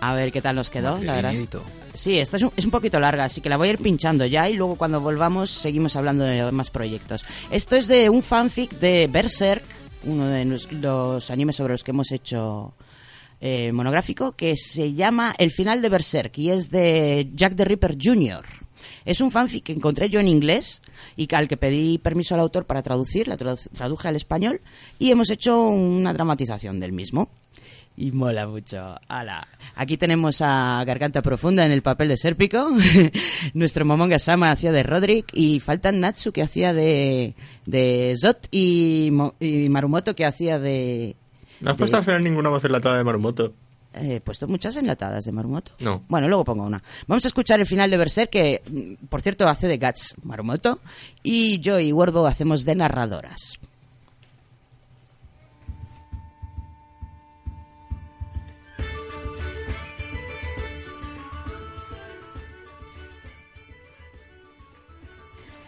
[0.00, 1.30] a ver qué tal nos quedó, Material la verdad.
[1.32, 1.62] inédito.
[1.94, 4.26] Sí, esta es un, es un poquito larga, así que la voy a ir pinchando
[4.26, 7.24] ya y luego cuando volvamos seguimos hablando de más proyectos.
[7.50, 9.64] Esto es de un fanfic de Berserk,
[10.04, 12.74] uno de los animes sobre los que hemos hecho
[13.40, 17.96] eh, monográfico, que se llama El final de Berserk y es de Jack the Ripper
[18.00, 18.44] Jr.
[19.06, 20.82] Es un fanfic que encontré yo en inglés
[21.16, 24.60] y al que pedí permiso al autor para traducir, la tradu- traduje al español
[24.98, 27.28] y hemos hecho una dramatización del mismo.
[27.98, 28.96] Y mola mucho.
[29.08, 29.48] Ala.
[29.74, 32.68] Aquí tenemos a Garganta Profunda en el papel de Sérpico.
[33.54, 35.26] Nuestro Momonga Sama hacía de Roderick.
[35.32, 39.10] Y faltan Natsu que hacía de, de Zot y,
[39.40, 41.16] y Marumoto que hacía de...
[41.60, 43.54] ¿No has de- puesto al final ninguna voz enlatada de Marumoto?
[43.98, 45.72] He puesto muchas enlatadas de Marumoto.
[45.80, 46.04] No.
[46.08, 46.82] Bueno, luego pongo una.
[47.06, 50.80] Vamos a escuchar el final de Berserk que, mm, por cierto, hace de Guts Marumoto.
[51.22, 53.58] Y yo y Werbo hacemos de narradoras.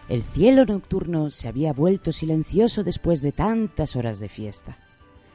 [0.09, 4.79] El cielo nocturno se había vuelto silencioso después de tantas horas de fiesta.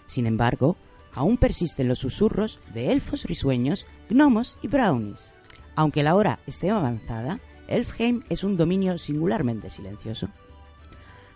[0.08, 0.78] Sin embargo,
[1.14, 5.32] aún persisten los susurros de elfos risueños, gnomos y brownies.
[5.76, 10.30] Aunque la hora esté avanzada, Elfheim es un dominio singularmente silencioso.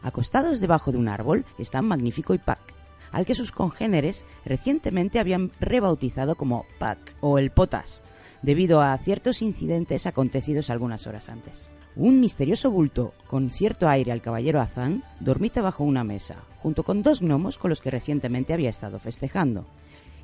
[0.01, 2.73] Acostados debajo de un árbol están Magnífico y Pac,
[3.11, 8.01] al que sus congéneres recientemente habían rebautizado como Pac o el Potas,
[8.41, 11.69] debido a ciertos incidentes acontecidos algunas horas antes.
[11.99, 17.01] Un misterioso bulto con cierto aire al caballero Azán dormita bajo una mesa, junto con
[17.01, 19.65] dos gnomos con los que recientemente había estado festejando.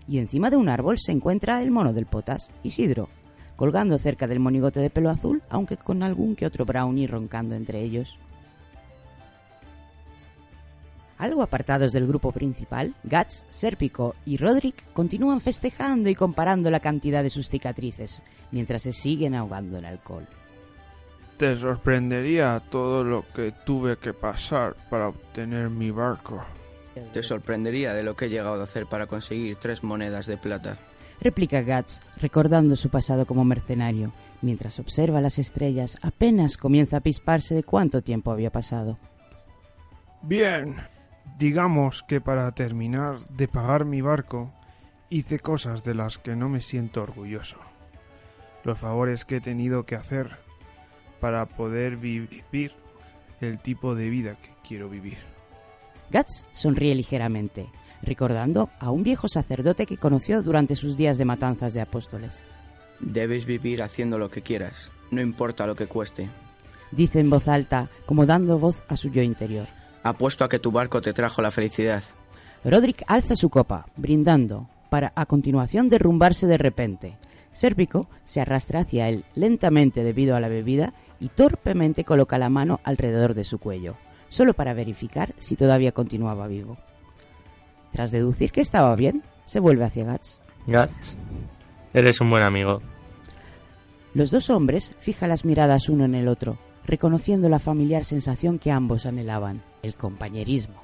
[0.07, 3.09] y encima de un árbol se encuentra el mono del potas, Isidro,
[3.55, 7.81] colgando cerca del monigote de pelo azul, aunque con algún que otro brownie roncando entre
[7.81, 8.19] ellos.
[11.17, 17.23] Algo apartados del grupo principal, Guts, Serpico y Roderick continúan festejando y comparando la cantidad
[17.23, 18.21] de sus cicatrices,
[18.51, 20.27] mientras se siguen ahogando en alcohol.
[21.37, 26.45] Te sorprendería todo lo que tuve que pasar para obtener mi barco.
[27.11, 30.77] Te sorprendería de lo que he llegado a hacer para conseguir tres monedas de plata.
[31.19, 37.55] Replica Guts, recordando su pasado como mercenario, mientras observa las estrellas, apenas comienza a pisparse
[37.55, 38.99] de cuánto tiempo había pasado.
[40.21, 40.75] Bien,
[41.39, 44.53] digamos que para terminar de pagar mi barco,
[45.09, 47.57] hice cosas de las que no me siento orgulloso.
[48.63, 50.42] Los favores que he tenido que hacer
[51.23, 52.73] para poder vivir
[53.39, 55.19] el tipo de vida que quiero vivir.
[56.11, 57.69] Guts sonríe ligeramente,
[58.01, 62.43] recordando a un viejo sacerdote que conoció durante sus días de matanzas de apóstoles.
[62.99, 66.29] Debes vivir haciendo lo que quieras, no importa lo que cueste.
[66.91, 69.67] Dice en voz alta, como dando voz a su yo interior.
[70.03, 72.03] Apuesto a que tu barco te trajo la felicidad.
[72.65, 77.17] Roderick alza su copa, brindando, para a continuación derrumbarse de repente.
[77.53, 80.93] Sérpico se arrastra hacia él lentamente debido a la bebida
[81.23, 83.95] y torpemente coloca la mano alrededor de su cuello,
[84.27, 86.77] solo para verificar si todavía continuaba vivo.
[87.93, 90.41] Tras deducir que estaba bien, se vuelve hacia Guts.
[90.67, 91.15] Guts,
[91.93, 92.81] eres un buen amigo.
[94.13, 98.71] Los dos hombres fijan las miradas uno en el otro, reconociendo la familiar sensación que
[98.71, 100.81] ambos anhelaban, el compañerismo.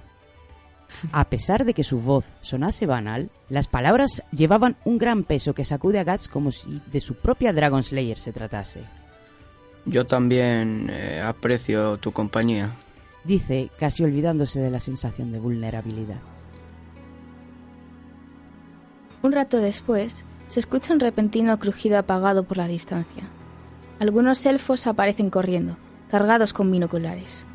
[1.11, 5.65] A pesar de que su voz sonase banal, las palabras llevaban un gran peso que
[5.65, 8.98] sacude a Guts como si de su propia Dragon Slayer se tratase.
[9.89, 12.75] Yo también eh, aprecio tu compañía.
[13.23, 16.19] Dice, casi olvidándose de la sensación de vulnerabilidad.
[19.23, 23.23] Un rato después, se escucha un repentino crujido apagado por la distancia.
[23.99, 25.75] Algunos elfos aparecen corriendo,
[26.09, 27.45] cargados con binoculares.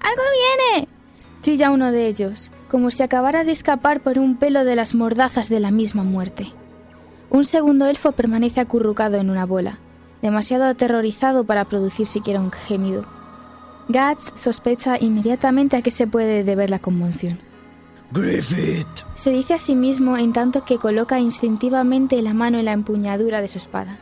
[0.00, 0.22] ¡Algo
[0.74, 0.88] viene!
[1.42, 5.48] chilla uno de ellos, como si acabara de escapar por un pelo de las mordazas
[5.48, 6.48] de la misma muerte.
[7.30, 9.78] Un segundo elfo permanece acurrucado en una bola,
[10.22, 13.04] demasiado aterrorizado para producir siquiera un gemido.
[13.88, 17.38] Guts sospecha inmediatamente a qué se puede deber la conmoción.
[18.12, 18.86] Griffith.
[19.14, 23.40] Se dice a sí mismo en tanto que coloca instintivamente la mano en la empuñadura
[23.40, 23.98] de su espada.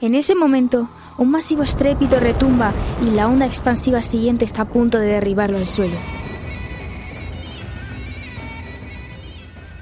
[0.00, 0.88] En ese momento,
[1.18, 2.72] un masivo estrépito retumba
[3.02, 5.96] y la onda expansiva siguiente está a punto de derribarlo al suelo.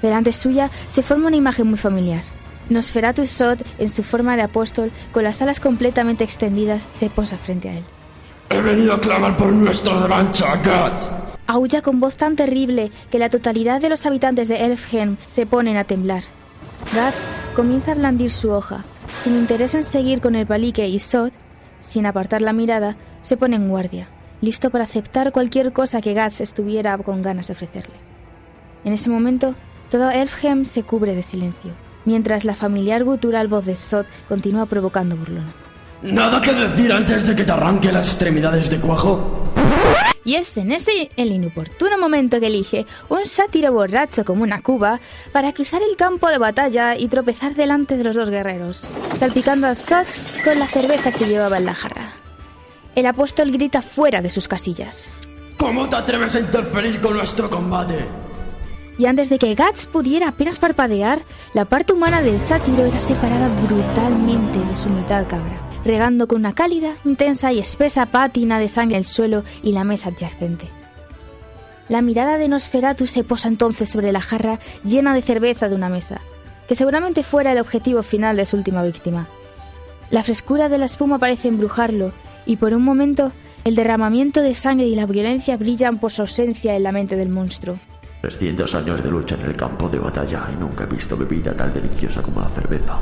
[0.01, 2.23] Delante suya se forma una imagen muy familiar.
[2.69, 7.69] Nosferatu Sod, en su forma de apóstol, con las alas completamente extendidas, se posa frente
[7.69, 7.83] a él.
[8.49, 11.11] He venido a clamar por nuestra revancha, Guts.
[11.47, 15.75] Aulla con voz tan terrible que la totalidad de los habitantes de Elfhelm se ponen
[15.75, 16.23] a temblar.
[16.93, 18.85] Guts comienza a blandir su hoja.
[19.23, 21.31] Sin interés en seguir con el palique y Sod,
[21.81, 24.07] sin apartar la mirada, se pone en guardia,
[24.41, 27.95] listo para aceptar cualquier cosa que Guts estuviera con ganas de ofrecerle.
[28.83, 29.53] En ese momento,
[29.89, 31.71] todo Elfhelm se cubre de silencio,
[32.05, 35.53] mientras la familiar gutural voz de Sod continúa provocando burlona.
[36.01, 39.53] Nada que decir antes de que te arranque las extremidades de cuajo.
[40.25, 44.99] Y es en ese el inoportuno momento que elige un sátiro borracho como una cuba
[45.31, 49.75] para cruzar el campo de batalla y tropezar delante de los dos guerreros, salpicando a
[49.75, 50.05] Sod
[50.43, 52.11] con la cerveza que llevaba en la jarra.
[52.95, 55.09] El apóstol grita fuera de sus casillas.
[55.57, 58.05] ¿Cómo te atreves a interferir con nuestro combate?
[59.03, 61.23] Y antes de que Guts pudiera apenas parpadear,
[61.53, 66.55] la parte humana del sátiro era separada brutalmente de su mitad cabra, regando con una
[66.55, 70.69] cálida, intensa y espesa pátina de sangre el suelo y la mesa adyacente.
[71.89, 75.89] La mirada de Nosferatu se posa entonces sobre la jarra llena de cerveza de una
[75.89, 76.21] mesa,
[76.69, 79.27] que seguramente fuera el objetivo final de su última víctima.
[80.11, 82.13] La frescura de la espuma parece embrujarlo,
[82.45, 83.33] y por un momento
[83.65, 87.27] el derramamiento de sangre y la violencia brillan por su ausencia en la mente del
[87.27, 87.77] monstruo.
[88.23, 91.73] 300 años de lucha en el campo de batalla y nunca he visto bebida tan
[91.73, 92.97] deliciosa como la cerveza.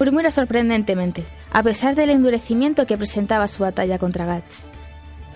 [0.00, 4.62] Murmura sorprendentemente, a pesar del endurecimiento que presentaba su batalla contra Guts.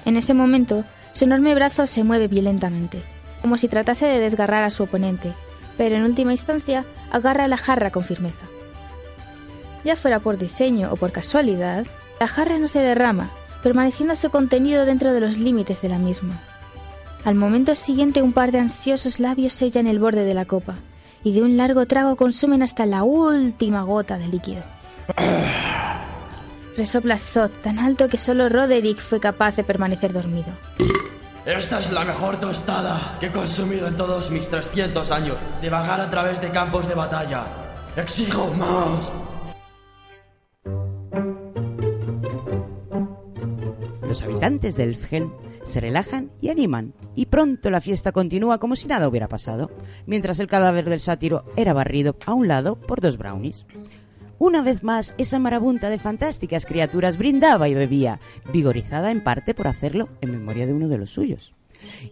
[0.06, 3.02] En ese momento, su enorme brazo se mueve violentamente,
[3.42, 5.34] como si tratase de desgarrar a su oponente,
[5.76, 8.46] pero en última instancia agarra la jarra con firmeza.
[9.84, 11.86] Ya fuera por diseño o por casualidad,
[12.20, 13.32] la jarra no se derrama,
[13.62, 16.40] permaneciendo su contenido dentro de los límites de la misma.
[17.24, 20.76] Al momento siguiente un par de ansiosos labios sellan el borde de la copa,
[21.24, 24.62] y de un largo trago consumen hasta la última gota de líquido.
[26.76, 30.46] Resopla Sot tan alto que solo Roderick fue capaz de permanecer dormido.
[31.44, 36.00] Esta es la mejor tostada que he consumido en todos mis 300 años de vagar
[36.00, 37.46] a través de campos de batalla.
[37.96, 39.12] ¡Exijo más!
[44.02, 45.32] Los habitantes de Elfhelm
[45.68, 49.70] se relajan y animan, y pronto la fiesta continúa como si nada hubiera pasado,
[50.06, 53.66] mientras el cadáver del sátiro era barrido a un lado por dos brownies.
[54.38, 58.20] Una vez más, esa marabunta de fantásticas criaturas brindaba y bebía,
[58.52, 61.54] vigorizada en parte por hacerlo en memoria de uno de los suyos.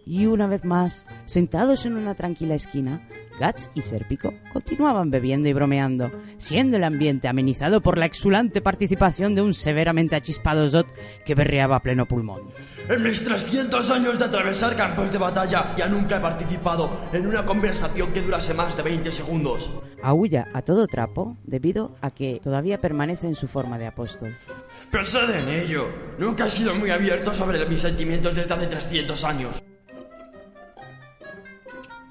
[0.05, 3.07] Y una vez más, sentados en una tranquila esquina,
[3.39, 9.35] Guts y Sérpico continuaban bebiendo y bromeando, siendo el ambiente amenizado por la exulante participación
[9.35, 10.87] de un severamente achispado Zot
[11.25, 12.41] que berreaba a pleno pulmón.
[12.89, 17.45] En mis 300 años de atravesar campos de batalla ya nunca he participado en una
[17.45, 19.69] conversación que durase más de 20 segundos.
[20.01, 24.35] Aúlla a todo trapo debido a que todavía permanece en su forma de apóstol.
[24.91, 25.87] Pensad en ello.
[26.17, 29.66] Nunca he sido muy abierto sobre mis sentimientos desde hace 300 años.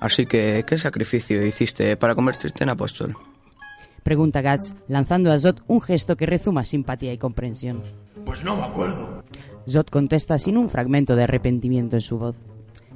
[0.01, 3.17] Así que, ¿qué sacrificio hiciste para convertirte en apóstol?
[4.03, 7.83] Pregunta Guts, lanzando a Zod un gesto que rezuma simpatía y comprensión.
[8.25, 9.25] Pues no me acuerdo.
[9.69, 12.37] Zod contesta sin un fragmento de arrepentimiento en su voz.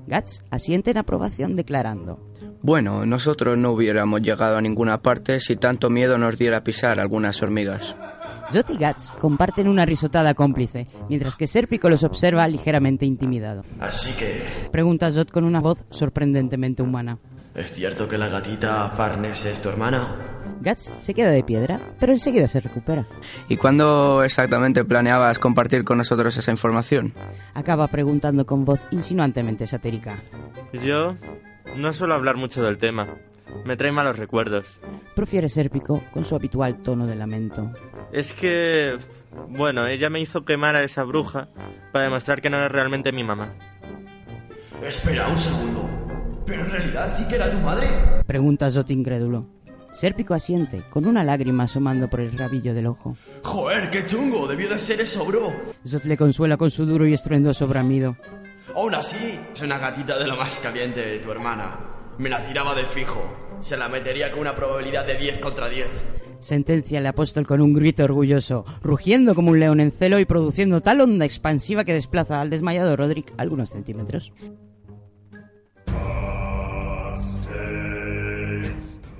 [0.06, 2.20] Guts asiente en aprobación declarando.
[2.62, 7.42] Bueno, nosotros no hubiéramos llegado a ninguna parte si tanto miedo nos diera pisar algunas
[7.42, 7.96] hormigas.
[8.50, 13.62] Zod y Guts comparten una risotada cómplice, mientras que Sérpico los observa ligeramente intimidado.
[13.78, 14.68] Así que...
[14.70, 17.18] Pregunta Zod con una voz sorprendentemente humana.
[17.54, 20.08] ¿Es cierto que la gatita Farnes es tu hermana?
[20.60, 23.06] Guts se queda de piedra, pero enseguida se recupera.
[23.48, 27.14] ¿Y cuándo exactamente planeabas compartir con nosotros esa información?
[27.54, 30.22] Acaba preguntando con voz insinuantemente satírica.
[30.84, 31.16] Yo
[31.76, 33.08] no suelo hablar mucho del tema.
[33.64, 34.66] Me trae malos recuerdos.
[35.14, 37.70] Profiere Sérpico con su habitual tono de lamento.
[38.12, 38.96] Es que...
[39.48, 41.48] Bueno, ella me hizo quemar a esa bruja
[41.92, 43.52] para demostrar que no era realmente mi mamá.
[44.84, 45.88] Espera un segundo.
[46.46, 47.86] ¿Pero en realidad sí que era tu madre?
[48.26, 49.46] Pregunta Zot incrédulo.
[49.92, 53.16] Sérpico asiente, con una lágrima asomando por el rabillo del ojo.
[53.42, 54.46] ¡Joder, qué chungo!
[54.46, 55.52] Debió de ser eso, bro.
[55.86, 58.16] Zot le consuela con su duro y estruendoso bramido.
[58.74, 61.78] Aún así, es una gatita de lo más caliente de tu hermana.
[62.20, 63.18] Me la tiraba de fijo.
[63.60, 65.86] Se la metería con una probabilidad de 10 contra 10.
[66.38, 70.82] Sentencia el apóstol con un grito orgulloso, rugiendo como un león en celo y produciendo
[70.82, 74.34] tal onda expansiva que desplaza al desmayado Roderick algunos centímetros.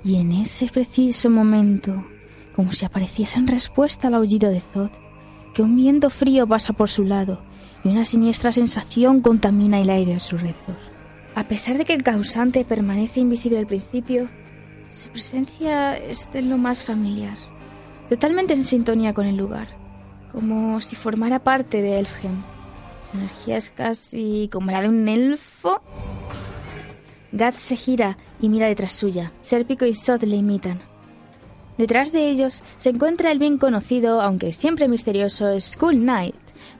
[0.03, 2.05] Y en ese preciso momento,
[2.55, 4.91] como si apareciese en respuesta al aullido de Zod,
[5.55, 7.41] que un viento frío pasa por su lado
[7.83, 10.90] y una siniestra sensación contamina el aire a su alrededor.
[11.33, 14.29] A pesar de que el causante permanece invisible al principio,
[14.89, 17.37] su presencia es de lo más familiar,
[18.09, 19.69] totalmente en sintonía con el lugar,
[20.33, 22.43] como si formara parte de Elfhem.
[23.09, 25.81] Su energía es casi como la de un elfo.
[27.31, 29.31] Gaz se gira y mira detrás suya.
[29.41, 30.79] Sérpico y Sot le imitan.
[31.77, 36.35] Detrás de ellos se encuentra el bien conocido, aunque siempre misterioso, Skull Knight,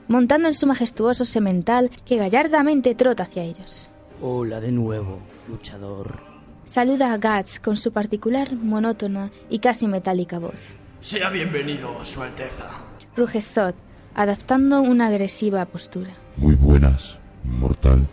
[0.08, 3.88] montando en su majestuoso semental que gallardamente trota hacia ellos.
[4.24, 5.18] Hola de nuevo,
[5.48, 6.20] luchador.
[6.64, 10.54] Saluda a Guts con su particular, monótona y casi metálica voz.
[11.00, 12.70] Sea bienvenido, Su Alteza.
[13.16, 13.74] Ruge Sot,
[14.14, 16.12] adaptando una agresiva postura.
[16.36, 18.06] Muy buenas, inmortal.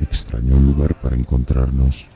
[0.00, 2.06] Extraño lugar para encontrarnos.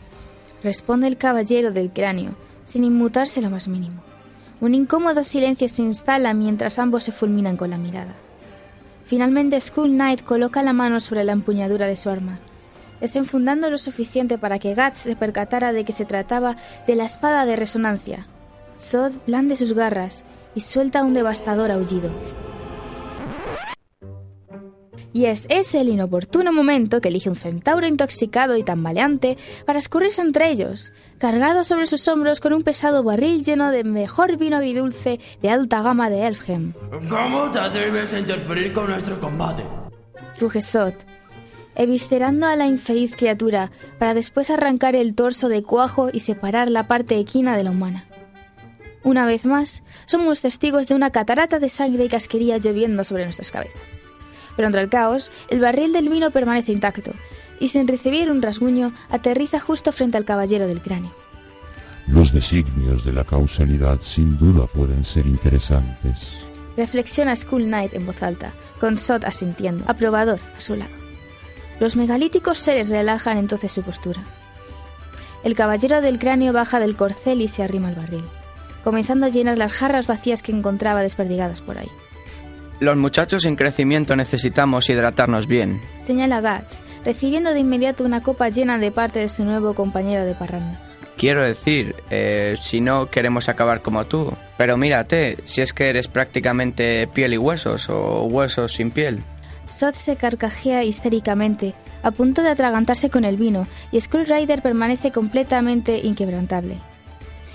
[0.63, 4.05] Responde el caballero del cráneo, sin inmutarse lo más mínimo.
[4.61, 8.15] Un incómodo silencio se instala mientras ambos se fulminan con la mirada.
[9.05, 12.39] Finalmente Skull Knight coloca la mano sobre la empuñadura de su arma,
[13.01, 16.57] desenfundando lo suficiente para que Guts se percatara de que se trataba
[16.87, 18.27] de la espada de resonancia.
[18.77, 20.25] Sod blande sus garras
[20.55, 22.11] y suelta un devastador aullido.
[25.17, 30.21] Y es ese el inoportuno momento que elige un centauro intoxicado y tambaleante para escurrirse
[30.21, 35.19] entre ellos, cargado sobre sus hombros con un pesado barril lleno de mejor vino agridulce
[35.41, 36.75] de alta gama de Elfhem.
[37.09, 39.65] ¿Cómo te atreves a interferir con nuestro combate?
[40.39, 40.95] Ruge Sot,
[41.77, 46.89] eviscerando a la infeliz criatura para después arrancar el torso de cuajo y separar la
[46.89, 48.07] parte equina de la humana.
[49.05, 53.53] Una vez más, somos testigos de una catarata de sangre y casquería lloviendo sobre nuestras
[53.53, 54.01] cabezas.
[54.57, 57.13] Pero entre el caos, el barril del vino permanece intacto
[57.61, 61.13] y sin recibir un rasguño aterriza justo frente al caballero del cráneo.
[62.09, 66.45] Los designios de la causalidad sin duda pueden ser interesantes.
[66.77, 71.06] Reflexiona Skull Knight en voz alta, con Sot asintiendo, aprobador a su lado.
[71.81, 74.23] Los megalíticos seres relajan entonces su postura.
[75.45, 78.25] El caballero del cráneo baja del corcel y se arrima al barril,
[78.83, 81.91] comenzando a llenar las jarras vacías que encontraba desperdigadas por ahí.
[82.81, 85.81] Los muchachos en crecimiento necesitamos hidratarnos bien.
[86.05, 90.35] Señala Guts, recibiendo de inmediato una copa llena de parte de su nuevo compañero de
[90.35, 90.81] parranda.
[91.17, 94.33] Quiero decir, eh, si no queremos acabar como tú.
[94.59, 99.23] Pero mírate, si es que eres prácticamente piel y huesos o huesos sin piel.
[99.67, 105.11] Sod se carcajea histéricamente, a punto de atragantarse con el vino, y Skull Rider permanece
[105.11, 106.79] completamente inquebrantable.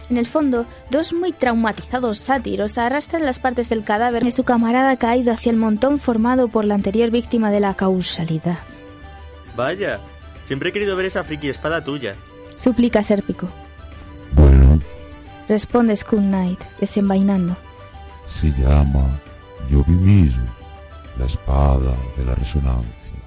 [0.10, 4.98] En el fondo, dos muy traumatizados sátiros arrastran las partes del cadáver de su camarada
[4.98, 8.58] caído hacia el montón formado por la anterior víctima de la causalidad.
[9.56, 10.00] Vaya,
[10.46, 12.16] siempre he querido ver esa friki espada tuya.
[12.58, 13.48] Suplica Sérpico.
[15.48, 17.56] Responde Skull Knight, desenvainando.
[18.28, 19.20] Se llama
[19.70, 20.42] Yobimizu,
[21.22, 23.20] la espada de la resonancia,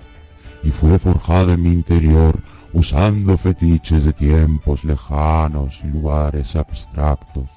[0.62, 2.34] y fue forjada en mi interior
[2.72, 7.48] usando fetiches de tiempos lejanos y lugares abstractos.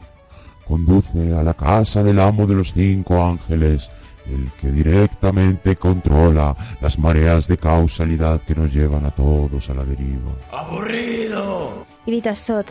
[0.68, 3.90] Conduce a la casa del amo de los cinco ángeles,
[4.28, 9.84] el que directamente controla las mareas de causalidad que nos llevan a todos a la
[9.84, 10.32] deriva.
[10.52, 11.86] ¡Aburrido!
[12.06, 12.66] Grita Sod,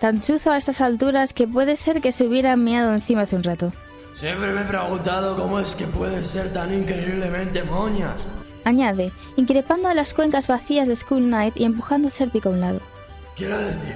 [0.00, 3.44] tan chuzo a estas alturas que puede ser que se hubiera meado encima hace un
[3.44, 3.72] rato.
[4.16, 8.18] Siempre me he preguntado cómo es que puedes ser tan increíblemente moñas.
[8.64, 12.60] Añade, increpando a las cuencas vacías de Skull Knight y empujando a Sérpico a un
[12.62, 12.80] lado.
[13.36, 13.94] Quiero decir,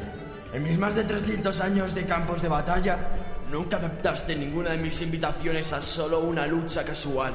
[0.53, 2.99] en mis más de 300 años de campos de batalla,
[3.51, 7.33] nunca aceptaste ninguna de mis invitaciones a solo una lucha casual.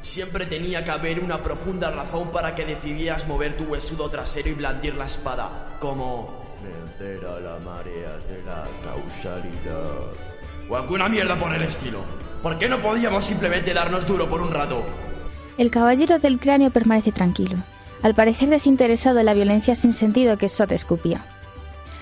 [0.00, 4.54] Siempre tenía que haber una profunda razón para que decidieras mover tu huesudo trasero y
[4.54, 10.31] blandir la espada, como vencer a las mareas de la causalidad.
[10.72, 11.98] O alguna mierda por el estilo.
[12.42, 14.82] ¿Por qué no podíamos simplemente darnos duro por un rato?
[15.58, 17.58] El caballero del cráneo permanece tranquilo,
[18.02, 21.26] al parecer desinteresado en la violencia sin sentido que Sot escupía.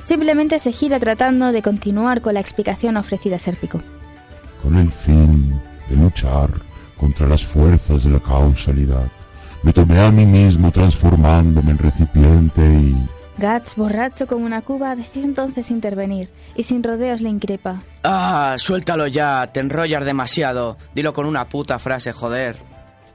[0.04, 3.82] Simplemente se gira tratando de continuar con la explicación ofrecida a Sérpico.
[4.62, 6.50] Con el fin de luchar
[6.96, 9.10] contra las fuerzas de la causalidad,
[9.64, 12.96] me tomé a mí mismo transformándome en recipiente y...
[13.40, 17.82] Guts, borracho como una cuba, decide entonces intervenir y sin rodeos le increpa.
[18.04, 20.76] Ah, suéltalo ya, te enrollas demasiado.
[20.94, 22.56] Dilo con una puta frase, joder.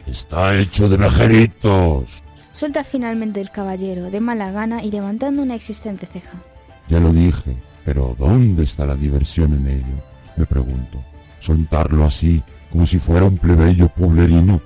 [0.08, 2.24] Está hecho de mejeritos.
[2.54, 6.42] Suelta finalmente el caballero, de mala gana y levantando una existente ceja.
[6.88, 10.04] Ya lo dije, pero ¿dónde está la diversión en ello?
[10.38, 11.04] Me pregunto.
[11.40, 12.42] Soltarlo así,
[12.72, 14.60] como si fuera un plebeyo pueblerino.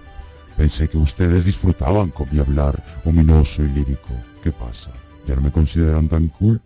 [0.55, 4.13] Pensé que ustedes disfrutaban con mi hablar ominoso y lírico.
[4.41, 4.91] ¿Qué pasa?
[5.29, 6.59] ¿Ya no me consideran tan cool?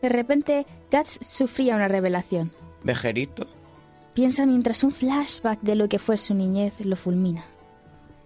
[0.00, 2.52] De repente, Guts sufría una revelación.
[2.84, 3.48] ¿Vejerito?
[4.14, 7.46] Piensa mientras un flashback de lo que fue su niñez lo fulmina.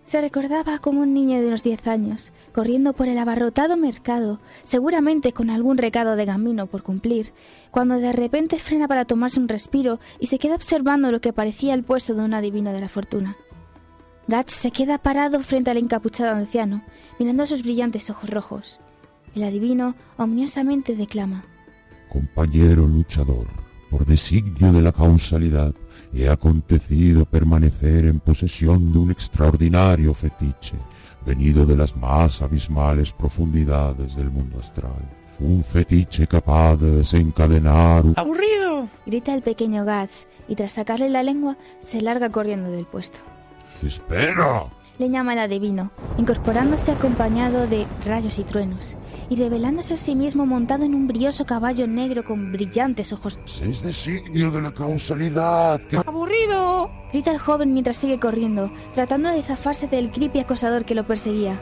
[0.05, 5.33] Se recordaba como un niño de unos 10 años, corriendo por el abarrotado mercado, seguramente
[5.33, 7.33] con algún recado de gamino por cumplir,
[7.71, 11.73] cuando de repente frena para tomarse un respiro y se queda observando lo que parecía
[11.73, 13.39] el puesto de un adivino de la fortuna.
[14.31, 16.85] Guts se queda parado frente al encapuchado anciano,
[17.19, 18.81] mirando sus brillantes ojos rojos.
[19.35, 21.45] El adivino omniosamente declama.
[22.09, 23.49] Compañero luchador,
[23.91, 25.75] por designio de la causalidad,
[26.15, 30.77] he acontecido permanecer en posesión de un extraordinario fetiche,
[31.27, 35.11] venido de las más abismales profundidades del mundo astral.
[35.41, 38.15] Un fetiche capaz de desencadenar un...
[38.17, 38.89] ¡Aburrido!
[39.07, 43.19] Grita el pequeño Guts y tras sacarle la lengua se larga corriendo del puesto.
[43.85, 44.67] ¡Espera!
[44.99, 48.99] Le llama el adivino, incorporándose acompañado de rayos y truenos,
[49.31, 53.41] y revelándose a sí mismo montado en un brioso caballo negro con brillantes ojos.
[53.63, 55.81] Es designio de la causalidad.
[55.89, 56.91] que- ¡Aburrido!
[57.13, 61.59] Grita el joven mientras sigue corriendo, tratando de zafarse del creepy acosador que lo perseguía.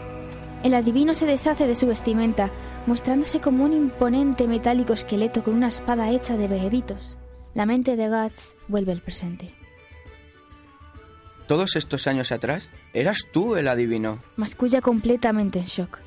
[0.65, 2.51] El adivino se deshace de su vestimenta,
[2.89, 7.17] mostrándose como un imponente metálico esqueleto con una espada hecha de vejeritos.
[7.55, 9.55] La mente de Guts vuelve al presente.
[11.49, 14.23] Todos estos años atrás, eras tú el adivino.
[14.37, 15.99] Masculla completamente en shock.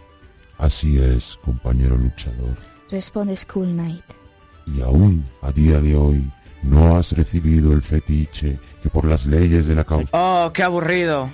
[0.60, 2.56] Así es, compañero luchador.
[2.92, 4.06] Responde Skull Knight.
[4.68, 6.32] Y aún, a día de hoy,
[6.62, 10.12] no has recibido el fetiche que por las leyes de la causa...
[10.14, 11.32] ¡Oh, qué aburrido!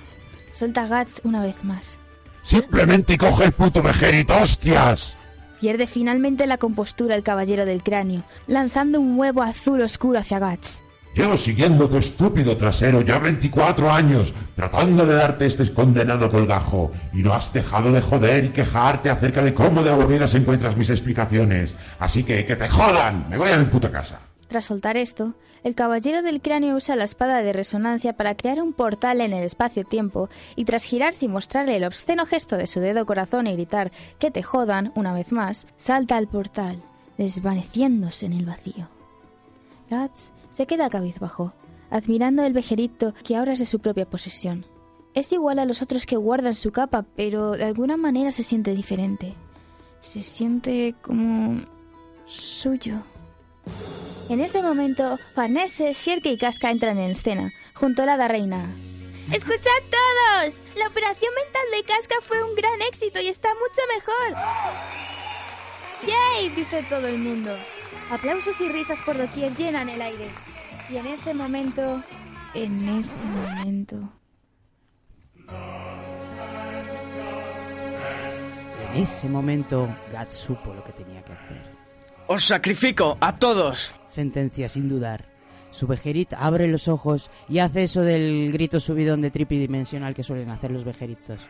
[0.54, 1.98] Suelta Guts una vez más.
[2.40, 5.18] ¡Simplemente coge el puto vejerito, hostias!
[5.60, 10.82] Pierde finalmente la compostura el caballero del cráneo, lanzando un huevo azul oscuro hacia Guts.
[11.18, 17.24] Llevo siguiendo tu estúpido trasero ya 24 años, tratando de darte este condenado colgajo, y
[17.24, 21.74] no has dejado de joder y quejarte acerca de cómo de aburridas encuentras mis explicaciones.
[21.98, 24.20] Así que, que te jodan, me voy a mi puta casa.
[24.46, 25.34] Tras soltar esto,
[25.64, 29.42] el caballero del cráneo usa la espada de resonancia para crear un portal en el
[29.42, 33.90] espacio-tiempo y tras girarse y mostrarle el obsceno gesto de su dedo corazón y gritar
[34.20, 36.80] que te jodan una vez más, salta al portal,
[37.16, 38.88] desvaneciéndose en el vacío.
[40.50, 41.52] Se queda cabizbajo,
[41.90, 44.66] admirando el vejerito que ahora es de su propia posesión.
[45.14, 48.74] Es igual a los otros que guardan su capa, pero de alguna manera se siente
[48.74, 49.34] diferente.
[50.00, 51.62] Se siente como
[52.26, 53.02] suyo.
[54.28, 58.68] En ese momento, Farnese, Shirke y Casca entran en escena, junto a la hada reina.
[59.32, 60.60] ¡Escuchad todos!
[60.76, 64.42] La operación mental de Casca fue un gran éxito y está mucho mejor.
[66.06, 66.48] ¡Yay!
[66.50, 67.50] dice todo el mundo.
[68.10, 70.28] Aplausos y risas por doquier llenan el aire.
[70.88, 72.02] Y en ese momento,
[72.54, 73.96] en ese momento...
[78.80, 81.70] En ese momento, Gat supo lo que tenía que hacer.
[82.28, 83.94] ¡Os sacrifico a todos!
[84.06, 85.26] Sentencia sin dudar.
[85.70, 90.50] Su vejerit abre los ojos y hace eso del grito subidón de tripidimensional que suelen
[90.50, 91.40] hacer los vejeritos.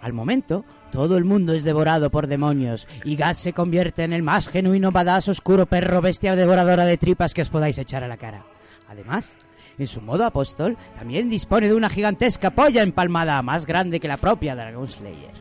[0.00, 4.22] Al momento, todo el mundo es devorado por demonios y Gat se convierte en el
[4.22, 8.16] más genuino badass oscuro perro bestia devoradora de tripas que os podáis echar a la
[8.16, 8.44] cara.
[8.88, 9.34] Además,
[9.78, 14.16] en su modo apóstol, también dispone de una gigantesca polla empalmada más grande que la
[14.16, 15.34] propia Dragon Slayer.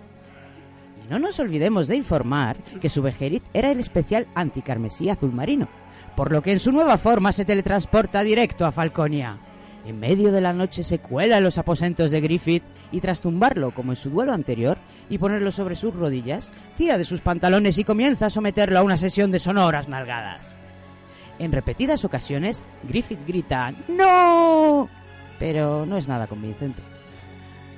[1.04, 5.70] Y no nos olvidemos de informar que su Vegerit era el especial anticarmesí azul marino,
[6.16, 9.38] por lo que en su nueva forma se teletransporta directo a Falconia.
[9.86, 13.72] En medio de la noche se cuela en los aposentos de Griffith y tras tumbarlo
[13.72, 14.80] como en su duelo anterior
[15.10, 18.98] y ponerlo sobre sus rodillas, tira de sus pantalones y comienza a someterlo a una
[18.98, 20.58] sesión de sonoras nalgadas.
[21.38, 24.90] En repetidas ocasiones, Griffith grita ¡No!
[25.38, 26.82] Pero no es nada convincente.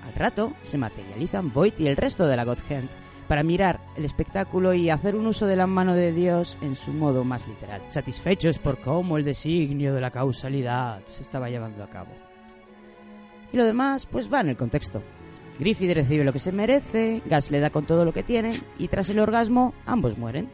[0.07, 2.89] Al rato se materializan Void y el resto de la God Hand
[3.27, 6.91] para mirar el espectáculo y hacer un uso de la mano de Dios en su
[6.91, 11.89] modo más literal, satisfechos por cómo el designio de la causalidad se estaba llevando a
[11.89, 12.11] cabo.
[13.51, 15.01] Y lo demás, pues va en el contexto.
[15.59, 18.87] Griffith recibe lo que se merece, Gas le da con todo lo que tiene, y
[18.87, 20.49] tras el orgasmo, ambos mueren.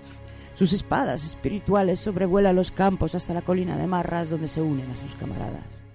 [0.55, 5.01] Sus espadas espirituales sobrevuelan los campos hasta la colina de Marras donde se unen a
[5.01, 5.85] sus camaradas.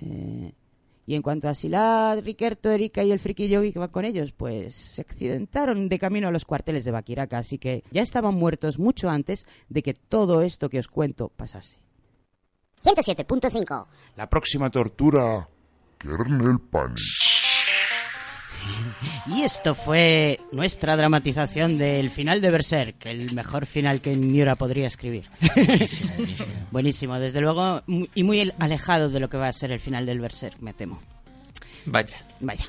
[0.00, 0.52] Eh,
[1.08, 4.32] y en cuanto a Silad, Riquerto, Erika y el friki yogi que va con ellos,
[4.32, 8.78] pues se accidentaron de camino a los cuarteles de Bakiraka, así que ya estaban muertos
[8.78, 11.78] mucho antes de que todo esto que os cuento pasase.
[12.84, 13.86] 107.5
[14.16, 15.48] La próxima tortura,
[15.96, 16.94] Kernel Pan.
[19.34, 24.86] Y esto fue nuestra dramatización del final de Berserk, el mejor final que Miura podría
[24.86, 25.26] escribir.
[25.54, 26.52] Buenísimo, buenísimo.
[26.70, 30.20] Buenísimo, desde luego, y muy alejado de lo que va a ser el final del
[30.20, 31.00] Berserk, me temo.
[31.84, 32.16] Vaya.
[32.40, 32.64] Vaya.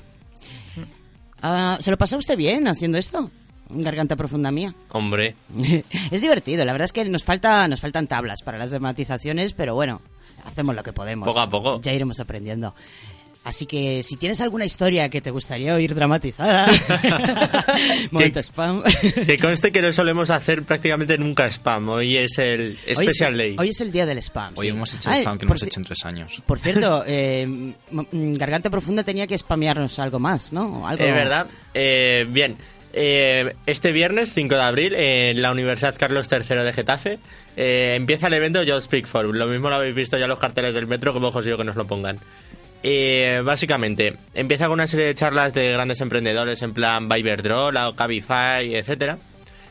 [1.41, 3.31] Ah, ¿Se lo pasó usted bien haciendo esto?
[3.69, 4.73] Garganta profunda mía.
[4.89, 5.35] Hombre.
[6.11, 9.75] es divertido, la verdad es que nos falta nos faltan tablas para las dramatizaciones, pero
[9.75, 10.01] bueno,
[10.43, 11.27] hacemos lo que podemos.
[11.27, 11.81] Poco a poco.
[11.81, 12.73] Ya iremos aprendiendo.
[13.43, 16.67] Así que si tienes alguna historia que te gustaría oír dramatizada,
[18.11, 18.83] momento spam.
[19.25, 21.89] Que conste que no solemos hacer prácticamente nunca spam.
[21.89, 23.55] Hoy es el Special Day.
[23.57, 24.53] Hoy es el día del spam.
[24.55, 24.69] Hoy sí.
[24.69, 26.43] hemos hecho Ay, spam que no hemos hecho en tres años.
[26.45, 27.73] Por cierto, eh,
[28.11, 30.87] Garganta Profunda tenía que spamearnos algo más, ¿no?
[30.87, 31.03] Algo...
[31.03, 31.47] Es verdad.
[31.73, 32.57] Eh, bien.
[32.91, 37.19] Eh, este viernes, 5 de abril, en la Universidad Carlos III de Getafe,
[37.55, 39.35] eh, empieza el evento Just Speak Forum.
[39.35, 41.63] Lo mismo lo habéis visto ya en los carteles del metro, como os digo que
[41.63, 42.19] nos lo pongan.
[42.81, 48.75] Eh, básicamente, empieza con una serie de charlas de grandes emprendedores en plan Viberdroll, Cabify,
[48.75, 49.17] etcétera.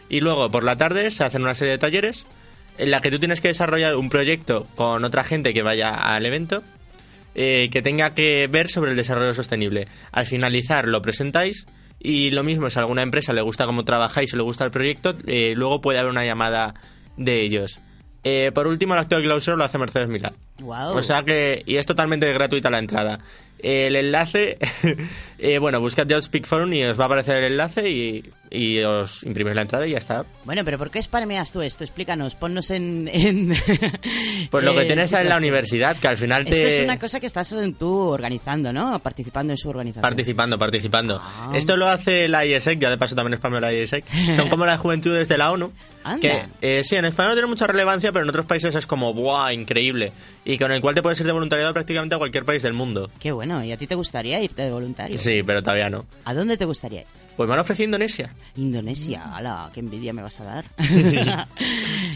[0.09, 2.27] Y luego, por la tarde, se hacen una serie de talleres
[2.77, 6.25] en la que tú tienes que desarrollar un proyecto con otra gente que vaya al
[6.27, 6.63] evento
[7.35, 9.87] eh, que tenga que ver sobre el desarrollo sostenible.
[10.13, 11.67] Al finalizar lo presentáis
[12.01, 14.71] y lo mismo, si a alguna empresa le gusta cómo trabajáis o le gusta el
[14.71, 16.75] proyecto, eh, luego puede haber una llamada
[17.17, 17.81] de ellos.
[18.25, 20.35] Eh, por último, el acto de clausura lo hace Mercedes Milán.
[20.97, 23.21] O sea que, y es totalmente gratuita la entrada.
[23.61, 24.59] El enlace,
[25.39, 28.81] eh, bueno, buscad Just Speak Forum y os va a aparecer el enlace y, y
[28.81, 30.25] os imprimís la entrada y ya está.
[30.45, 31.85] Bueno, pero ¿por qué spameas tú esto?
[31.85, 33.09] Explícanos, ponnos en...
[33.13, 33.55] en
[34.51, 36.51] Pues lo que en tienes en la universidad, que al final te...
[36.51, 38.99] Esto es una cosa que estás tú organizando, ¿no?
[39.01, 40.03] Participando en su organización.
[40.03, 41.21] Participando, participando.
[41.23, 41.53] Ah.
[41.55, 44.05] Esto lo hace la IESEC, ya de paso también spameo la IESEC.
[44.35, 45.73] Son como las juventudes de la ONU.
[46.05, 46.21] Anda.
[46.21, 49.13] Que eh, sí, en España no tiene mucha relevancia, pero en otros países es como,
[49.13, 49.53] ¡buah!
[49.53, 50.13] Increíble.
[50.45, 53.11] Y con el cual te puedes ir de voluntariado prácticamente a cualquier país del mundo.
[53.21, 55.19] Qué bueno, ¿y a ti te gustaría irte de voluntario?
[55.19, 56.07] Sí, pero todavía no.
[56.25, 57.07] ¿A dónde te gustaría ir?
[57.37, 58.35] Pues me han ofrecido Indonesia.
[58.57, 60.65] Indonesia, ala, qué envidia me vas a dar.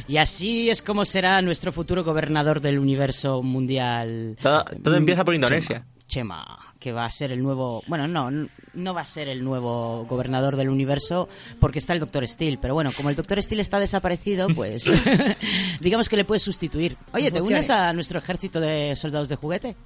[0.08, 4.36] y así es como será nuestro futuro gobernador del universo mundial.
[4.42, 5.46] Todo, todo empieza por Chema.
[5.46, 5.86] Indonesia.
[6.08, 7.84] Chema, que va a ser el nuevo...
[7.86, 11.28] Bueno, no, no va a ser el nuevo gobernador del universo
[11.60, 12.58] porque está el Doctor Steel.
[12.58, 14.90] Pero bueno, como el Doctor Steel está desaparecido, pues
[15.80, 16.96] digamos que le puedes sustituir.
[17.12, 19.76] Oye, ¿te unes a nuestro ejército de soldados de juguete?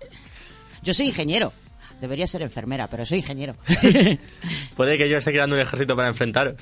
[0.83, 1.53] Yo soy ingeniero.
[2.01, 3.57] Debería ser enfermera, pero soy ingeniero.
[4.77, 6.57] Puede que yo esté creando un ejército para enfrentaros.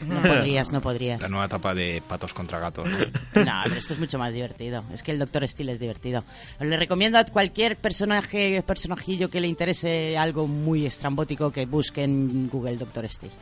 [0.00, 1.20] No podrías, no podrías.
[1.20, 2.88] La nueva etapa de patos contra gatos.
[2.88, 2.98] ¿no?
[3.44, 4.84] No, pero esto es mucho más divertido.
[4.92, 6.24] Es que el Doctor Steel es divertido.
[6.60, 12.48] Le recomiendo a cualquier personaje, personajillo que le interese algo muy estrambótico que busque en
[12.48, 13.32] Google Doctor Steel.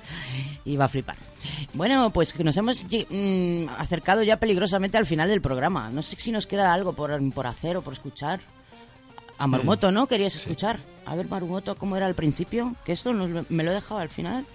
[0.64, 1.16] Y va a flipar.
[1.74, 5.90] Bueno, pues que nos hemos mm, acercado ya peligrosamente al final del programa.
[5.90, 8.40] No sé si nos queda algo por, por hacer o por escuchar.
[9.42, 10.06] A Marumoto, ¿no?
[10.06, 10.78] Querías escuchar.
[11.04, 12.76] A ver, Marumoto, ¿cómo era al principio?
[12.84, 14.46] Que esto nos- me lo he dejado al final.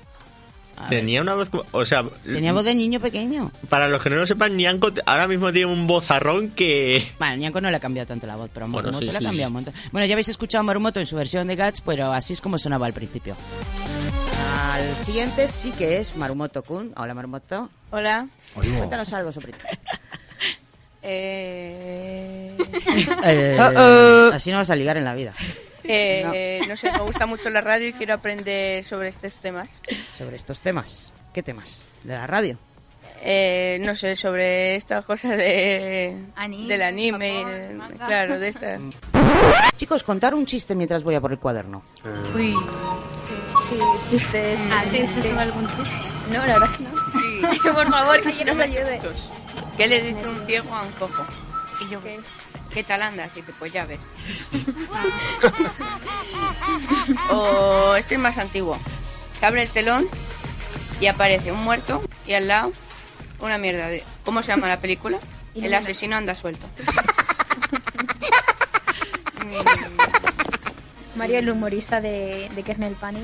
[0.77, 0.89] A ver.
[1.01, 1.49] Tenía una voz...
[1.49, 2.05] como- O sea...
[2.23, 3.51] Tenía voz de niño pequeño.
[3.67, 7.05] Para los que no lo sepan, Nianco ahora mismo tiene un vozarrón que...
[7.19, 9.17] Bueno, Ñanco no le ha cambiado tanto la voz, pero a Bueno, Marumoto sí, le
[9.17, 9.51] ha sí, cambiado sí.
[9.51, 9.73] un montón.
[9.91, 12.57] Bueno, ya habéis escuchado a Marumoto en su versión de Guts, pero así es como
[12.57, 13.35] sonaba al principio.
[14.71, 16.93] Al siguiente sí que es Marumoto Kun.
[16.95, 17.69] Hola, Marumoto.
[17.91, 18.27] Hola.
[18.53, 19.59] Cuéntanos algo sobre ti.
[21.07, 22.57] Eh...
[23.23, 24.29] Eh.
[24.33, 25.33] Así no vas a ligar en la vida.
[25.83, 26.75] Eh, no.
[26.75, 29.69] sé, me gusta mucho la radio y quiero aprender sobre estos temas.
[30.17, 31.13] Sobre estos temas.
[31.33, 31.85] ¿Qué temas?
[32.03, 32.57] ¿De la radio?
[33.21, 38.79] Eh, no sé, sobre estas cosas de, Anime, del anime, claro, de esta.
[39.77, 41.83] Chicos, contar un chiste mientras voy a por el cuaderno.
[42.35, 42.55] Uy.
[43.69, 43.79] Sí,
[44.09, 44.59] chistes.
[44.71, 45.21] Ah, ¿Sí, sí.
[45.21, 45.83] sí, algún chiste?
[46.31, 46.89] No, la verdad que no.
[47.53, 47.59] Sí.
[47.73, 49.01] Por favor, que alguien nos ayude.
[49.77, 51.23] ¿Qué le dice un ciego a un cojo?
[51.79, 52.01] Y yo,
[52.73, 53.29] ¿qué, tal andas?
[53.33, 53.99] Y dice, pues ya ves.
[57.29, 58.79] o este es más antiguo.
[59.39, 60.07] Se abre el telón
[60.99, 62.71] y aparece un muerto y al lado
[63.39, 64.03] una mierda de...
[64.25, 65.19] ¿Cómo se llama la película?
[65.53, 66.65] El asesino anda suelto.
[71.15, 73.23] Mario, el humorista de, de Kernel Panic.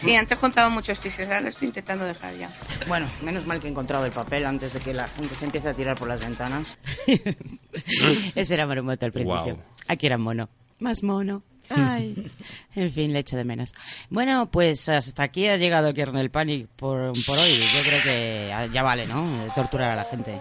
[0.00, 2.50] Sí, antes contaba muchos chistes, ahora lo estoy intentando dejar ya.
[2.88, 5.68] Bueno, menos mal que he encontrado el papel antes de que la gente se empiece
[5.68, 6.76] a tirar por las ventanas.
[8.34, 9.58] Ese era Marumoto al principio.
[9.88, 10.48] Aquí era mono.
[10.80, 11.42] Más mono.
[11.70, 12.30] Ay.
[12.76, 13.72] En fin, le echo de menos.
[14.10, 17.60] Bueno, pues hasta aquí ha llegado Kernel Panic por, por hoy.
[17.72, 19.24] Yo creo que ya vale, ¿no?
[19.54, 20.36] Torturar a la gente.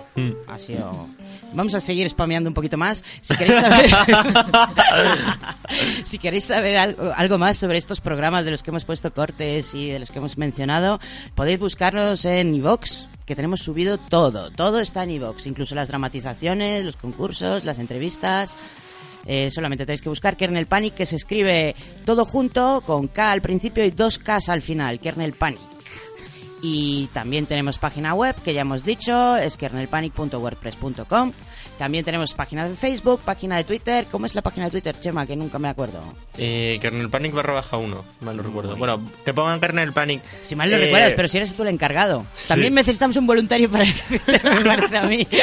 [0.47, 1.09] Ha sido...
[1.53, 3.03] Vamos a seguir spameando un poquito más.
[3.21, 3.91] Si queréis saber...
[6.03, 9.75] si queréis saber algo, algo más sobre estos programas de los que hemos puesto cortes
[9.75, 10.99] y de los que hemos mencionado,
[11.35, 14.49] podéis buscarnos en iVox, que tenemos subido todo.
[14.49, 18.55] Todo está en iVox, incluso las dramatizaciones, los concursos, las entrevistas.
[19.25, 21.75] Eh, solamente tenéis que buscar Kernel Panic, que se escribe
[22.05, 25.61] todo junto, con K al principio y dos Ks al final, Kernel Panic.
[26.65, 31.33] Y también tenemos página web, que ya hemos dicho, es kernelpanic.wordpress.com.
[31.77, 34.05] También tenemos página de Facebook, página de Twitter.
[34.09, 35.25] ¿Cómo es la página de Twitter, Chema?
[35.25, 35.99] Que nunca me acuerdo.
[36.37, 38.77] Eh, Kernel Panic barra baja 1, mal no recuerdo.
[38.77, 40.21] Bueno, que pongan Kernel Panic.
[40.41, 42.25] Si mal lo Eh, recuerdas, pero si eres tú el encargado.
[42.47, 43.83] También necesitamos un voluntario para
[44.25, 45.27] que me parece a mí.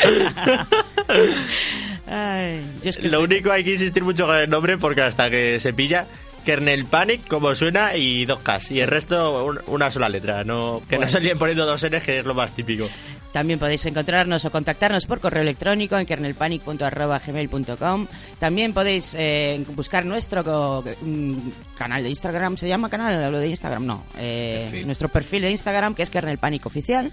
[2.10, 5.30] Ay, yo es que- Lo único hay que insistir mucho con el nombre porque hasta
[5.30, 6.06] que se pilla
[6.44, 10.80] Kernel Panic como suena y dos Ks y el resto un- una sola letra, no
[10.88, 11.06] que Bueno.
[11.06, 12.88] no salían poniendo dos Ns que es lo más típico.
[13.32, 18.06] También podéis encontrarnos o contactarnos por correo electrónico en kernelpanic.gmail.com.
[18.38, 21.34] También podéis eh, buscar nuestro mm,
[21.76, 22.56] canal de Instagram.
[22.56, 23.30] ¿Se llama canal?
[23.30, 24.04] Lo de Instagram, no.
[24.18, 24.86] Eh, Perfil.
[24.86, 27.12] nuestro perfil de Instagram, que es Kernel Panic Oficial.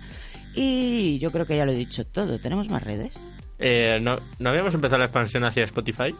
[0.55, 2.39] Y yo creo que ya lo he dicho todo.
[2.39, 3.11] ¿Tenemos más redes?
[3.59, 6.13] Eh, ¿no, ¿No habíamos empezado la expansión hacia Spotify?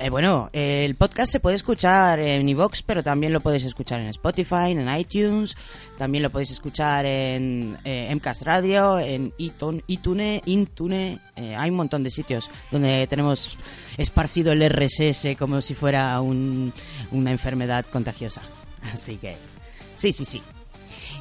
[0.00, 4.06] Eh, bueno, el podcast se puede escuchar en iVoox, pero también lo podéis escuchar en
[4.06, 5.56] Spotify, en iTunes,
[5.98, 12.04] también lo podéis escuchar en eh, MCAS Radio, en iTunes, Intune, eh, hay un montón
[12.04, 13.58] de sitios donde tenemos
[13.96, 16.72] esparcido el RSS como si fuera un-
[17.10, 18.42] una enfermedad contagiosa.
[18.94, 19.34] Así que,
[19.96, 20.40] sí, sí, sí.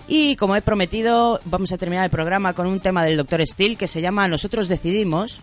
[0.08, 3.46] Y como he prometido, vamos a terminar el programa con un tema del Dr.
[3.46, 5.42] Steele que se llama Nosotros Decidimos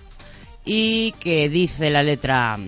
[0.65, 2.59] y que dice la letra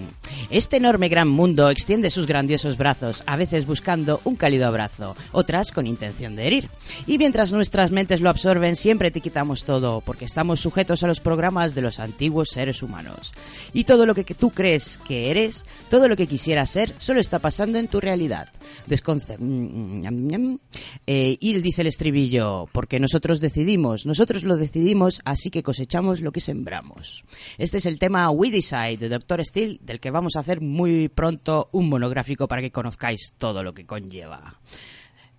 [0.50, 5.72] Este enorme gran mundo extiende sus grandiosos brazos, a veces buscando un cálido abrazo, otras
[5.72, 6.68] con intención de herir.
[7.06, 11.74] Y mientras nuestras mentes lo absorben, siempre etiquetamos todo, porque estamos sujetos a los programas
[11.74, 13.32] de los antiguos seres humanos.
[13.72, 17.38] Y todo lo que tú crees que eres, todo lo que quisieras ser, solo está
[17.38, 18.48] pasando en tu realidad.
[19.38, 20.58] Mm, ñam.
[21.06, 26.32] Eh, y dice el estribillo, porque nosotros decidimos, nosotros lo decidimos, así que cosechamos lo
[26.32, 27.24] que sembramos.
[27.58, 29.44] Este es el tema We Decide de Dr.
[29.44, 33.72] Steele, del que vamos a hacer muy pronto un monográfico para que conozcáis todo lo
[33.74, 34.60] que conlleva.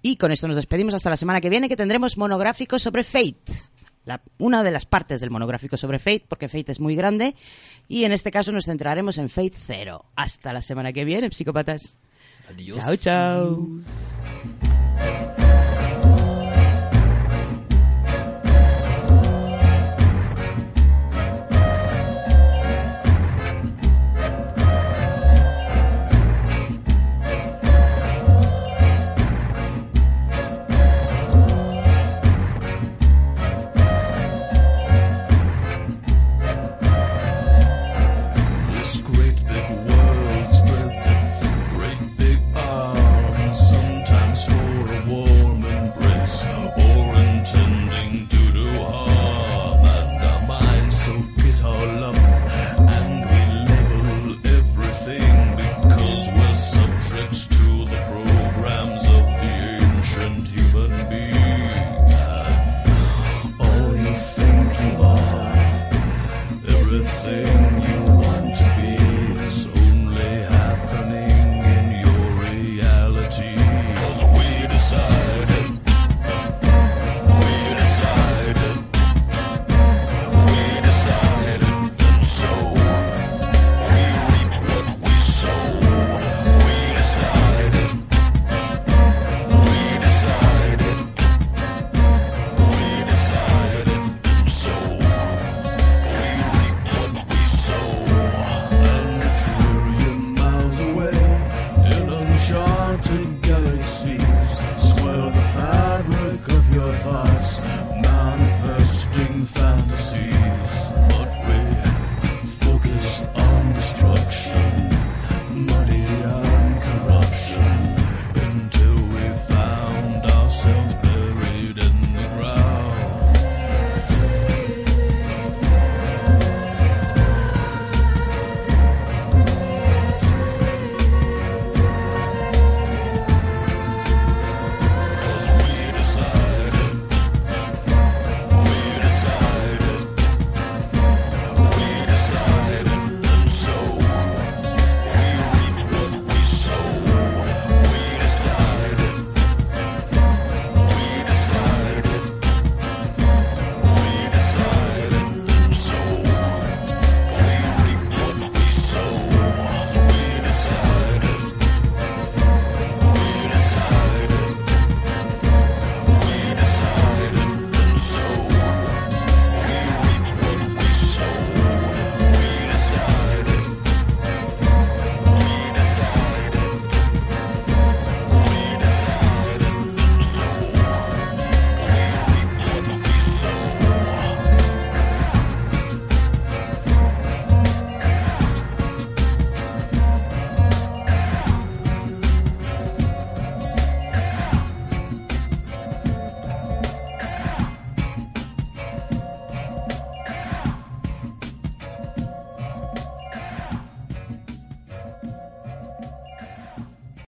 [0.01, 3.35] Y con esto nos despedimos hasta la semana que viene, que tendremos monográfico sobre Fate.
[4.05, 7.35] La- una de las partes del monográfico sobre Fate, porque Fate es muy grande.
[7.89, 10.05] Y en este caso nos centraremos en Fate Zero.
[10.15, 11.97] Hasta la semana que viene, psicópatas.
[12.49, 12.77] Adiós.
[12.77, 13.67] Chao, chao.